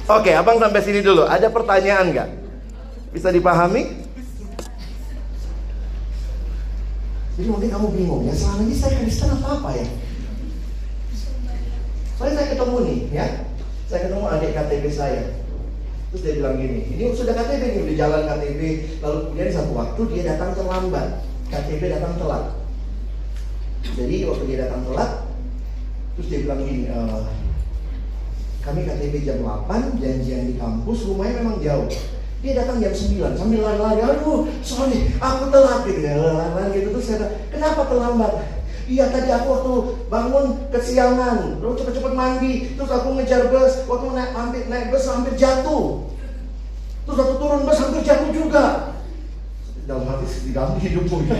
Oke, 0.06 0.30
abang 0.34 0.58
sampai 0.62 0.82
sini 0.82 1.00
dulu. 1.02 1.26
Ada 1.26 1.50
pertanyaan 1.50 2.14
nggak? 2.14 2.28
Bisa 3.14 3.30
dipahami? 3.30 4.06
Jadi 7.36 7.52
mungkin 7.52 7.68
kamu 7.68 7.86
bingung 7.92 8.22
ya, 8.24 8.32
selama 8.32 8.64
ini 8.64 8.72
saya 8.72 8.96
Kristen 8.96 9.28
apa 9.28 9.60
apa 9.60 9.70
ya? 9.76 9.84
Soalnya 12.16 12.32
saya 12.32 12.48
ketemu 12.56 12.76
nih, 12.80 12.98
ya, 13.12 13.26
saya 13.92 14.08
ketemu 14.08 14.24
adik 14.24 14.56
KTP 14.56 14.84
saya. 14.88 15.22
Terus 16.10 16.22
dia 16.22 16.34
bilang 16.38 16.54
gini, 16.54 16.86
ini 16.86 17.04
sudah 17.10 17.34
KTP 17.34 17.62
nih, 17.66 17.80
udah 17.82 17.96
jalan 17.98 18.22
KTP. 18.30 18.60
Lalu 19.02 19.18
kemudian 19.26 19.50
satu 19.50 19.72
waktu 19.74 20.00
dia 20.14 20.22
datang 20.34 20.50
terlambat, 20.54 21.08
KTP 21.50 21.82
datang 21.90 22.14
telat. 22.14 22.44
Jadi 23.82 24.16
waktu 24.26 24.44
dia 24.46 24.58
datang 24.66 24.82
telat, 24.86 25.10
terus 26.14 26.26
dia 26.30 26.40
bilang 26.46 26.62
gini, 26.62 26.86
e, 26.86 26.98
kami 28.62 28.86
KTP 28.86 29.14
jam 29.26 29.42
8, 29.42 29.98
janjian 29.98 30.42
di 30.50 30.54
kampus, 30.54 31.06
rumahnya 31.10 31.42
memang 31.42 31.58
jauh. 31.58 31.90
Dia 32.44 32.52
datang 32.62 32.78
jam 32.78 32.94
9 32.94 33.34
sambil 33.34 33.60
lari-lari, 33.66 34.00
aduh 34.06 34.46
sorry 34.60 35.10
aku 35.18 35.50
telat 35.50 35.82
gitu 35.88 36.04
ya, 36.04 36.14
lari 36.20 36.78
gitu 36.78 36.94
terus 36.94 37.06
saya 37.08 37.26
kenapa 37.50 37.88
terlambat? 37.88 38.32
Iya 38.86 39.10
tadi 39.10 39.34
aku 39.34 39.46
waktu 39.50 39.74
bangun 40.06 40.70
kesiangan, 40.70 41.58
lalu 41.58 41.74
cepet-cepet 41.74 42.12
mandi, 42.14 42.70
terus 42.78 42.86
aku 42.86 43.18
ngejar 43.18 43.50
bus, 43.50 43.82
waktu 43.90 44.06
naik 44.14 44.30
hampir 44.30 44.62
naik 44.70 44.94
bus 44.94 45.10
hampir 45.10 45.34
jatuh. 45.34 46.06
Terus 47.02 47.18
waktu 47.18 47.34
turun 47.42 47.66
bus 47.66 47.82
hampir 47.82 48.02
jatuh 48.06 48.30
juga. 48.30 48.94
Dalam 49.90 50.06
hati 50.06 50.26
sedih 50.30 50.78
hidupmu. 50.78 51.18
Ya. 51.26 51.38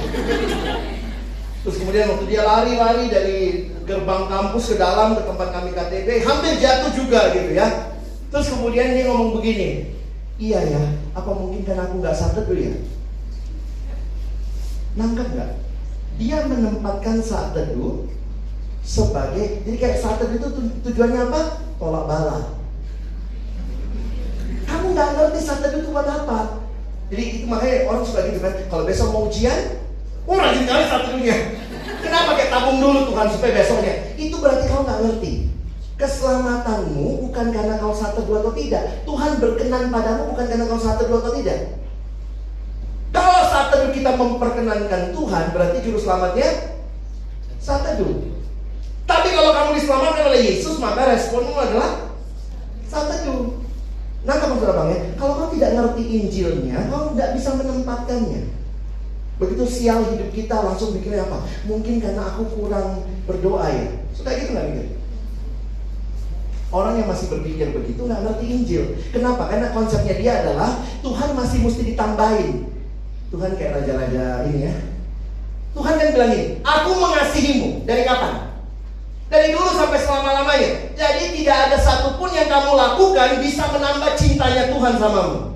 Terus 1.63 1.83
kemudian 1.83 2.11
waktu 2.15 2.27
dia 2.31 2.43
lari-lari 2.47 3.11
dari 3.11 3.39
gerbang 3.87 4.27
kampus 4.27 4.75
ke 4.75 4.77
dalam 4.79 5.15
ke 5.15 5.23
tempat 5.23 5.49
kami 5.55 5.71
KTP, 5.71 6.27
hampir 6.27 6.59
jatuh 6.59 6.91
juga 6.95 7.31
gitu 7.31 7.51
ya. 7.55 7.95
Terus 8.31 8.51
kemudian 8.51 8.91
dia 8.91 9.07
ngomong 9.07 9.39
begini, 9.39 9.95
iya 10.43 10.63
ya, 10.67 10.83
apa 11.15 11.31
mungkin 11.31 11.63
karena 11.63 11.87
aku 11.87 12.03
nggak 12.03 12.15
sadar 12.15 12.43
dulu 12.43 12.59
ya? 12.59 12.75
Nangkep 14.99 15.27
nggak? 15.31 15.51
Dia 16.17 16.49
menempatkan 16.49 17.21
saat 17.21 17.53
teduh 17.53 18.09
sebagai 18.81 19.67
jadi 19.69 19.77
kayak 19.77 19.99
saat 20.01 20.17
teduh 20.21 20.37
itu 20.41 20.49
tujuannya 20.89 21.21
apa? 21.29 21.41
Tolak 21.77 22.05
bala. 22.09 22.39
Kamu 24.67 24.97
nggak 24.97 25.11
ngerti 25.17 25.41
saat 25.45 25.61
teduh 25.61 25.85
itu 25.85 25.91
buat 25.93 26.09
apa? 26.09 26.65
Jadi 27.13 27.23
itu 27.23 27.45
makanya 27.47 27.87
orang 27.87 28.03
suka 28.03 28.27
gitu 28.27 28.41
kan. 28.43 28.55
Kalau 28.67 28.83
besok 28.89 29.09
mau 29.15 29.31
ujian, 29.31 29.79
oh 30.27 30.35
rajin 30.35 30.65
kali 30.67 30.85
saat 30.89 31.03
teduhnya. 31.07 31.37
Kenapa 32.03 32.31
kayak 32.39 32.51
tabung 32.51 32.79
dulu 32.83 32.99
Tuhan 33.13 33.27
supaya 33.31 33.53
besoknya? 33.63 33.95
Itu 34.19 34.37
berarti 34.43 34.65
kamu 34.67 34.83
nggak 34.87 35.01
ngerti. 35.05 35.33
Keselamatanmu 35.97 37.09
bukan 37.29 37.47
karena 37.57 37.81
kau 37.81 37.95
saat 37.95 38.17
teduh 38.17 38.41
atau 38.45 38.53
tidak. 38.53 39.05
Tuhan 39.09 39.33
berkenan 39.41 39.89
padamu 39.89 40.33
bukan 40.33 40.47
karena 40.49 40.65
kau 40.69 40.81
saat 40.81 40.97
teduh 41.01 41.21
atau 41.21 41.33
tidak. 41.37 41.77
Saat 43.57 43.73
teduh 43.73 43.89
kita 43.89 44.21
memperkenankan 44.21 45.17
Tuhan, 45.17 45.45
berarti 45.57 45.81
juru 45.81 45.97
selamatnya 45.97 46.77
saat 47.57 47.89
teduh. 47.89 48.37
Tapi 49.09 49.33
kalau 49.33 49.57
kamu 49.57 49.81
diselamatkan 49.81 50.29
oleh 50.29 50.41
Yesus, 50.45 50.77
maka 50.77 51.09
responmu 51.09 51.57
adalah 51.57 52.13
Saat 52.85 53.17
teduh. 53.17 53.57
Nah, 54.29 54.37
kamu 54.37 54.61
bang 54.61 54.89
ya, 54.93 55.01
kalau 55.17 55.41
kau 55.41 55.49
tidak 55.57 55.73
ngerti 55.73 56.05
Injilnya, 56.05 56.85
kau 56.93 57.17
tidak 57.17 57.33
bisa 57.33 57.57
menempatkannya. 57.57 58.43
Begitu 59.41 59.65
sial 59.65 60.05
hidup 60.05 60.37
kita 60.37 60.57
langsung 60.61 60.93
pikirnya 60.93 61.25
apa? 61.25 61.49
Mungkin 61.65 61.97
karena 61.97 62.29
aku 62.29 62.61
kurang 62.61 63.09
berdoa 63.25 63.73
ya. 63.73 63.89
Sudah 64.13 64.37
gitu 64.37 64.53
nggak 64.53 64.69
mikir? 64.69 64.87
Orang 66.69 67.01
yang 67.01 67.09
masih 67.09 67.33
berpikir 67.33 67.73
begitu 67.73 68.05
nggak 68.05 68.21
ngerti 68.21 68.45
Injil. 68.53 68.85
Kenapa? 69.17 69.49
Karena 69.49 69.73
konsepnya 69.73 70.13
dia 70.21 70.45
adalah 70.45 70.85
Tuhan 71.01 71.33
masih 71.33 71.65
mesti 71.65 71.83
ditambahin. 71.97 72.76
Tuhan 73.37 73.53
kayak 73.53 73.73
raja-raja 73.77 74.49
ini 74.49 74.65
ya. 74.65 74.75
Tuhan 75.77 75.93
kan 76.01 76.09
bilang 76.09 76.33
ini, 76.33 76.57
aku 76.65 76.91
mengasihimu. 76.97 77.85
Dari 77.85 78.09
kapan? 78.09 78.49
Dari 79.29 79.53
dulu 79.53 79.77
sampai 79.77 80.01
selama-lamanya. 80.01 80.97
Jadi 80.97 81.37
tidak 81.37 81.69
ada 81.69 81.77
satupun 81.77 82.33
yang 82.33 82.49
kamu 82.49 82.73
lakukan 82.73 83.45
bisa 83.45 83.69
menambah 83.77 84.17
cintanya 84.17 84.73
Tuhan 84.73 84.97
samamu. 84.97 85.53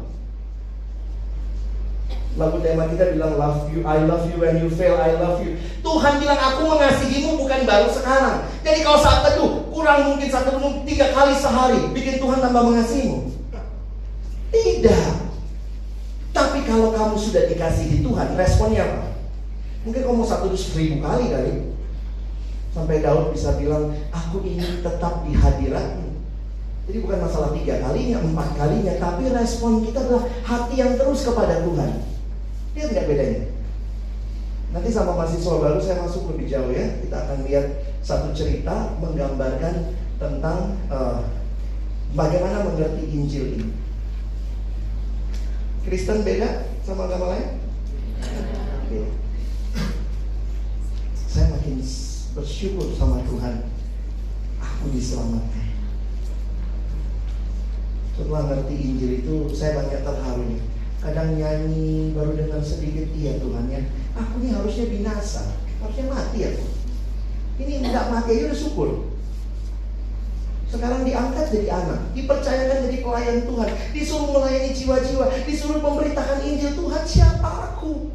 Lagu 2.37 2.61
tema 2.61 2.85
kita 2.93 3.17
bilang 3.17 3.41
love 3.41 3.73
you, 3.73 3.81
I 3.89 4.05
love 4.05 4.29
you 4.29 4.37
when 4.37 4.61
you 4.61 4.69
fail, 4.69 5.01
I 5.01 5.17
love 5.17 5.41
you. 5.41 5.57
Tuhan 5.81 6.21
bilang 6.21 6.37
aku 6.37 6.69
mengasihimu 6.69 7.41
bukan 7.41 7.65
baru 7.65 7.89
sekarang. 7.97 8.45
Jadi 8.61 8.85
kalau 8.85 9.01
saat 9.01 9.25
teduh 9.25 9.73
kurang 9.73 10.05
mungkin 10.05 10.29
satu 10.29 10.61
tiga 10.85 11.17
kali 11.17 11.33
sehari 11.33 11.81
bikin 11.97 12.21
Tuhan 12.21 12.45
tambah 12.45 12.61
mengasihimu. 12.61 13.25
Tidak. 14.53 15.30
Tapi 16.31 16.63
kalau 16.63 16.95
kamu 16.95 17.17
sudah 17.19 17.51
dikasihi 17.51 18.07
Tuhan, 18.07 18.39
responnya 18.39 18.87
apa? 18.87 19.07
Mungkin 19.83 20.03
kamu 20.07 20.23
satu 20.23 20.53
seribu 20.55 21.03
kali 21.03 21.33
kali. 21.33 21.55
Sampai 22.71 23.03
Daud 23.03 23.35
bisa 23.35 23.59
bilang, 23.59 23.91
aku 24.15 24.47
ingin 24.47 24.85
tetap 24.85 25.27
di 25.27 25.35
hadiratmu. 25.35 26.23
Jadi 26.87 26.99
bukan 27.03 27.23
masalah 27.23 27.51
tiga 27.55 27.83
kalinya, 27.83 28.23
empat 28.23 28.49
kalinya, 28.55 28.95
tapi 28.99 29.31
respon 29.31 29.83
kita 29.83 30.07
adalah 30.07 30.27
hati 30.47 30.75
yang 30.79 30.95
terus 30.95 31.27
kepada 31.27 31.67
Tuhan. 31.67 31.91
Lihat 32.79 32.89
nggak 32.95 33.07
bedanya? 33.11 33.43
Nanti 34.71 34.89
sama 34.95 35.19
mahasiswa 35.19 35.55
baru 35.59 35.83
saya 35.83 35.99
masuk 36.07 36.31
lebih 36.35 36.47
jauh 36.47 36.71
ya. 36.71 36.87
Kita 37.03 37.27
akan 37.27 37.39
lihat 37.47 37.67
satu 38.07 38.31
cerita 38.31 38.95
menggambarkan 39.03 39.99
tentang 40.23 40.79
uh, 40.87 41.27
bagaimana 42.15 42.71
mengerti 42.71 43.03
Injil 43.11 43.47
ini. 43.59 43.67
Kristen 45.87 46.23
beda 46.25 46.69
sama 46.85 47.09
agama 47.09 47.37
lain? 47.37 47.61
Beda. 48.89 49.11
Saya 51.31 51.47
makin 51.55 51.81
bersyukur 52.35 52.93
sama 52.99 53.23
Tuhan. 53.25 53.69
Aku 54.61 54.85
diselamatkan. 54.93 55.69
Setelah 58.17 58.43
ngerti 58.53 58.77
Injil 58.77 59.13
itu 59.25 59.35
saya 59.57 59.81
banyak 59.81 60.05
terharu 60.05 60.43
nih. 60.45 60.63
Kadang 61.01 61.41
nyanyi 61.41 62.13
baru 62.13 62.37
dengar 62.37 62.61
sedikit 62.61 63.09
iya 63.17 63.41
Tuhan 63.41 63.73
ya. 63.73 63.81
Aku 64.21 64.45
ini 64.45 64.53
harusnya 64.53 64.87
binasa. 64.93 65.57
Harusnya 65.81 66.13
mati 66.13 66.45
Tuhan 66.45 66.81
ini 67.61 67.85
tidak 67.85 68.09
mati 68.09 68.31
aja 68.33 68.45
udah 68.51 68.59
syukur 68.59 68.89
sekarang 70.71 71.03
diangkat 71.03 71.51
jadi 71.51 71.69
anak, 71.75 72.15
dipercayakan 72.15 72.87
jadi 72.87 72.99
pelayan 73.03 73.43
Tuhan, 73.43 73.71
disuruh 73.91 74.31
melayani 74.31 74.71
jiwa-jiwa, 74.71 75.27
disuruh 75.43 75.83
memberitakan 75.83 76.47
Injil 76.47 76.79
Tuhan 76.79 77.03
siapa 77.03 77.75
aku? 77.75 78.15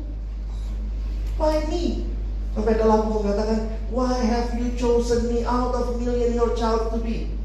Why 1.36 1.68
me? 1.68 2.08
Sampai 2.56 2.80
dalam 2.80 3.12
mengatakan, 3.12 3.76
Why 3.92 4.16
have 4.24 4.56
you 4.56 4.72
chosen 4.80 5.28
me 5.28 5.44
out 5.44 5.76
of 5.76 6.00
million 6.00 6.32
your 6.32 6.56
child 6.56 6.96
to 6.96 7.04
be? 7.04 7.36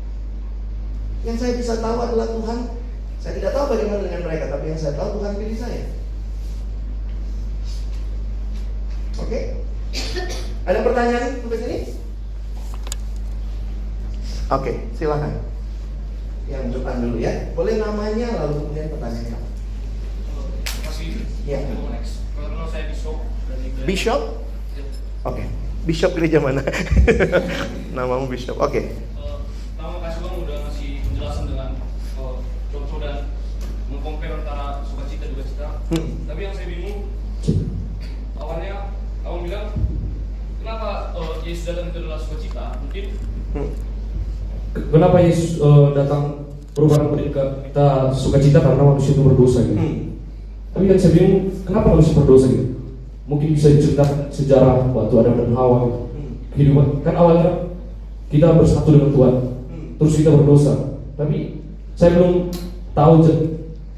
Yang 1.26 1.36
saya 1.42 1.52
bisa 1.58 1.74
tahu 1.82 1.98
adalah 1.98 2.30
Tuhan. 2.30 2.58
Saya 3.18 3.36
tidak 3.36 3.52
tahu 3.52 3.74
bagaimana 3.74 4.06
dengan 4.06 4.22
mereka, 4.30 4.46
tapi 4.48 4.70
yang 4.70 4.78
saya 4.78 4.94
tahu 4.94 5.18
Tuhan 5.18 5.32
pilih 5.36 5.58
saya. 5.58 5.82
Oke? 9.18 9.26
Okay? 9.26 9.42
Ada 10.70 10.86
pertanyaan 10.86 11.42
sampai 11.42 11.58
sini? 11.58 11.78
Oke, 14.50 14.66
okay, 14.66 14.76
silakan. 14.98 15.46
Yang 16.50 16.74
depan 16.74 16.98
dulu 16.98 17.22
ya. 17.22 17.54
Boleh 17.54 17.78
namanya 17.78 18.34
lalu 18.34 18.66
kemudian 18.66 18.90
pertanyaannya. 18.90 19.38
Kasih. 20.66 21.22
Ya. 21.46 21.62
Kalau 22.34 22.66
saya 22.66 22.90
bishop 22.90 23.22
Bishop? 23.86 24.20
Oke. 25.22 25.38
Okay. 25.38 25.46
Bishop 25.86 26.18
gereja 26.18 26.42
mana? 26.42 26.66
Namamu 27.94 28.26
Bishop. 28.26 28.58
Oke. 28.58 28.74
Okay. 28.74 28.84
Uh, 29.14 29.38
nama 29.78 30.02
kasih 30.02 30.18
bang 30.18 30.36
udah 30.42 30.56
ngasih 30.66 30.90
penjelasan 31.06 31.44
dengan 31.46 31.70
uh, 32.18 32.42
contoh 32.74 32.98
dan 32.98 33.30
mengkompar 33.86 34.34
antara 34.34 34.82
sukacita 34.82 35.30
dan 35.30 35.46
cita. 35.46 35.68
Hmm. 35.94 36.26
Tapi 36.26 36.40
yang 36.42 36.54
saya 36.58 36.66
bingung 36.66 36.98
awalnya 38.34 38.98
awal 39.22 39.46
bilang 39.46 39.70
kenapa 40.58 41.14
uh, 41.14 41.38
Yesus 41.46 41.70
datang 41.70 41.94
itu 41.94 42.02
adalah 42.02 42.18
sukacita? 42.18 42.82
Mungkin 42.82 43.04
hmm. 43.54 43.89
Kenapa 44.72 45.16
Yesus 45.22 45.58
uh, 45.58 45.94
datang 45.94 46.50
perubahan 46.74 47.10
kita 47.70 48.14
sukacita 48.14 48.62
karena 48.62 48.82
manusia 48.82 49.12
itu 49.14 49.22
berdosa 49.22 49.66
gitu. 49.66 49.78
Hmm. 49.78 50.18
Tapi 50.70 50.86
yang 50.86 51.00
saya 51.00 51.12
bingung 51.18 51.50
kenapa 51.66 51.86
manusia 51.94 52.14
berdosa 52.14 52.46
gitu? 52.46 52.80
mungkin 53.30 53.54
bisa 53.54 53.70
diceritakan 53.70 54.26
sejarah 54.34 54.90
waktu 54.90 55.14
Adam 55.22 55.38
dan 55.38 55.54
Hawa 55.54 55.86
gitu. 55.86 55.98
Hmm. 56.02 56.32
kehidupan 56.50 56.86
kan 57.06 57.14
awalnya 57.14 57.50
kita 58.26 58.58
bersatu 58.58 58.90
dengan 58.90 59.14
Tuhan 59.14 59.34
hmm. 59.70 59.88
terus 60.02 60.18
kita 60.18 60.30
berdosa 60.34 60.98
tapi 61.14 61.62
saya 61.94 62.18
belum 62.18 62.50
tahu 62.90 63.14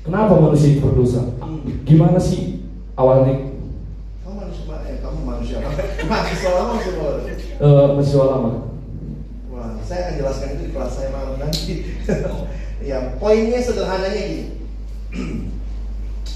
kenapa 0.05 0.37
manusia 0.37 0.77
itu 0.77 0.85
berdosa 0.85 1.33
hmm. 1.41 1.89
gimana 1.89 2.20
sih 2.20 2.61
awalnya 2.93 3.57
kamu 4.20 4.37
manusia 4.37 4.77
eh, 4.85 5.01
kamu 5.01 5.18
manusia 5.25 5.57
mahasiswa 6.12 6.51
lama 6.53 6.73
masih 6.77 6.93
uh, 7.57 7.87
mahasiswa 7.97 8.25
lama 8.29 8.51
saya 9.93 10.09
akan 10.09 10.14
jelaskan 10.24 10.49
itu 10.57 10.62
di 10.64 10.70
kelas 10.72 10.93
saya 10.97 11.09
malam 11.12 11.36
nanti 11.36 11.84
ya 12.88 12.99
poinnya 13.20 13.61
sederhananya 13.61 14.22
gini 14.24 14.47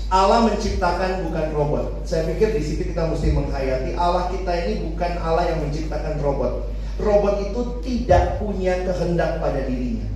Allah 0.06 0.46
menciptakan 0.46 1.26
bukan 1.26 1.46
robot. 1.50 1.86
Saya 2.06 2.30
pikir 2.30 2.54
di 2.54 2.62
situ 2.62 2.94
kita 2.94 3.10
mesti 3.10 3.34
menghayati 3.34 3.98
Allah 3.98 4.30
kita 4.30 4.54
ini 4.54 4.86
bukan 4.86 5.18
Allah 5.18 5.50
yang 5.50 5.66
menciptakan 5.66 6.22
robot. 6.22 6.70
Robot 7.02 7.42
itu 7.42 7.60
tidak 7.82 8.38
punya 8.38 8.86
kehendak 8.86 9.42
pada 9.42 9.66
dirinya. 9.66 10.06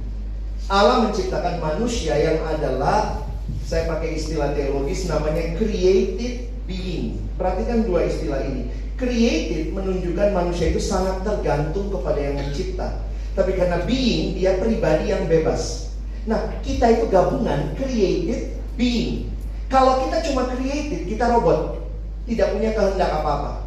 Allah 0.70 1.10
menciptakan 1.10 1.58
manusia 1.58 2.14
yang 2.14 2.38
adalah 2.46 3.26
saya 3.66 3.90
pakai 3.90 4.14
istilah 4.14 4.54
teologis 4.54 5.10
namanya 5.10 5.58
created 5.58 6.46
being. 6.70 7.18
Perhatikan 7.34 7.82
dua 7.82 8.06
istilah 8.06 8.46
ini. 8.46 8.70
Created 8.94 9.74
menunjukkan 9.74 10.30
manusia 10.30 10.70
itu 10.70 10.78
sangat 10.78 11.26
tergantung 11.26 11.90
kepada 11.90 12.22
yang 12.22 12.38
mencipta. 12.38 13.09
Tapi 13.40 13.56
karena 13.56 13.80
being 13.88 14.36
dia 14.36 14.60
pribadi 14.60 15.08
yang 15.16 15.24
bebas. 15.24 15.88
Nah, 16.28 16.52
kita 16.60 16.92
itu 16.92 17.08
gabungan 17.08 17.72
created 17.72 18.52
being. 18.76 19.32
Kalau 19.72 20.04
kita 20.04 20.20
cuma 20.28 20.44
creative, 20.52 21.08
kita 21.08 21.24
robot. 21.32 21.80
Tidak 22.28 22.52
punya 22.52 22.76
kehendak 22.76 23.08
apa-apa. 23.08 23.64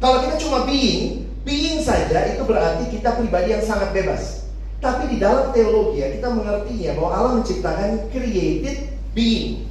Kalau 0.00 0.24
kita 0.24 0.40
cuma 0.40 0.64
being, 0.64 1.28
being 1.44 1.84
saja 1.84 2.32
itu 2.32 2.40
berarti 2.48 2.88
kita 2.88 3.12
pribadi 3.20 3.52
yang 3.52 3.60
sangat 3.60 3.92
bebas. 3.92 4.48
Tapi 4.80 5.12
di 5.12 5.16
dalam 5.20 5.52
teologi 5.52 6.00
ya, 6.00 6.08
kita 6.08 6.32
mengertinya 6.32 6.96
bahwa 6.96 7.10
Allah 7.12 7.32
menciptakan 7.44 8.08
created 8.08 8.88
being. 9.12 9.68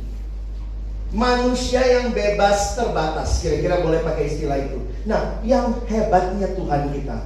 Manusia 1.10 1.82
yang 1.82 2.14
bebas 2.14 2.78
terbatas, 2.78 3.42
kira-kira 3.42 3.82
boleh 3.82 4.06
pakai 4.06 4.30
istilah 4.30 4.62
itu. 4.62 4.78
Nah, 5.10 5.42
yang 5.42 5.74
hebatnya 5.90 6.54
Tuhan 6.54 6.94
kita, 6.94 7.18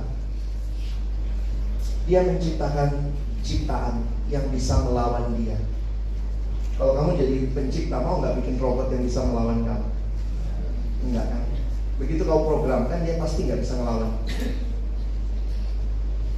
Dia 2.04 2.20
menciptakan 2.28 3.16
ciptaan 3.44 4.04
yang 4.28 4.48
bisa 4.52 4.84
melawan 4.84 5.36
Dia. 5.40 5.60
Kalau 6.74 6.98
kamu 6.98 7.10
jadi 7.22 7.36
pencipta 7.54 8.02
mau 8.02 8.20
nggak 8.20 8.42
bikin 8.42 8.58
robot 8.58 8.90
yang 8.90 9.06
bisa 9.06 9.22
melawan 9.24 9.62
kamu? 9.62 9.88
Enggak 11.06 11.26
kan? 11.30 11.44
Begitu 12.02 12.22
kau 12.26 12.44
programkan 12.50 13.06
dia 13.06 13.22
pasti 13.22 13.46
nggak 13.46 13.62
bisa 13.62 13.78
melawan. 13.78 14.12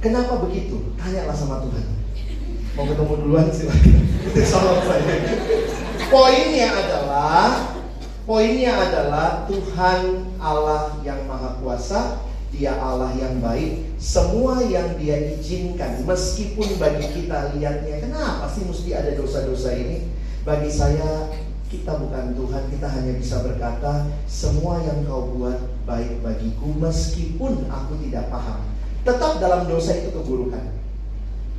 Kenapa 0.04 0.44
begitu? 0.44 0.92
Tanyalah 1.00 1.34
sama 1.34 1.64
Tuhan. 1.64 1.86
Mau 2.76 2.84
ketemu 2.84 3.14
duluan 3.24 3.48
silakan. 3.48 4.04
Itu 4.28 4.40
salah 4.44 4.84
saya. 4.84 5.16
Poinnya 6.12 6.68
adalah 6.76 7.76
Poinnya 8.26 8.74
adalah 8.74 9.46
Tuhan 9.46 10.34
Allah 10.42 10.98
yang 11.06 11.30
Maha 11.30 11.62
Kuasa, 11.62 12.26
Dia 12.56 12.72
Allah 12.80 13.12
yang 13.20 13.44
baik. 13.44 14.00
Semua 14.00 14.64
yang 14.64 14.96
Dia 14.96 15.36
izinkan, 15.36 16.04
meskipun 16.08 16.80
bagi 16.80 17.04
kita 17.12 17.52
lihatnya, 17.56 18.00
kenapa 18.00 18.48
sih 18.48 18.64
mesti 18.64 18.96
ada 18.96 19.12
dosa-dosa 19.12 19.76
ini? 19.76 20.08
Bagi 20.44 20.72
saya 20.72 21.32
kita 21.66 21.98
bukan 21.98 22.32
Tuhan, 22.38 22.62
kita 22.70 22.86
hanya 22.86 23.12
bisa 23.18 23.42
berkata 23.42 24.06
semua 24.30 24.78
yang 24.86 25.02
kau 25.04 25.34
buat 25.34 25.58
baik 25.82 26.22
bagiku 26.22 26.70
meskipun 26.78 27.66
aku 27.66 27.98
tidak 28.06 28.30
paham. 28.30 28.62
Tetap 29.02 29.38
dalam 29.42 29.66
dosa 29.70 29.94
itu 29.98 30.10
keburukan. 30.10 30.74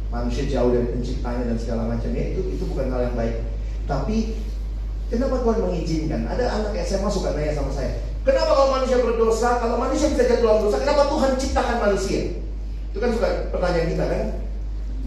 manusia 0.07 0.47
jauh 0.47 0.71
dari 0.71 0.87
penciptanya 0.95 1.51
dan 1.51 1.59
segala 1.59 1.83
macamnya 1.91 2.31
itu 2.31 2.39
itu 2.55 2.63
bukan 2.63 2.87
hal 2.95 3.11
yang 3.11 3.15
baik. 3.19 3.43
Tapi 3.83 4.39
kenapa 5.11 5.43
Tuhan 5.43 5.67
mengizinkan? 5.67 6.31
Ada 6.31 6.63
anak 6.63 6.79
SMA 6.87 7.11
suka 7.11 7.35
nanya 7.35 7.51
sama 7.51 7.75
saya, 7.75 8.06
kenapa 8.27 8.51
kalau 8.51 8.71
manusia 8.75 8.99
berdosa, 8.99 9.49
kalau 9.63 9.79
manusia 9.79 10.11
bisa 10.11 10.27
jatuh 10.27 10.43
dalam 10.43 10.59
dosa, 10.67 10.77
kenapa 10.83 11.07
Tuhan 11.07 11.31
ciptakan 11.39 11.77
manusia? 11.79 12.21
Itu 12.91 12.97
kan 12.99 13.09
suka 13.15 13.29
pertanyaan 13.55 13.87
kita 13.95 14.05
kan? 14.05 14.23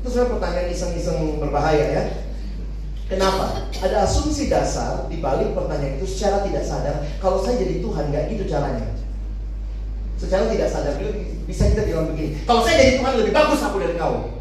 Itu 0.00 0.06
sebenarnya 0.08 0.32
pertanyaan 0.32 0.68
iseng-iseng 0.72 1.18
berbahaya 1.36 1.86
ya. 1.92 2.04
Kenapa? 3.10 3.68
Ada 3.82 4.06
asumsi 4.06 4.46
dasar 4.48 5.10
di 5.10 5.18
balik 5.18 5.52
pertanyaan 5.52 5.98
itu 6.00 6.06
secara 6.08 6.46
tidak 6.46 6.64
sadar. 6.64 6.96
Kalau 7.18 7.42
saya 7.42 7.58
jadi 7.60 7.82
Tuhan, 7.82 8.08
nggak 8.08 8.24
gitu 8.32 8.44
caranya. 8.48 8.86
Secara 10.14 10.46
tidak 10.48 10.68
sadar 10.70 10.94
bisa 11.44 11.62
kita 11.74 11.82
bilang 11.90 12.06
begini. 12.14 12.40
Kalau 12.46 12.62
saya 12.62 12.78
jadi 12.78 12.92
Tuhan 13.02 13.12
lebih 13.18 13.32
bagus 13.34 13.60
aku 13.66 13.82
dari 13.82 13.98
kau. 13.98 14.40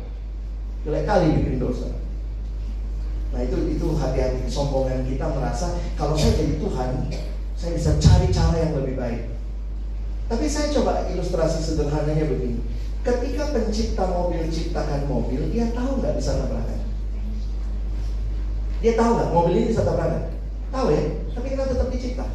Jelek 0.86 1.04
kali 1.04 1.36
bikin 1.36 1.60
dosa. 1.60 1.90
Nah 3.34 3.42
itu 3.42 3.58
itu 3.74 3.88
hati-hati 3.98 4.46
kesombongan 4.46 5.04
kita 5.04 5.26
merasa 5.34 5.76
kalau 5.98 6.14
saya 6.14 6.38
jadi 6.38 6.62
Tuhan, 6.62 6.90
saya 7.60 7.76
bisa 7.76 7.92
cari 8.00 8.32
cara 8.32 8.56
yang 8.56 8.74
lebih 8.80 8.96
baik. 8.96 9.22
Tapi 10.32 10.46
saya 10.48 10.72
coba 10.72 11.12
ilustrasi 11.12 11.60
sederhananya 11.60 12.24
begini. 12.24 12.64
Ketika 13.04 13.52
pencipta 13.52 14.08
mobil 14.08 14.48
ciptakan 14.48 15.12
mobil, 15.12 15.44
dia 15.52 15.68
tahu 15.76 16.00
nggak 16.00 16.16
bisa 16.16 16.40
tabrakan. 16.40 16.80
Dia 18.80 18.94
tahu 18.96 19.10
nggak 19.12 19.32
mobil 19.36 19.54
ini 19.60 19.68
bisa 19.76 19.84
tabrakan? 19.84 20.32
Tahu 20.72 20.88
ya, 20.88 21.04
tapi 21.36 21.48
kita 21.52 21.64
tetap 21.68 21.88
dicipta. 21.92 22.26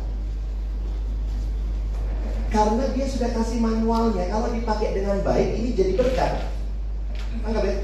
Karena 2.53 2.85
dia 2.93 3.07
sudah 3.09 3.31
kasih 3.33 3.59
manualnya, 3.65 4.29
kalau 4.29 4.53
dipakai 4.53 4.93
dengan 4.93 5.25
baik 5.25 5.49
ini 5.57 5.73
jadi 5.73 5.93
berkat. 5.97 6.53
Anggap 7.49 7.65
ya. 7.65 7.77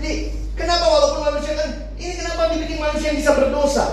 Jadi 0.00 0.10
kenapa 0.56 0.86
walaupun 0.88 1.20
manusia 1.28 1.52
kan 1.58 1.92
ini 2.00 2.12
kenapa 2.16 2.56
dibikin 2.56 2.80
manusia 2.80 3.12
yang 3.12 3.20
bisa 3.20 3.36
berdosa? 3.36 3.86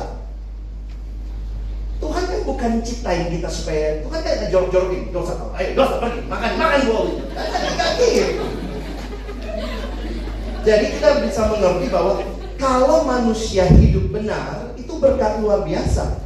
Tuhan 2.05 2.23
kan 2.29 2.39
bukan 2.45 2.71
ciptain 2.85 3.33
kita 3.33 3.49
supaya 3.49 4.05
Tuhan 4.05 4.19
kan 4.21 4.45
jorok-jorokin 4.53 5.09
dosa 5.09 5.33
Ayo 5.57 5.73
dosa 5.73 5.97
pergi 5.97 6.21
makan 6.29 6.51
makan. 6.53 6.79
Kan 7.33 7.89
gitu. 7.97 8.45
Jadi 10.65 10.85
kita 10.97 11.09
bisa 11.25 11.41
mengerti 11.49 11.85
bahwa 11.89 12.13
kalau 12.61 13.05
manusia 13.05 13.65
hidup 13.69 14.13
benar, 14.13 14.73
itu 14.77 14.93
berkat 15.01 15.41
luar 15.41 15.65
biasa. 15.65 16.21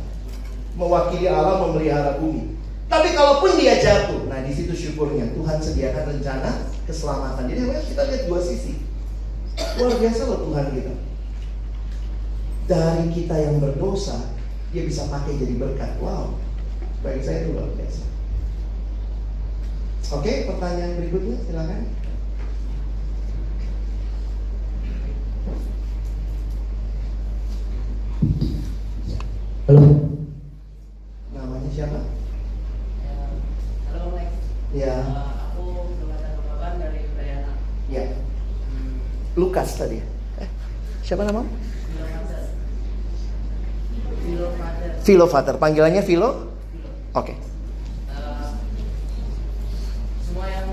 Mewakili 0.76 1.28
Allah 1.28 1.64
memelihara 1.64 2.20
bumi. 2.20 2.56
Tapi 2.88 3.12
kalaupun 3.16 3.60
dia 3.60 3.80
jatuh, 3.80 4.28
nah 4.32 4.40
di 4.44 4.52
situ 4.56 4.72
syukurnya 4.76 5.36
Tuhan 5.36 5.60
sediakan 5.60 6.04
rencana 6.16 6.50
keselamatan. 6.88 7.52
Jadi 7.52 7.62
kita 7.92 8.02
lihat 8.08 8.24
dua 8.28 8.40
sisi. 8.40 8.80
Luar 9.76 9.96
biasa 10.00 10.22
loh 10.28 10.40
Tuhan 10.48 10.66
kita. 10.72 10.94
Dari 12.68 13.06
kita 13.12 13.36
yang 13.36 13.60
berdosa, 13.60 14.39
dia 14.70 14.86
bisa 14.86 15.10
pakai 15.10 15.34
jadi 15.42 15.58
berkat. 15.58 15.98
Wow, 15.98 16.38
bagi 17.02 17.26
saya 17.26 17.46
itu 17.46 17.58
luar 17.58 17.74
biasa. 17.74 18.06
Oke, 20.10 20.46
pertanyaan 20.50 20.98
berikutnya 21.02 21.38
silakan. 21.46 21.82
Halo. 29.70 29.86
Namanya 31.30 31.70
siapa? 31.70 32.00
Ya, 33.06 33.18
halo 33.94 34.06
Mike. 34.18 34.34
Ya. 34.74 34.98
Uh, 34.98 35.30
aku 35.54 35.62
dari 36.82 37.06
Udayana. 37.14 37.54
Ya. 37.86 38.06
Hmm, 38.70 38.98
Lukas 39.38 39.78
tadi. 39.78 40.02
Eh, 40.42 40.50
siapa 41.06 41.22
nama? 41.22 41.46
Philo 45.02 45.26
Father. 45.26 45.56
Panggilannya 45.56 46.04
Philo? 46.04 46.52
Oke. 47.12 47.34
Uh, 48.08 48.54
semua 50.22 50.46
yang 50.46 50.68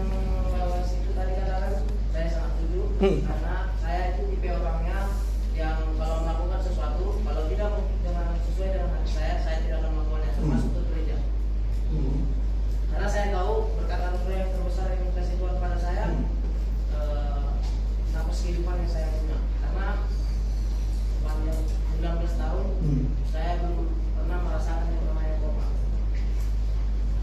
lewat 0.47 0.85
situ 0.85 1.11
tadi 1.11 1.33
katakan 1.35 1.73
saya 2.13 2.27
sangat 2.29 2.51
setuju 2.55 2.81
Hmm. 2.97 3.19
karena 3.23 3.55
saya 3.77 4.01
itu 4.13 4.23
tipe 4.31 4.49
orangnya 4.51 4.99
yang 5.53 5.77
kalau 5.95 6.17
melakukan 6.23 6.61
sesuatu 6.63 7.05
kalau 7.19 7.43
tidak 7.47 7.71
dengan 8.03 8.27
sesuai 8.43 8.69
dengan 8.71 8.91
hati 8.93 9.11
saya 9.11 9.35
saya 9.39 9.57
tidak 9.63 9.77
akan 9.81 9.91
melakukannya 9.95 10.31
termasuk 10.35 10.71
ke 10.71 10.81
gereja 10.87 11.17
karena 12.87 13.07
saya 13.07 13.27
tahu 13.31 13.53
berkat 13.75 14.01
anugerah 14.03 14.37
yang 14.39 14.51
terbesar 14.51 14.87
yang 14.91 15.03
dikasih 15.07 15.35
Tuhan 15.37 15.57
pada 15.57 15.77
saya 15.79 16.05
Hmm. 16.07 16.25
eh, 16.93 17.45
nafas 18.13 18.39
kehidupan 18.39 18.77
yang 18.79 18.91
saya 18.91 19.07
punya 19.15 19.37
karena 19.59 19.89
sepanjang 21.11 21.61
19 21.97 22.35
tahun 22.37 22.67
Hmm. 22.79 23.05
saya 23.27 23.51
belum 23.59 23.87
pernah 24.15 24.39
merasakan 24.43 24.89
yang 24.91 25.05
namanya 25.07 25.35
koma 25.39 25.67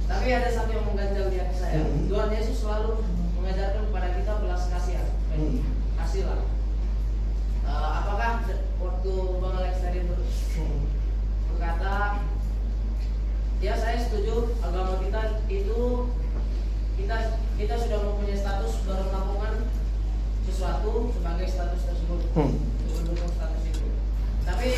tapi 0.04 0.28
ada 0.30 0.50
satu 0.52 0.70
yang 0.70 0.86
mengganjal 0.86 1.26
di 1.28 1.38
hati 1.38 1.56
saya 1.56 1.82
Hmm. 1.82 2.06
Tuhan 2.06 2.30
Yesus 2.32 2.58
selalu 2.60 3.02
mengajarkan 3.34 3.84
kepada 3.84 4.08
kita 4.14 4.34
belas 4.40 4.62
kasihan 4.68 5.08
Hmm. 5.32 5.58
kasihlah 5.96 6.42
Eh, 7.64 7.72
apakah 7.96 8.44
de- 8.44 8.60
waktu 8.76 9.12
Bang 9.40 9.56
Alex 9.56 9.80
tadi 9.80 10.04
ber- 10.04 10.28
berkata 11.48 12.20
ya 13.58 13.74
saya 13.74 13.96
setuju 13.98 14.52
agama 14.60 15.00
kita 15.00 15.22
itu 15.48 16.12
kita 16.94 17.16
kita 17.56 17.76
sudah 17.78 18.00
mempunyai 18.04 18.36
status 18.36 18.84
baru 18.84 19.08
melakukan 19.08 19.54
sesuatu 20.44 21.16
sebagai 21.44 21.76
status 21.76 21.82
tersebut 21.84 22.22
Hmm. 22.34 22.56
mendukung 22.88 23.32
status 23.36 23.64
itu 23.68 23.86
tapi 24.48 24.70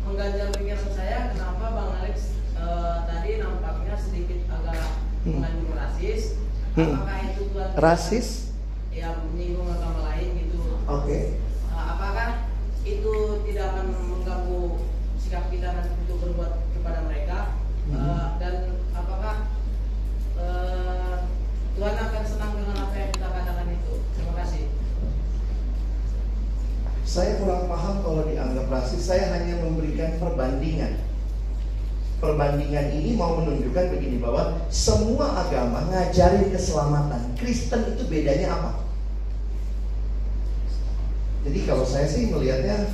mengganjal 0.00 0.48
pikiran 0.56 0.88
saya 0.88 1.18
kenapa 1.28 1.64
Bang 1.68 1.90
Alex 2.00 2.16
eh, 2.56 2.96
tadi 3.04 3.30
nampaknya 3.36 3.94
sedikit 4.00 4.40
agak 4.48 4.80
Hmm. 5.22 5.32
mengandung 5.36 5.76
rasis 5.76 6.40
Hmm. 6.72 6.96
apakah 6.96 7.18
itu 7.20 7.42
Tuhan 7.52 7.70
Rasis? 7.76 8.28
ya 8.88 9.12
menyinggung 9.28 9.68
agama 9.68 10.08
lain 10.08 10.28
gitu 10.40 10.56
Oke. 10.88 11.36
Uh, 11.68 11.84
apakah 11.92 12.48
itu 12.80 13.12
tidak 13.44 13.76
akan 13.76 13.86
mengganggu 13.92 14.62
sikap 15.20 15.52
kita 15.52 15.68
nanti 15.68 15.92
untuk 16.00 16.16
berbuat 16.22 16.52
kepada 16.72 17.04
mereka 17.04 17.38
Uh, 17.86 17.92
Mhm. 17.92 18.28
dan 18.40 18.54
apakah 18.90 19.36
uh, 20.34 21.16
Tuhan 21.76 21.94
akan 21.94 22.22
senang 22.24 22.52
dengan 22.56 22.76
apa 22.82 22.94
yang 22.96 23.10
kita 23.12 23.28
katakan 23.30 23.68
itu 23.68 23.92
terima 24.10 24.32
kasih 24.40 24.64
Saya 27.06 27.38
kurang 27.38 27.64
paham 27.64 28.02
kalau 28.02 28.26
dianggap 28.26 28.66
rasis. 28.66 28.98
Saya 29.00 29.30
hanya 29.32 29.62
memberikan 29.62 30.18
perbandingan. 30.18 30.98
Perbandingan 32.18 32.86
mau 33.16 33.40
menunjukkan 33.40 33.96
begini 33.96 34.20
bahwa 34.22 34.60
semua 34.68 35.48
agama 35.48 35.88
ngajarin 35.90 36.52
keselamatan. 36.52 37.34
Kristen 37.40 37.96
itu 37.96 38.04
bedanya 38.06 38.54
apa? 38.54 38.70
Jadi 41.46 41.58
kalau 41.64 41.86
saya 41.86 42.06
sih 42.06 42.28
melihatnya 42.28 42.90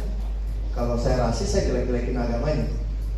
kalau 0.72 0.96
saya 0.96 1.28
rasis 1.28 1.52
saya 1.52 1.68
jelek-jelekin 1.68 2.16
agamanya. 2.16 2.68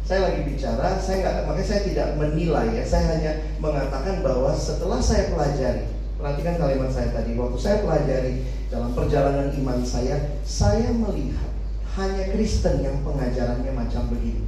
Saya 0.05 0.29
lagi 0.29 0.45
bicara, 0.45 1.01
saya 1.01 1.17
nggak, 1.25 1.35
makanya 1.49 1.69
saya 1.71 1.83
tidak 1.89 2.09
menilai 2.21 2.67
ya. 2.77 2.85
Saya 2.85 3.05
hanya 3.17 3.33
mengatakan 3.57 4.21
bahwa 4.21 4.53
setelah 4.53 5.01
saya 5.01 5.33
pelajari, 5.33 5.89
perhatikan 6.21 6.61
kalimat 6.61 6.93
saya 6.93 7.09
tadi. 7.09 7.33
Waktu 7.41 7.57
saya 7.57 7.77
pelajari 7.81 8.45
dalam 8.69 8.93
perjalanan 8.93 9.49
iman 9.65 9.81
saya, 9.81 10.37
saya 10.45 10.93
melihat 10.93 11.49
hanya 11.97 12.25
Kristen 12.37 12.85
yang 12.85 13.01
pengajarannya 13.01 13.73
macam 13.73 14.13
begini. 14.13 14.44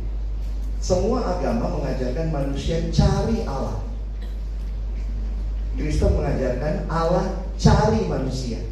Semua 0.86 1.18
agama 1.18 1.82
mengajarkan 1.82 2.30
manusia 2.30 2.78
cari 2.94 3.42
Allah. 3.42 3.82
Kristen 5.74 6.14
mengajarkan 6.14 6.86
Allah 6.86 7.42
cari 7.58 8.06
manusia. 8.06 8.62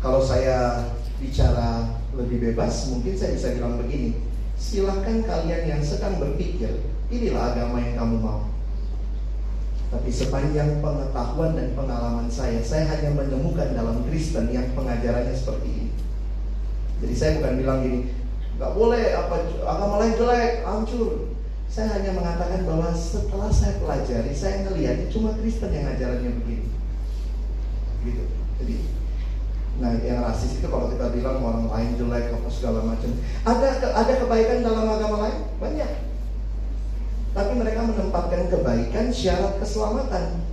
Kalau 0.00 0.24
saya 0.24 0.88
bicara 1.20 2.00
lebih 2.16 2.48
bebas, 2.48 2.88
mungkin 2.88 3.12
saya 3.12 3.36
bisa 3.36 3.60
bilang 3.60 3.76
begini. 3.76 4.24
Silahkan 4.56 5.20
kalian 5.20 5.68
yang 5.68 5.82
sedang 5.84 6.16
berpikir, 6.16 6.80
inilah 7.12 7.52
agama 7.52 7.84
yang 7.84 8.00
kamu 8.00 8.16
mau. 8.24 8.48
Tapi 9.92 10.08
sepanjang 10.08 10.80
pengetahuan 10.80 11.60
dan 11.60 11.76
pengalaman 11.76 12.32
saya, 12.32 12.64
saya 12.64 12.88
hanya 12.88 13.12
menemukan 13.12 13.76
dalam 13.76 14.00
Kristen 14.08 14.48
yang 14.48 14.72
pengajarannya 14.72 15.36
seperti 15.36 15.68
ini. 15.68 15.88
Jadi 17.04 17.14
saya 17.20 17.30
bukan 17.36 17.54
bilang 17.60 17.78
gini, 17.84 18.21
nggak 18.62 18.78
boleh 18.78 19.10
apa 19.10 19.34
agama 19.66 19.98
lain 19.98 20.14
jelek, 20.14 20.62
hancur. 20.62 21.34
Saya 21.66 21.98
hanya 21.98 22.14
mengatakan 22.14 22.62
bahwa 22.62 22.94
setelah 22.94 23.50
saya 23.50 23.82
pelajari, 23.82 24.30
saya 24.30 24.62
ngelihat 24.70 25.10
cuma 25.10 25.34
Kristen 25.34 25.74
yang 25.74 25.90
ajarannya 25.90 26.30
begini. 26.30 26.70
Gitu. 28.06 28.22
Jadi 28.62 28.74
Nah, 29.82 29.96
yang 30.04 30.20
rasis 30.20 30.60
itu 30.60 30.68
kalau 30.68 30.92
kita 30.92 31.10
bilang 31.16 31.40
orang 31.40 31.66
lain 31.72 31.96
jelek 31.96 32.28
apa 32.28 32.48
segala 32.52 32.84
macam. 32.84 33.08
Ada 33.42 33.80
ada 33.96 34.12
kebaikan 34.20 34.60
dalam 34.60 34.84
agama 34.84 35.16
lain? 35.24 35.38
Banyak. 35.56 35.90
Tapi 37.32 37.52
mereka 37.56 37.80
menempatkan 37.88 38.52
kebaikan 38.52 39.08
syarat 39.08 39.56
keselamatan. 39.56 40.44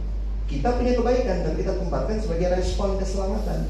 Kita 0.48 0.80
punya 0.80 0.96
kebaikan 0.96 1.46
dan 1.46 1.54
kita 1.60 1.76
tempatkan 1.78 2.18
sebagai 2.24 2.48
respon 2.58 2.96
keselamatan. 2.96 3.68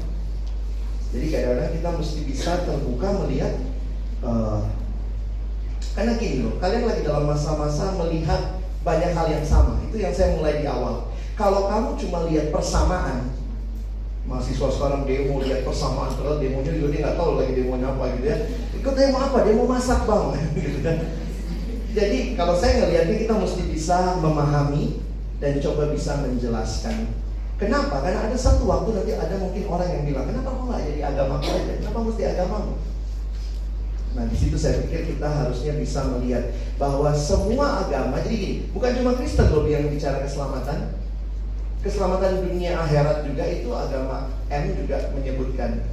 Jadi 1.10 1.26
kadang-kadang 1.34 1.72
kita 1.74 1.88
mesti 1.98 2.20
bisa 2.22 2.52
terbuka 2.62 3.08
melihat 3.26 3.52
uh, 4.24 4.60
karena 5.94 6.16
gini 6.16 6.46
loh, 6.46 6.54
kalian 6.62 6.86
lagi 6.86 7.02
dalam 7.02 7.26
masa-masa 7.26 7.92
melihat 7.98 8.62
banyak 8.86 9.10
hal 9.12 9.26
yang 9.28 9.44
sama. 9.44 9.76
Itu 9.90 10.00
yang 10.00 10.14
saya 10.14 10.38
mulai 10.38 10.62
di 10.62 10.66
awal. 10.70 11.10
Kalau 11.34 11.68
kamu 11.68 11.98
cuma 11.98 12.18
lihat 12.30 12.54
persamaan, 12.54 13.32
mahasiswa 14.28 14.68
sekarang 14.70 15.02
demo 15.08 15.42
lihat 15.42 15.66
persamaan, 15.66 16.12
terus 16.14 16.38
demonya 16.38 16.72
juga 16.76 16.88
dia 16.94 17.00
nggak 17.04 17.16
tahu 17.18 17.30
lagi 17.40 17.52
demonya 17.56 17.86
apa 17.90 18.04
gitu 18.16 18.26
ya. 18.28 18.38
Ikut 18.76 18.94
demo 18.94 19.18
apa? 19.18 19.38
Demo 19.42 19.64
masak 19.66 20.00
bang, 20.06 20.26
gitu 20.56 20.78
kan. 20.84 20.96
Jadi 21.90 22.18
kalau 22.38 22.54
saya 22.54 22.86
ngelihatnya 22.86 23.16
kita 23.18 23.34
mesti 23.34 23.62
bisa 23.66 24.14
memahami 24.22 25.02
dan 25.42 25.58
coba 25.58 25.90
bisa 25.90 26.22
menjelaskan. 26.22 27.10
Kenapa? 27.58 28.00
Karena 28.00 28.24
ada 28.30 28.38
satu 28.38 28.64
waktu 28.64 28.94
nanti 28.94 29.12
ada 29.18 29.36
mungkin 29.36 29.68
orang 29.68 29.88
yang 29.90 30.02
bilang, 30.06 30.24
kenapa 30.30 30.48
kok 30.48 30.64
nggak 30.64 30.82
jadi 30.86 31.00
agama 31.12 31.34
aja? 31.44 31.72
Kenapa 31.76 31.98
mesti 32.08 32.22
agamamu? 32.24 32.72
Nah 34.10 34.26
di 34.26 34.34
situ 34.34 34.58
saya 34.58 34.82
pikir 34.82 35.14
kita 35.14 35.28
harusnya 35.30 35.78
bisa 35.78 36.02
melihat 36.10 36.50
bahwa 36.74 37.14
semua 37.14 37.86
agama, 37.86 38.18
jadi 38.18 38.36
gini, 38.36 38.56
bukan 38.74 38.90
cuma 38.98 39.14
Kristen 39.14 39.46
loh 39.54 39.62
yang 39.70 39.86
bicara 39.86 40.26
keselamatan, 40.26 40.98
keselamatan 41.86 42.50
dunia 42.50 42.74
akhirat 42.74 43.22
juga 43.22 43.44
itu 43.46 43.70
agama 43.70 44.34
M 44.50 44.74
juga 44.74 45.14
menyebutkan. 45.14 45.86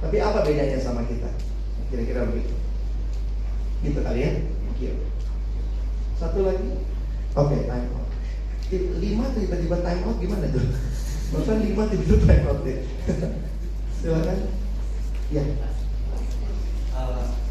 Tapi 0.00 0.16
apa 0.22 0.46
bedanya 0.46 0.78
sama 0.78 1.02
kita? 1.04 1.28
Kira-kira 1.90 2.30
begitu. 2.30 2.54
Gitu 3.82 3.98
kali 4.00 4.20
ya? 4.22 4.32
Oke. 4.70 4.88
Satu 6.16 6.46
lagi. 6.46 6.70
Oke, 7.34 7.58
okay, 7.58 7.60
time 7.66 7.90
out. 7.90 8.08
Lima 9.02 9.24
tiba-tiba 9.34 9.76
time 9.82 10.02
out 10.06 10.16
gimana 10.22 10.46
tuh? 10.54 10.62
Bahkan 11.34 11.58
lima 11.58 11.82
tiba-tiba 11.90 12.16
time 12.22 12.46
out 12.46 12.60
deh. 12.62 12.78
Silakan. 14.00 14.38
Ya. 15.34 15.42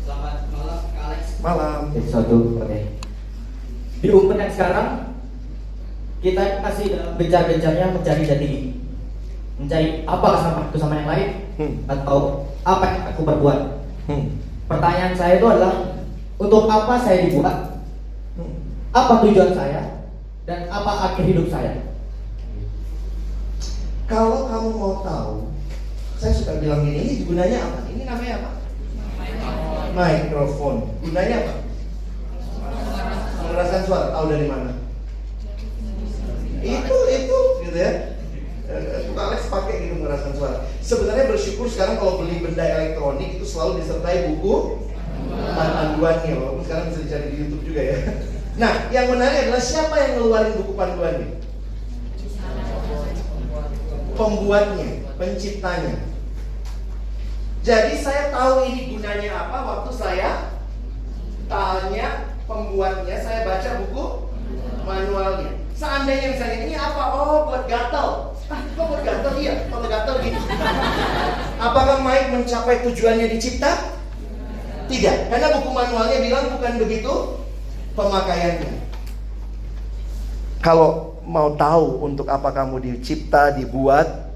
Selamat 0.05 0.35
malam 0.53 0.79
Kak 0.93 1.03
Alex. 1.09 1.23
Malam. 1.41 1.79
Satu, 2.05 2.37
oke. 2.57 2.65
Okay. 2.65 2.81
Di 3.99 4.07
umur 4.13 4.37
yang 4.37 4.53
sekarang 4.53 5.17
kita 6.19 6.59
masih 6.59 6.85
dalam 6.93 7.15
gencar-gencarnya 7.15 7.95
mencari 7.95 8.23
jati 8.27 8.51
mencari 9.59 10.07
apa 10.07 10.27
kesama 10.39 10.61
sama 10.71 10.95
yang 11.03 11.09
lain 11.11 11.29
hmm. 11.59 11.75
atau 11.91 12.47
apa 12.63 12.83
yang 12.87 13.01
aku 13.11 13.21
berbuat. 13.27 13.59
Hmm. 14.07 14.39
Pertanyaan 14.71 15.13
saya 15.19 15.35
itu 15.35 15.47
adalah 15.51 15.99
untuk 16.39 16.71
apa 16.71 16.95
saya 17.03 17.27
dibuat? 17.27 17.83
Hmm. 18.39 18.55
Apa 18.95 19.19
tujuan 19.27 19.51
saya? 19.51 20.07
Dan 20.47 20.71
apa 20.71 21.11
akhir 21.11 21.27
hidup 21.27 21.51
saya? 21.51 21.91
Kalau 24.09 24.49
kamu 24.49 24.69
mau 24.73 25.05
tahu, 25.05 25.53
saya 26.17 26.33
suka 26.33 26.57
bilang 26.57 26.81
gini, 26.81 26.97
ini 27.05 27.13
gunanya 27.29 27.61
apa? 27.61 27.79
Ini 27.91 28.03
namanya 28.07 28.33
apa? 28.41 28.49
Mikrofon. 30.30 30.76
Gunanya 31.03 31.36
apa? 31.43 31.53
Mengeraskan 33.43 33.82
suara. 33.84 34.05
Tahu 34.13 34.26
dari 34.32 34.45
mana? 34.47 34.72
Itu 36.59 36.97
itu 37.11 37.39
gitu 37.67 37.78
ya. 37.78 37.91
Eh, 38.70 39.09
Alex 39.17 39.49
pakai 39.49 39.89
gitu 39.89 39.99
mengeraskan 39.99 40.34
suara. 40.38 40.57
Sebenarnya 40.80 41.26
bersyukur 41.32 41.65
sekarang 41.67 41.97
kalau 41.97 42.22
beli 42.22 42.39
benda 42.39 42.61
elektronik 42.61 43.41
itu 43.41 43.45
selalu 43.45 43.82
disertai 43.82 44.30
buku 44.32 44.86
panduannya. 45.57 46.34
Walaupun 46.38 46.63
sekarang 46.63 46.86
bisa 46.93 46.99
dicari 47.03 47.26
di 47.34 47.38
YouTube 47.41 47.63
juga 47.65 47.82
ya. 47.82 47.97
Nah, 48.59 48.91
yang 48.91 49.07
menarik 49.07 49.47
adalah 49.47 49.63
siapa 49.63 49.95
yang 49.95 50.11
ngeluarin 50.20 50.53
buku 50.59 50.72
panduannya? 50.76 51.30
Pembuatnya, 54.20 54.89
penciptanya. 55.15 55.95
Jadi 57.60 57.99
saya 57.99 58.32
tahu 58.32 58.64
ini 58.72 58.95
gunanya 58.95 59.36
apa 59.36 59.57
waktu 59.68 59.91
saya 59.91 60.30
tanya 61.51 62.32
pembuatnya, 62.47 63.20
saya 63.20 63.43
baca 63.43 63.70
buku 63.84 64.05
manualnya. 64.88 65.51
Seandainya 65.76 66.36
misalnya 66.36 66.60
ini 66.68 66.76
apa? 66.76 67.01
Oh, 67.16 67.47
buat 67.51 67.64
gatal. 67.68 68.36
Ah, 68.49 68.62
kok 68.64 68.86
buat 68.89 69.03
gatal? 69.03 69.32
Iya, 69.39 69.68
kalau 69.72 69.88
gatal 69.88 70.16
gini. 70.24 70.39
Apakah 71.60 71.97
Mike 72.03 72.32
mencapai 72.36 72.84
tujuannya 72.84 73.28
dicipta? 73.32 73.95
Tidak, 74.89 75.18
karena 75.30 75.53
buku 75.60 75.70
manualnya 75.70 76.18
bilang 76.20 76.45
bukan 76.55 76.74
begitu 76.82 77.14
pemakaiannya. 77.93 78.72
Kalau 80.60 81.22
mau 81.24 81.53
tahu 81.55 82.03
untuk 82.03 82.28
apa 82.28 82.49
kamu 82.51 82.82
dicipta, 82.82 83.53
dibuat, 83.53 84.34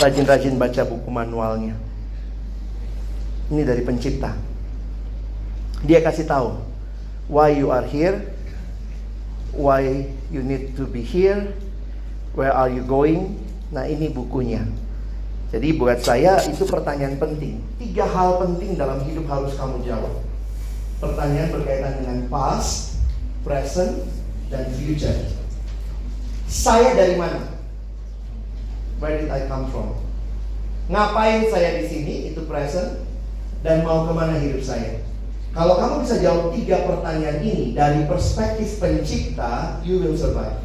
rajin-rajin 0.00 0.56
baca 0.56 0.82
buku 0.88 1.08
manualnya. 1.12 1.87
Ini 3.48 3.62
dari 3.64 3.80
pencipta. 3.80 4.36
Dia 5.86 6.02
kasih 6.04 6.26
tahu 6.28 6.58
why 7.30 7.52
you 7.52 7.70
are 7.70 7.84
here, 7.84 8.20
why 9.52 10.08
you 10.32 10.40
need 10.42 10.74
to 10.74 10.88
be 10.88 11.04
here, 11.04 11.52
where 12.36 12.52
are 12.52 12.68
you 12.68 12.82
going. 12.84 13.36
Nah, 13.68 13.84
ini 13.84 14.08
bukunya. 14.08 14.64
Jadi 15.48 15.80
buat 15.80 16.04
saya 16.04 16.44
itu 16.44 16.68
pertanyaan 16.68 17.16
penting. 17.16 17.60
Tiga 17.80 18.04
hal 18.04 18.36
penting 18.44 18.76
dalam 18.76 19.00
hidup 19.08 19.24
harus 19.32 19.56
kamu 19.56 19.80
jawab. 19.84 20.20
Pertanyaan 21.00 21.48
berkaitan 21.52 21.94
dengan 22.04 22.18
past, 22.28 23.00
present, 23.40 24.04
dan 24.52 24.68
future. 24.76 25.16
Saya 26.48 26.96
dari 26.96 27.16
mana? 27.16 27.48
Where 29.00 29.20
did 29.20 29.32
I 29.32 29.48
come 29.48 29.72
from? 29.72 29.96
Ngapain 30.88 31.48
saya 31.48 31.80
di 31.80 31.84
sini? 31.88 32.14
Itu 32.32 32.44
present 32.48 33.07
dan 33.66 33.82
mau 33.82 34.06
ke 34.06 34.12
mana 34.14 34.38
hidup 34.38 34.62
saya? 34.62 35.02
Kalau 35.50 35.74
kamu 35.80 36.06
bisa 36.06 36.16
jawab 36.22 36.54
tiga 36.54 36.86
pertanyaan 36.86 37.42
ini 37.42 37.74
dari 37.74 38.06
perspektif 38.06 38.78
pencipta, 38.78 39.82
you 39.82 39.98
will 39.98 40.14
survive. 40.14 40.60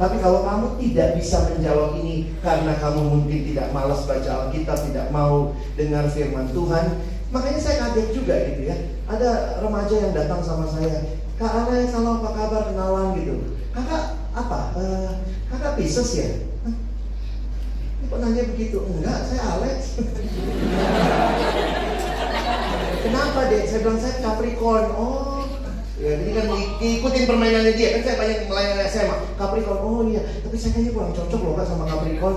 Tapi 0.00 0.16
kalau 0.16 0.46
kamu 0.48 0.80
tidak 0.80 1.20
bisa 1.20 1.44
menjawab 1.50 1.98
ini 2.00 2.32
karena 2.40 2.72
kamu 2.80 3.00
mungkin 3.04 3.40
tidak 3.52 3.68
malas 3.74 4.08
baca 4.08 4.48
Alkitab, 4.48 4.78
tidak 4.88 5.12
mau 5.12 5.52
dengar 5.76 6.08
firman 6.08 6.48
Tuhan, 6.56 7.04
makanya 7.28 7.60
saya 7.60 7.76
kaget 7.88 8.08
juga 8.16 8.34
gitu 8.48 8.62
ya. 8.70 8.76
Ada 9.10 9.60
remaja 9.60 9.92
yang 9.92 10.16
datang 10.16 10.40
sama 10.40 10.64
saya, 10.70 11.20
Kak 11.36 11.52
Alex, 11.68 11.92
halo 11.92 12.20
apa 12.20 12.30
kabar, 12.32 12.62
kenalan 12.72 13.12
gitu. 13.16 13.60
Kakak 13.76 14.16
apa? 14.32 14.60
Uh, 14.76 15.10
kakak 15.52 15.76
Pisces 15.76 16.10
ya? 16.16 16.30
Kok 18.10 18.18
nanya 18.18 18.42
begitu? 18.42 18.82
Enggak, 18.82 19.22
saya 19.30 19.42
Alex. 19.54 20.02
Kenapa 23.06 23.40
deh? 23.46 23.62
Saya 23.70 23.80
bilang 23.86 24.02
saya 24.02 24.18
Capricorn. 24.18 24.86
Oh, 24.98 25.46
ya 25.94 26.18
ini 26.18 26.34
kan 26.34 26.50
ikutin 26.82 27.30
permainannya 27.30 27.70
dia. 27.78 27.94
Kan 27.94 28.02
saya 28.02 28.18
banyak 28.18 28.50
melayani 28.50 28.82
SMA. 28.90 29.16
Capricorn. 29.38 29.78
Oh 29.78 30.02
iya, 30.10 30.26
tapi 30.42 30.58
saya 30.58 30.74
kayaknya 30.74 30.90
kurang 30.98 31.14
cocok 31.14 31.38
loh 31.38 31.54
kak 31.54 31.66
sama 31.70 31.86
Capricorn. 31.86 32.36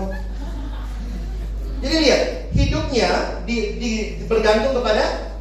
Jadi 1.82 1.96
lihat, 2.06 2.22
hidupnya 2.54 3.10
di, 3.50 3.58
di, 3.82 3.92
bergantung 4.30 4.78
kepada 4.78 5.34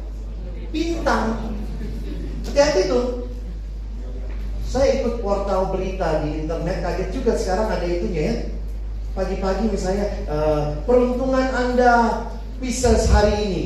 bintang. 0.73 1.53
Hati-hati 2.41 2.89
tuh. 2.89 3.29
Saya 4.65 4.97
ikut 4.97 5.21
portal 5.21 5.69
berita 5.69 6.25
di 6.25 6.41
internet, 6.41 6.81
kaget 6.81 7.09
juga 7.13 7.37
sekarang 7.37 7.69
ada 7.69 7.85
itunya 7.85 8.21
ya 8.25 8.35
Pagi-pagi 9.13 9.69
misalnya 9.69 10.09
uh, 10.25 10.81
peruntungan 10.89 11.45
Anda 11.53 12.25
Pisces 12.57 13.05
hari 13.13 13.33
ini. 13.45 13.63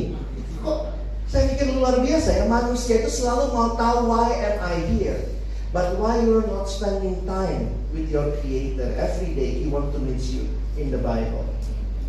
Kok 0.60 0.92
saya 1.32 1.56
pikir 1.56 1.72
luar 1.72 2.04
biasa 2.04 2.44
ya 2.44 2.44
manusia 2.52 3.00
itu 3.00 3.08
selalu 3.08 3.56
mau 3.56 3.72
tahu 3.80 4.12
why 4.12 4.28
am 4.28 4.60
I 4.60 4.76
here. 4.92 5.24
But 5.72 5.96
why 6.04 6.20
you're 6.20 6.44
not 6.44 6.68
spending 6.68 7.24
time 7.24 7.72
with 7.96 8.12
your 8.12 8.36
creator 8.44 8.92
every 9.00 9.36
day 9.40 9.64
he 9.64 9.72
want 9.72 9.96
to 9.96 10.00
meet 10.04 10.20
you 10.28 10.52
in 10.76 10.92
the 10.92 11.00
Bible. 11.00 11.48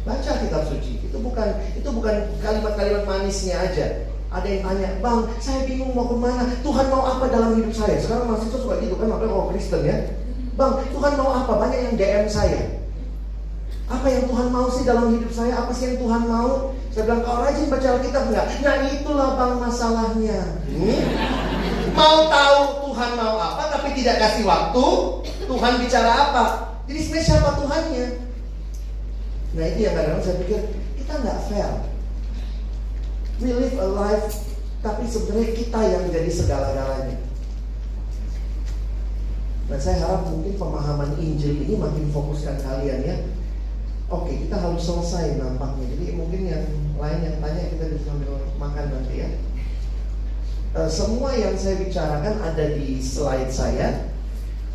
Baca 0.03 0.31
kitab 0.43 0.67
suci. 0.67 0.99
Itu 1.07 1.23
bukan 1.23 1.63
itu 1.79 1.87
bukan 1.95 2.43
kalimat-kalimat 2.43 3.07
manisnya 3.07 3.63
aja. 3.71 4.03
Ada 4.35 4.47
yang 4.51 4.63
tanya, 4.67 4.89
bang, 5.01 5.21
saya 5.39 5.63
bingung 5.63 5.95
mau 5.95 6.11
ke 6.11 6.17
mana. 6.19 6.43
Tuhan 6.61 6.87
mau 6.91 7.07
apa 7.07 7.31
dalam 7.31 7.55
hidup 7.55 7.73
saya? 7.73 7.97
Sekarang 8.03 8.29
masih 8.29 8.51
suka 8.51 8.77
gitu 8.83 8.99
kan, 8.99 9.09
makanya 9.09 9.31
kalau 9.31 9.49
Kristen 9.55 9.83
ya. 9.87 9.97
Bang, 10.59 10.85
Tuhan 10.91 11.13
mau 11.17 11.33
apa? 11.33 11.53
Banyak 11.55 11.81
yang 11.81 11.95
DM 11.97 12.27
saya. 12.29 12.78
Apa 13.89 14.05
yang 14.05 14.29
Tuhan 14.29 14.49
mau 14.53 14.69
sih 14.69 14.85
dalam 14.85 15.17
hidup 15.17 15.33
saya? 15.33 15.65
Apa 15.65 15.73
sih 15.73 15.89
yang 15.89 15.99
Tuhan 16.05 16.23
mau? 16.29 16.77
Saya 16.93 17.09
bilang, 17.09 17.25
kau 17.25 17.41
rajin 17.41 17.73
baca 17.73 17.89
Alkitab 17.97 18.25
enggak? 18.29 18.47
Nah 18.61 18.77
itulah 18.85 19.29
bang 19.33 19.55
masalahnya. 19.57 20.41
Hmm? 20.69 21.01
Mau 21.97 22.29
tahu 22.29 22.59
Tuhan 22.85 23.11
mau 23.17 23.37
apa, 23.41 23.63
tapi 23.73 23.97
tidak 23.97 24.21
kasih 24.21 24.45
waktu. 24.45 24.87
Tuhan 25.49 25.73
bicara 25.81 26.11
apa? 26.13 26.45
Jadi 26.85 26.99
sebenarnya 27.01 27.29
siapa 27.33 27.51
Tuhannya? 27.57 28.07
Nah 29.57 29.65
itu 29.65 29.79
yang 29.81 29.95
kadang-kadang 29.97 30.25
saya 30.25 30.37
pikir, 30.45 30.61
kita 31.01 31.13
nggak 31.25 31.39
fair. 31.49 31.73
We 33.41 33.57
live 33.57 33.77
a 33.81 33.89
life, 33.89 34.29
tapi 34.85 35.09
sebenarnya 35.09 35.57
kita 35.57 35.81
yang 35.81 36.05
jadi 36.13 36.29
segala-galanya. 36.29 37.17
Nah 39.73 39.79
saya 39.81 39.97
harap 40.05 40.29
mungkin 40.29 40.61
pemahaman 40.61 41.17
Injil 41.17 41.65
ini 41.65 41.77
makin 41.77 42.13
fokuskan 42.13 42.61
kalian 42.61 43.01
ya 43.05 43.17
Oke, 44.09 44.49
kita 44.49 44.57
harus 44.57 44.81
selesai 44.81 45.37
nampaknya. 45.37 45.85
Jadi 45.93 46.17
mungkin 46.17 46.41
yang 46.49 46.65
lain 46.97 47.21
yang 47.29 47.37
tanya 47.45 47.65
kita 47.69 47.93
bisa 47.93 48.17
makan 48.57 48.87
nanti 48.89 49.21
ya. 49.21 49.29
E, 50.73 50.81
semua 50.89 51.37
yang 51.37 51.53
saya 51.53 51.77
bicarakan 51.77 52.41
ada 52.41 52.73
di 52.73 53.05
slide 53.05 53.53
saya. 53.53 54.09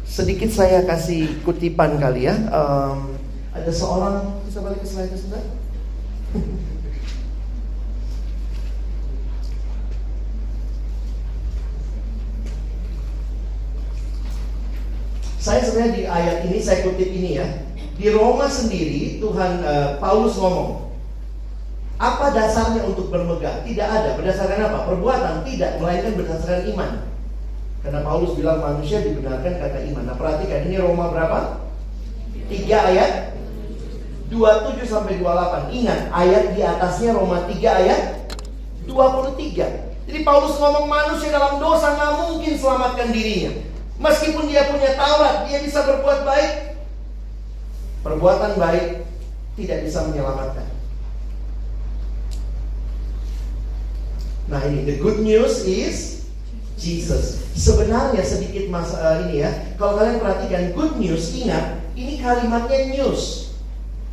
Sedikit 0.06 0.54
saya 0.54 0.86
kasih 0.86 1.42
kutipan 1.42 1.98
kali 1.98 2.30
ya. 2.30 2.38
Um, 2.54 3.18
ada 3.50 3.74
seorang 3.74 4.46
bisa 4.46 4.62
balik 4.62 4.86
ke 4.86 4.88
slide 4.88 5.18
sebentar. 5.18 5.42
Saya 15.44 15.60
sebenarnya 15.60 15.92
di 15.92 16.04
ayat 16.08 16.48
ini 16.48 16.56
saya 16.64 16.88
kutip 16.88 17.04
ini 17.04 17.36
ya. 17.36 17.44
Di 17.94 18.10
Roma 18.10 18.50
sendiri 18.50 19.22
Tuhan 19.22 19.62
uh, 19.62 20.02
Paulus 20.02 20.34
ngomong, 20.42 20.90
apa 22.02 22.34
dasarnya 22.34 22.84
untuk 22.90 23.14
bermegah? 23.14 23.62
Tidak 23.62 23.88
ada. 23.88 24.18
Berdasarkan 24.18 24.60
apa? 24.66 24.80
Perbuatan 24.90 25.46
tidak, 25.46 25.78
melainkan 25.78 26.18
berdasarkan 26.18 26.66
iman. 26.74 26.92
Karena 27.86 28.00
Paulus 28.02 28.34
bilang 28.34 28.64
manusia 28.64 29.04
dibenarkan 29.04 29.60
karena 29.60 29.80
iman. 29.94 30.04
Nah 30.08 30.16
perhatikan 30.18 30.66
ini 30.66 30.80
Roma 30.82 31.14
berapa? 31.14 31.64
3 32.50 32.90
ayat 32.92 33.12
27 34.32 34.84
sampai 34.88 35.22
28. 35.22 35.70
Ingat 35.84 36.00
ayat 36.10 36.44
di 36.58 36.62
atasnya 36.66 37.14
Roma 37.14 37.46
3 37.46 37.80
ayat 37.86 38.02
23. 38.90 40.10
Jadi 40.10 40.20
Paulus 40.26 40.60
ngomong 40.60 40.90
manusia 40.90 41.32
dalam 41.32 41.62
dosa 41.62 41.96
nggak 41.96 42.12
mungkin 42.20 42.54
selamatkan 42.58 43.14
dirinya. 43.14 43.52
Meskipun 44.02 44.52
dia 44.52 44.68
punya 44.68 44.98
Taurat, 44.98 45.48
dia 45.48 45.64
bisa 45.64 45.86
berbuat 45.88 46.28
baik. 46.28 46.73
Perbuatan 48.04 48.60
baik 48.60 49.08
tidak 49.56 49.88
bisa 49.88 50.04
menyelamatkan. 50.12 50.68
Nah 54.52 54.60
ini 54.68 54.84
the 54.84 55.00
good 55.00 55.24
news 55.24 55.64
is 55.64 56.28
Jesus. 56.76 57.40
Sebenarnya 57.56 58.20
sedikit 58.28 58.68
masa 58.68 59.00
uh, 59.00 59.16
ini 59.24 59.46
ya. 59.46 59.52
Kalau 59.80 59.96
kalian 59.96 60.20
perhatikan 60.20 60.76
good 60.76 61.00
news, 61.00 61.32
ingat 61.32 61.80
ini 61.96 62.20
kalimatnya 62.20 62.92
news. 62.92 63.56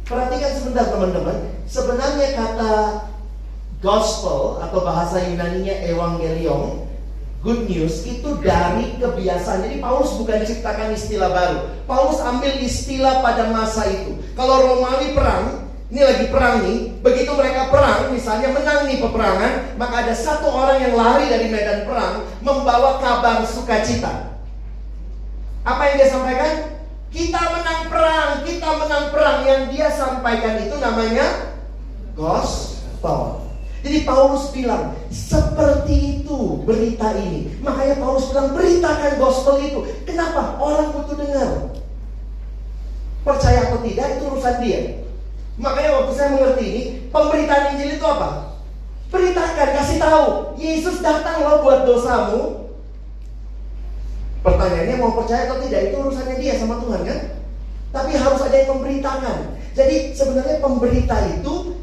Perhatikan 0.07 0.53
sebentar 0.55 0.87
teman-teman. 0.93 1.51
Sebenarnya 1.67 2.29
kata 2.39 2.73
gospel 3.81 4.61
atau 4.61 4.79
bahasa 4.85 5.25
Yunani-nya 5.25 5.89
evangelion 5.89 6.90
Good 7.41 7.73
news 7.73 8.05
itu 8.05 8.37
dari 8.45 9.01
kebiasaan. 9.01 9.65
Jadi 9.65 9.81
Paulus 9.81 10.13
bukan 10.21 10.45
ciptakan 10.45 10.93
istilah 10.93 11.33
baru. 11.33 11.59
Paulus 11.89 12.21
ambil 12.21 12.53
istilah 12.61 13.25
pada 13.25 13.49
masa 13.49 13.89
itu. 13.89 14.13
Kalau 14.37 14.61
Romawi 14.61 15.17
perang, 15.17 15.73
ini 15.89 16.05
lagi 16.05 16.29
perang 16.29 16.61
nih. 16.61 17.01
Begitu 17.01 17.33
mereka 17.33 17.73
perang, 17.73 18.13
misalnya 18.13 18.53
menang 18.53 18.85
nih 18.85 19.01
peperangan, 19.01 19.53
maka 19.81 20.05
ada 20.05 20.13
satu 20.13 20.53
orang 20.53 20.85
yang 20.85 20.93
lari 20.93 21.33
dari 21.33 21.49
medan 21.49 21.89
perang 21.89 22.29
membawa 22.45 23.01
kabar 23.01 23.41
sukacita. 23.49 24.37
Apa 25.65 25.81
yang 25.89 25.95
dia 25.97 26.09
sampaikan? 26.13 26.53
Kita 27.09 27.41
menang 27.41 27.81
perang, 27.89 28.31
kita 28.45 28.69
menang 28.69 29.05
perang. 29.17 29.37
Yang 29.49 29.63
dia 29.73 29.89
sampaikan 29.89 30.61
itu 30.61 30.77
namanya 30.77 31.57
gospel. 32.13 33.40
Jadi 33.81 34.05
Paulus 34.05 34.53
bilang, 34.53 34.93
seperti 35.09 36.21
itu 36.21 36.61
berita 36.69 37.17
ini. 37.17 37.49
Makanya 37.65 37.97
Paulus 37.97 38.29
bilang, 38.29 38.53
beritakan 38.53 39.17
gospel 39.17 39.57
itu. 39.65 39.81
Kenapa? 40.05 40.61
Orang 40.61 40.93
butuh 40.93 41.17
dengar. 41.17 41.73
Percaya 43.25 43.73
atau 43.73 43.81
tidak, 43.81 44.07
itu 44.17 44.23
urusan 44.29 44.57
dia. 44.61 44.81
Makanya 45.57 45.91
waktu 45.97 46.13
saya 46.13 46.29
mengerti 46.37 46.65
ini, 46.65 46.83
pemberitaan 47.09 47.77
Injil 47.77 47.97
itu 47.97 48.05
apa? 48.05 48.57
Beritakan, 49.09 49.69
kasih 49.77 49.99
tahu. 50.01 50.25
Yesus 50.61 51.01
datang 51.01 51.41
loh 51.41 51.65
buat 51.65 51.89
dosamu. 51.89 52.69
Pertanyaannya 54.41 54.97
mau 54.97 55.17
percaya 55.17 55.49
atau 55.49 55.61
tidak, 55.61 55.93
itu 55.93 55.97
urusannya 56.01 56.37
dia 56.41 56.57
sama 56.57 56.81
Tuhan 56.81 57.01
kan? 57.05 57.21
Tapi 57.93 58.11
harus 58.17 58.41
ada 58.45 58.57
yang 58.57 58.77
memberitakan. 58.77 59.39
Jadi 59.73 60.17
sebenarnya 60.17 60.61
pemberita 60.65 61.17
itu 61.29 61.77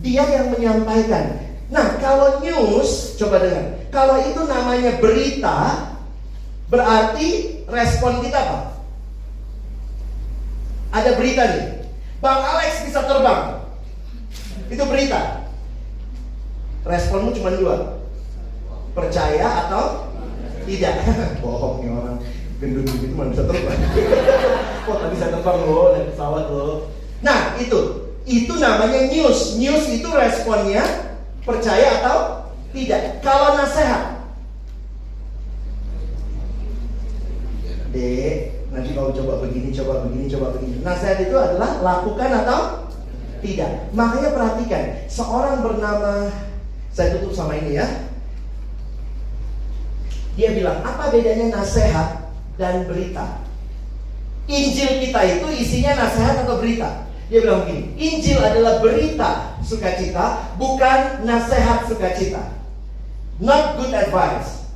dia 0.00 0.24
yang 0.24 0.52
menyampaikan. 0.52 1.36
Nah, 1.70 2.00
kalau 2.02 2.42
news, 2.42 3.14
coba 3.20 3.38
dengar. 3.38 3.64
Kalau 3.94 4.16
itu 4.26 4.40
namanya 4.48 4.98
berita, 4.98 5.58
berarti 6.66 7.62
respon 7.70 8.24
kita 8.24 8.38
apa? 8.38 8.58
Ada 10.90 11.10
berita 11.14 11.42
nih. 11.46 11.66
Bang 12.18 12.42
Alex 12.42 12.82
bisa 12.84 13.06
terbang. 13.06 13.62
Itu 14.66 14.82
berita. 14.90 15.46
Responmu 16.82 17.30
cuma 17.38 17.54
dua. 17.54 17.76
Percaya 18.96 19.66
atau 19.66 20.10
tidak? 20.66 21.06
Bohong 21.44 21.86
nih 21.86 21.90
orang. 21.94 22.18
Gendut 22.58 22.90
gitu 22.98 23.14
mana 23.14 23.30
bisa 23.30 23.46
terbang. 23.46 23.78
Kok 24.90 24.96
tak 24.98 25.10
bisa 25.14 25.26
terbang 25.30 25.58
loh, 25.62 25.86
naik 25.94 26.06
pesawat 26.10 26.44
loh. 26.50 26.90
Nah, 27.22 27.54
itu 27.62 28.09
itu 28.28 28.52
namanya 28.56 29.08
news. 29.08 29.56
News 29.56 29.84
itu 29.88 30.08
responnya 30.10 30.84
percaya 31.44 32.02
atau 32.02 32.16
tidak. 32.70 33.24
Kalau 33.24 33.56
nasihat, 33.56 34.20
Dek, 37.90 38.54
nanti 38.70 38.94
kau 38.94 39.10
coba 39.10 39.42
begini, 39.42 39.74
coba 39.74 40.06
begini, 40.06 40.30
coba 40.30 40.46
begini. 40.54 40.78
Nasihat 40.86 41.18
itu 41.26 41.34
adalah 41.34 41.82
lakukan 41.82 42.30
atau 42.46 42.60
tidak. 43.42 43.90
Makanya 43.90 44.30
perhatikan, 44.30 44.82
seorang 45.10 45.64
bernama 45.64 46.30
saya 46.94 47.18
tutup 47.18 47.34
sama 47.34 47.58
ini 47.58 47.82
ya. 47.82 47.86
Dia 50.38 50.54
bilang, 50.54 50.86
apa 50.86 51.10
bedanya 51.10 51.58
nasihat 51.58 52.30
dan 52.54 52.86
berita? 52.86 53.42
Injil 54.46 55.02
kita 55.02 55.20
itu 55.26 55.46
isinya 55.58 56.06
nasihat 56.06 56.46
atau 56.46 56.62
berita? 56.62 57.09
Dia 57.30 57.46
bilang 57.46 57.62
begini, 57.62 57.94
Injil 57.94 58.42
adalah 58.42 58.82
berita 58.82 59.54
sukacita, 59.62 60.50
bukan 60.58 61.22
nasihat 61.22 61.86
sukacita. 61.86 62.58
Not 63.38 63.78
good 63.78 63.94
advice. 63.94 64.66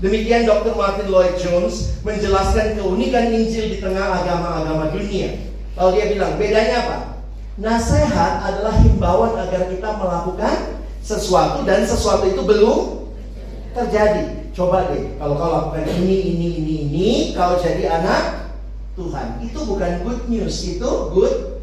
Demikian 0.00 0.48
Dr. 0.48 0.72
Martin 0.72 1.12
Lloyd 1.12 1.36
Jones 1.36 2.00
menjelaskan 2.00 2.80
keunikan 2.80 3.28
Injil 3.36 3.68
di 3.68 3.78
tengah 3.84 4.24
agama-agama 4.24 4.88
dunia. 4.96 5.52
Lalu 5.76 5.90
dia 6.00 6.06
bilang, 6.16 6.32
bedanya 6.40 6.76
apa? 6.88 6.96
Nasihat 7.60 8.32
adalah 8.40 8.80
himbauan 8.80 9.36
agar 9.36 9.68
kita 9.68 9.88
melakukan 9.92 10.56
sesuatu 11.04 11.68
dan 11.68 11.84
sesuatu 11.84 12.24
itu 12.32 12.40
belum 12.44 13.12
terjadi. 13.76 14.52
Coba 14.56 14.88
deh, 14.88 15.20
kalau 15.20 15.36
kau 15.36 15.52
lakukan 15.52 15.84
ini, 16.00 16.32
ini, 16.32 16.48
ini, 16.64 16.74
ini, 16.88 17.08
kau 17.36 17.60
jadi 17.60 17.92
anak 17.92 18.45
Tuhan. 18.96 19.26
Itu 19.44 19.58
bukan 19.68 19.92
good 20.02 20.22
news, 20.32 20.56
itu 20.64 20.90
good 21.12 21.60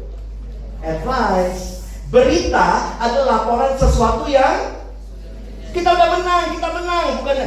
advice. 0.80 1.82
Berita 2.08 2.94
adalah 3.02 3.42
laporan 3.42 3.74
sesuatu 3.74 4.30
yang 4.30 4.78
kita 5.74 5.90
udah 5.90 6.08
menang, 6.14 6.54
kita 6.54 6.68
menang, 6.70 7.06
bukan 7.18 7.38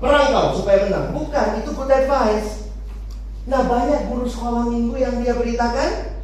perang 0.00 0.26
kau 0.32 0.48
supaya 0.56 0.88
menang. 0.88 1.12
Bukan, 1.12 1.48
itu 1.60 1.70
good 1.76 1.92
advice. 1.92 2.72
Nah 3.46 3.62
banyak 3.62 4.10
guru 4.10 4.26
sekolah 4.26 4.66
minggu 4.66 4.96
yang 4.98 5.22
dia 5.22 5.38
beritakan 5.38 6.18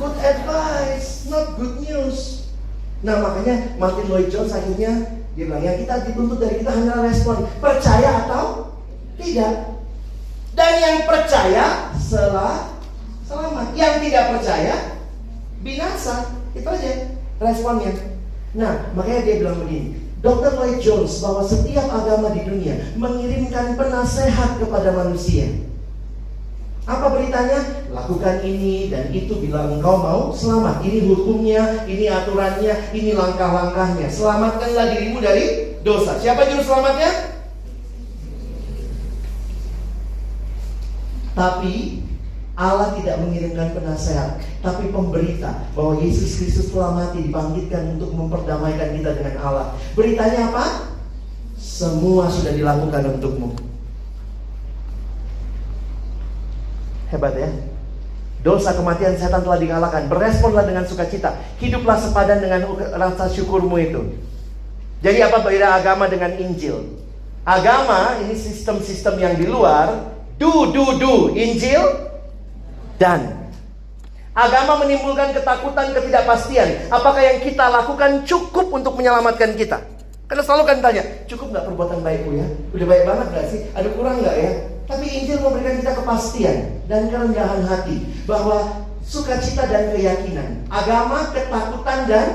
good 0.00 0.16
advice, 0.18 1.30
not 1.30 1.54
good 1.54 1.78
news. 1.78 2.48
Nah 3.06 3.22
makanya 3.22 3.78
Martin 3.78 4.10
Lloyd 4.10 4.34
Jones 4.34 4.50
akhirnya 4.50 5.20
dia 5.38 5.46
bilang 5.46 5.62
yang 5.62 5.78
kita 5.78 6.10
dituntut 6.10 6.42
dari 6.42 6.58
kita 6.58 6.74
hanya 6.74 7.06
respon 7.06 7.46
percaya 7.62 8.26
atau 8.26 8.74
tidak. 9.14 9.69
Dan 10.60 10.72
yang 10.76 10.98
percaya 11.08 11.88
selah, 11.96 12.76
selamat. 13.24 13.72
Yang 13.72 13.94
tidak 14.04 14.24
percaya 14.36 14.74
binasa. 15.64 16.36
Itu 16.52 16.68
aja 16.68 17.16
responnya. 17.40 17.96
Nah, 18.52 18.92
makanya 18.92 19.24
dia 19.24 19.40
bilang 19.40 19.64
begini. 19.64 19.96
Dr. 20.20 20.52
Lloyd 20.60 20.84
Jones 20.84 21.16
bahwa 21.24 21.40
setiap 21.48 21.88
agama 21.88 22.36
di 22.36 22.44
dunia 22.44 22.76
mengirimkan 23.00 23.72
penasehat 23.72 24.60
kepada 24.60 24.92
manusia. 24.92 25.48
Apa 26.84 27.08
beritanya? 27.08 27.88
Lakukan 27.88 28.44
ini 28.44 28.92
dan 28.92 29.08
itu 29.16 29.40
bila 29.40 29.64
engkau 29.64 29.96
mau 29.96 30.20
selamat. 30.36 30.84
Ini 30.84 31.08
hukumnya, 31.08 31.88
ini 31.88 32.12
aturannya, 32.12 32.92
ini 32.92 33.16
langkah-langkahnya. 33.16 34.12
Selamatkanlah 34.12 34.92
dirimu 34.92 35.24
dari 35.24 35.72
dosa. 35.80 36.20
Siapa 36.20 36.44
juru 36.52 36.68
selamatnya? 36.68 37.29
Tapi 41.40 42.04
Allah 42.52 42.92
tidak 42.92 43.16
mengirimkan 43.24 43.72
penasehat, 43.72 44.44
tapi 44.60 44.92
pemberita 44.92 45.64
bahwa 45.72 45.96
Yesus 45.96 46.36
Kristus 46.36 46.68
telah 46.68 46.92
mati 46.92 47.24
dibangkitkan 47.24 47.96
untuk 47.96 48.12
memperdamaikan 48.12 48.92
kita 49.00 49.16
dengan 49.16 49.40
Allah. 49.40 49.66
Beritanya 49.96 50.52
apa? 50.52 50.92
Semua 51.56 52.28
sudah 52.28 52.52
dilakukan 52.52 53.16
untukmu. 53.16 53.56
Hebat 57.08 57.32
ya? 57.40 57.48
Dosa 58.44 58.76
kematian 58.76 59.16
setan 59.16 59.40
telah 59.40 59.56
dikalahkan. 59.56 60.12
Beresponlah 60.12 60.68
dengan 60.68 60.84
sukacita. 60.84 61.40
Hiduplah 61.56 61.96
sepadan 61.96 62.44
dengan 62.44 62.68
rasa 63.00 63.32
syukurmu 63.32 63.80
itu. 63.80 64.00
Jadi 65.00 65.24
apa 65.24 65.40
beda 65.40 65.80
agama 65.80 66.04
dengan 66.04 66.36
Injil? 66.36 67.00
Agama 67.48 68.20
ini 68.20 68.36
sistem-sistem 68.36 69.16
yang 69.16 69.34
di 69.40 69.48
luar. 69.48 70.09
Do, 70.40 70.72
do, 70.72 70.96
do. 70.96 71.14
Injil 71.36 71.84
dan 72.96 73.36
Agama 74.30 74.80
menimbulkan 74.80 75.36
ketakutan, 75.36 75.92
ketidakpastian. 75.92 76.88
Apakah 76.88 77.20
yang 77.20 77.44
kita 77.44 77.66
lakukan 77.68 78.24
cukup 78.24 78.72
untuk 78.72 78.96
menyelamatkan 78.96 79.52
kita? 79.58 79.84
Karena 80.30 80.42
selalu 80.46 80.62
kan 80.64 80.78
tanya, 80.78 81.02
cukup 81.26 81.50
nggak 81.50 81.64
perbuatan 81.66 81.98
baikku 82.00 82.38
ya? 82.38 82.46
Udah 82.70 82.86
baik 82.86 83.04
banget 83.04 83.26
nggak 83.34 83.46
sih? 83.50 83.60
Ada 83.74 83.88
kurang 83.90 84.22
nggak 84.22 84.36
ya? 84.38 84.50
Tapi 84.86 85.06
Injil 85.10 85.38
memberikan 85.42 85.74
kita 85.82 85.92
kepastian 85.98 86.56
dan 86.86 87.10
kerendahan 87.10 87.62
hati 87.66 87.96
bahwa 88.24 88.86
sukacita 89.02 89.66
dan 89.66 89.90
keyakinan, 89.92 90.62
agama, 90.70 91.34
ketakutan 91.34 91.98
dan 92.06 92.28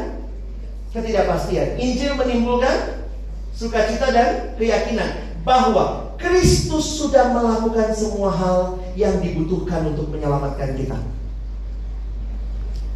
ketidakpastian. 0.91 1.79
Injil 1.79 2.19
menimbulkan 2.19 3.07
sukacita 3.55 4.11
dan 4.11 4.51
keyakinan 4.59 5.34
bahwa 5.45 6.17
Kristus 6.17 6.97
sudah 6.97 7.31
melakukan 7.31 7.93
semua 7.93 8.33
hal 8.33 8.81
yang 8.97 9.21
dibutuhkan 9.21 9.93
untuk 9.93 10.09
menyelamatkan 10.09 10.73
kita. 10.73 10.97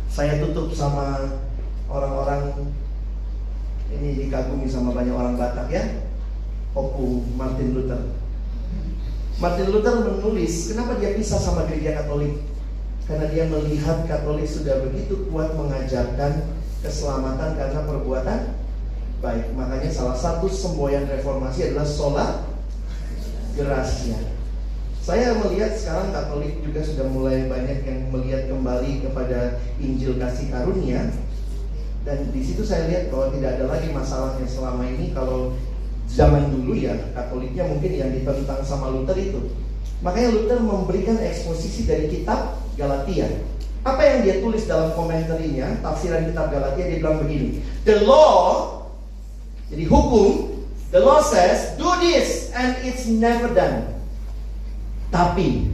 Saya 0.09 0.41
tutup 0.41 0.73
sama 0.73 1.38
orang-orang 1.85 2.73
ini 3.93 4.26
dikagumi 4.26 4.65
sama 4.65 4.97
banyak 4.97 5.13
orang 5.13 5.38
Batak 5.38 5.69
ya. 5.69 6.09
Opu 6.73 7.21
Martin 7.38 7.77
Luther. 7.77 8.01
Martin 9.38 9.69
Luther 9.69 9.95
menulis 10.03 10.73
kenapa 10.73 10.97
dia 10.97 11.15
pisah 11.15 11.39
sama 11.39 11.69
gereja 11.69 12.01
Katolik? 12.01 12.43
Karena 13.05 13.30
dia 13.30 13.45
melihat 13.45 14.09
Katolik 14.09 14.49
sudah 14.49 14.81
begitu 14.89 15.30
kuat 15.30 15.53
mengajarkan 15.53 16.49
keselamatan 16.81 17.57
karena 17.57 17.80
perbuatan 17.85 18.59
baik. 19.19 19.51
Makanya 19.55 19.91
salah 19.91 20.17
satu 20.17 20.47
semboyan 20.47 21.07
reformasi 21.07 21.71
adalah 21.71 21.87
sola 21.87 22.27
gracia. 23.55 24.19
Saya 24.99 25.33
melihat 25.41 25.73
sekarang 25.73 26.13
Katolik 26.13 26.61
juga 26.61 26.85
sudah 26.85 27.07
mulai 27.09 27.49
banyak 27.49 27.81
yang 27.81 28.13
melihat 28.13 28.45
kembali 28.45 29.09
kepada 29.09 29.57
Injil 29.81 30.21
kasih 30.21 30.53
karunia 30.53 31.09
dan 32.07 32.31
di 32.31 32.41
situ 32.41 32.63
saya 32.63 32.87
lihat 32.87 33.11
bahwa 33.11 33.35
tidak 33.35 33.59
ada 33.59 33.65
lagi 33.67 33.89
masalah 33.91 34.39
yang 34.39 34.47
selama 34.47 34.87
ini 34.87 35.11
kalau 35.11 35.53
zaman 36.07 36.47
dulu 36.49 36.73
ya 36.73 36.95
Katoliknya 37.11 37.67
mungkin 37.67 37.91
yang 37.91 38.09
ditentang 38.15 38.63
sama 38.63 38.89
Luther 38.89 39.19
itu. 39.19 39.51
Makanya 39.99 40.31
Luther 40.31 40.59
memberikan 40.63 41.19
eksposisi 41.19 41.83
dari 41.83 42.07
kitab 42.07 42.55
Galatia. 42.79 43.27
Apa 43.83 43.99
yang 44.03 44.17
dia 44.23 44.35
tulis 44.43 44.67
dalam 44.67 44.95
komentarnya, 44.95 45.83
tafsiran 45.83 46.31
kitab 46.31 46.51
Galatia 46.51 46.87
dia 46.87 46.97
bilang 47.03 47.19
begini. 47.19 47.59
The 47.83 48.07
law 48.07 48.78
jadi 49.69 49.85
hukum, 49.85 50.49
the 50.89 50.99
law 50.99 51.21
says 51.21 51.77
do 51.77 51.85
this 52.01 52.49
and 52.57 52.73
it's 52.81 53.05
never 53.05 53.53
done. 53.53 53.85
Tapi 55.13 55.69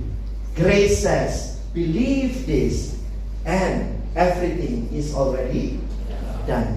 grace 0.56 1.04
says, 1.04 1.64
believe 1.72 2.44
this 2.44 3.00
and 3.48 3.96
everything 4.16 4.92
is 4.92 5.16
already 5.16 5.80
done. 6.44 6.76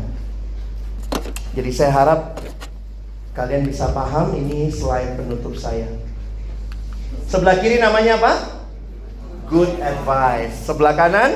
Jadi 1.58 1.70
saya 1.74 1.90
harap 1.90 2.38
kalian 3.34 3.66
bisa 3.66 3.90
paham 3.90 4.34
ini 4.38 4.70
slide 4.70 5.18
penutup 5.18 5.58
saya. 5.58 5.90
Sebelah 7.26 7.58
kiri 7.58 7.82
namanya 7.82 8.18
apa? 8.18 8.32
Good 9.50 9.82
advice. 9.82 10.54
Sebelah 10.64 10.94
kanan? 10.94 11.34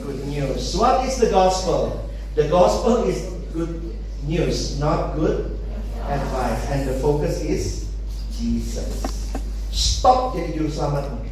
Good 0.00 0.20
news. 0.30 0.72
What 0.72 1.04
is 1.04 1.20
the 1.20 1.28
gospel? 1.28 2.00
The 2.32 2.48
gospel 2.48 3.04
is 3.08 3.28
good 3.52 3.85
news, 4.26 4.78
not 4.82 5.14
good 5.14 5.56
advice. 6.02 6.62
And 6.70 6.90
the 6.90 6.98
focus 6.98 7.40
is 7.42 7.86
Jesus. 8.34 9.30
Stop 9.70 10.34
jadi 10.34 10.54
juru 10.58 10.70
selamatmu. 10.70 11.24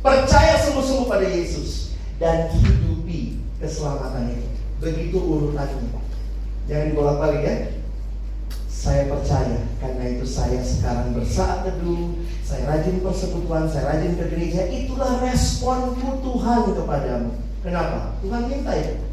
Percaya 0.00 0.56
sungguh-sungguh 0.64 1.08
pada 1.08 1.26
Yesus 1.28 1.92
dan 2.16 2.48
hidupi 2.56 3.40
keselamatan 3.60 4.32
itu. 4.32 4.48
Begitu 4.80 5.18
urutannya. 5.20 6.00
Jangan 6.64 6.86
dibolak-balik 6.92 7.42
ya. 7.44 7.56
Saya 8.70 9.12
percaya 9.12 9.60
karena 9.76 10.04
itu 10.16 10.24
saya 10.24 10.56
sekarang 10.64 11.12
bersaat 11.12 11.68
teduh, 11.68 12.16
saya 12.40 12.64
rajin 12.64 13.04
persekutuan, 13.04 13.68
saya 13.68 13.92
rajin 13.92 14.16
ke 14.16 14.24
gereja. 14.32 14.64
Itulah 14.72 15.20
responku 15.20 16.24
Tuhan 16.24 16.72
kepadamu. 16.72 17.36
Kenapa? 17.60 18.16
Tuhan 18.24 18.48
minta 18.48 18.72
ya. 18.72 19.09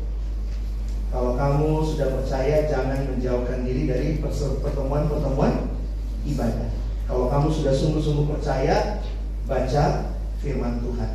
Kalau 1.08 1.40
kamu 1.40 1.88
sudah 1.88 2.08
percaya, 2.20 2.68
jangan 2.68 3.08
menjauhkan 3.08 3.64
diri 3.64 3.88
dari 3.88 4.08
pertemuan-pertemuan 4.64 5.72
ibadah. 6.28 6.68
Kalau 7.08 7.32
kamu 7.32 7.48
sudah 7.48 7.72
sungguh-sungguh 7.72 8.28
percaya, 8.28 9.00
baca 9.48 9.86
firman 10.44 10.84
Tuhan. 10.84 11.12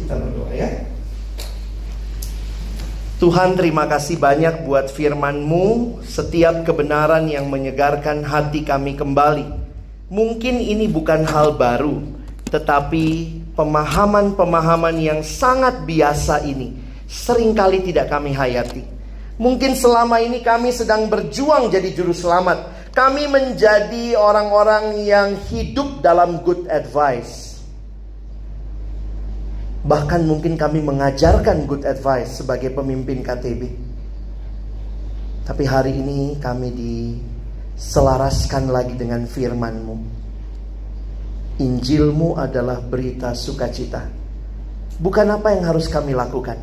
Kita 0.00 0.14
berdoa 0.14 0.52
ya. 0.54 0.68
Tuhan 3.20 3.52
terima 3.52 3.84
kasih 3.84 4.16
banyak 4.16 4.64
buat 4.64 4.88
firman-Mu 4.88 6.00
Setiap 6.00 6.64
kebenaran 6.64 7.28
yang 7.28 7.52
menyegarkan 7.52 8.24
hati 8.24 8.64
kami 8.64 8.96
kembali 8.96 9.44
Mungkin 10.08 10.56
ini 10.56 10.88
bukan 10.88 11.28
hal 11.28 11.52
baru 11.52 12.00
Tetapi 12.48 13.06
pemahaman-pemahaman 13.52 14.96
yang 14.96 15.20
sangat 15.20 15.84
biasa 15.84 16.48
ini 16.48 16.72
Seringkali 17.10 17.82
tidak 17.90 18.06
kami 18.06 18.30
hayati 18.30 18.86
Mungkin 19.40 19.74
selama 19.74 20.22
ini 20.22 20.44
kami 20.44 20.70
sedang 20.70 21.10
berjuang 21.10 21.72
jadi 21.72 21.90
juru 21.90 22.14
selamat 22.14 22.80
kami 22.90 23.30
menjadi 23.30 24.18
orang-orang 24.18 24.98
yang 25.06 25.38
hidup 25.46 26.02
dalam 26.02 26.42
good 26.42 26.66
advice. 26.66 27.62
Bahkan 29.86 30.26
mungkin 30.26 30.58
kami 30.58 30.82
mengajarkan 30.82 31.70
good 31.70 31.86
advice 31.86 32.42
sebagai 32.42 32.74
pemimpin 32.74 33.22
KTB. 33.22 33.62
Tapi 35.46 35.64
hari 35.64 35.96
ini 35.96 36.36
kami 36.42 36.68
diselaraskan 36.74 38.68
lagi 38.74 38.98
dengan 38.98 39.22
firman-Mu. 39.24 39.96
Injilmu 41.62 42.36
adalah 42.36 42.82
berita 42.82 43.38
sukacita. 43.38 44.02
Bukan 45.00 45.26
apa 45.32 45.54
yang 45.54 45.64
harus 45.64 45.88
kami 45.88 46.12
lakukan, 46.12 46.58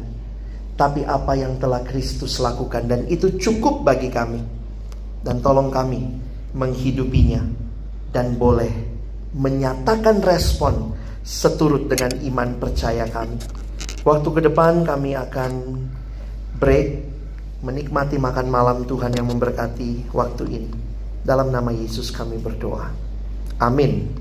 tapi 0.78 1.02
apa 1.04 1.34
yang 1.34 1.58
telah 1.58 1.82
Kristus 1.82 2.38
lakukan 2.38 2.86
dan 2.86 3.10
itu 3.10 3.34
cukup 3.42 3.82
bagi 3.82 4.14
kami 4.14 4.40
dan 5.26 5.42
tolong 5.42 5.74
kami 5.74 6.06
menghidupinya 6.54 7.42
dan 8.14 8.38
boleh 8.38 8.72
menyatakan 9.34 10.22
respon 10.24 10.96
seturut 11.28 11.92
dengan 11.92 12.16
iman 12.24 12.50
percaya 12.56 13.04
kami. 13.12 13.36
Waktu 14.08 14.30
ke 14.32 14.42
depan 14.48 14.88
kami 14.88 15.20
akan 15.20 15.52
break 16.58 17.04
menikmati 17.60 18.16
makan 18.16 18.48
malam 18.48 18.88
Tuhan 18.88 19.12
yang 19.12 19.28
memberkati 19.28 20.14
waktu 20.16 20.44
ini. 20.48 20.72
Dalam 21.28 21.52
nama 21.52 21.76
Yesus 21.76 22.16
kami 22.16 22.40
berdoa. 22.40 22.88
Amin. 23.60 24.17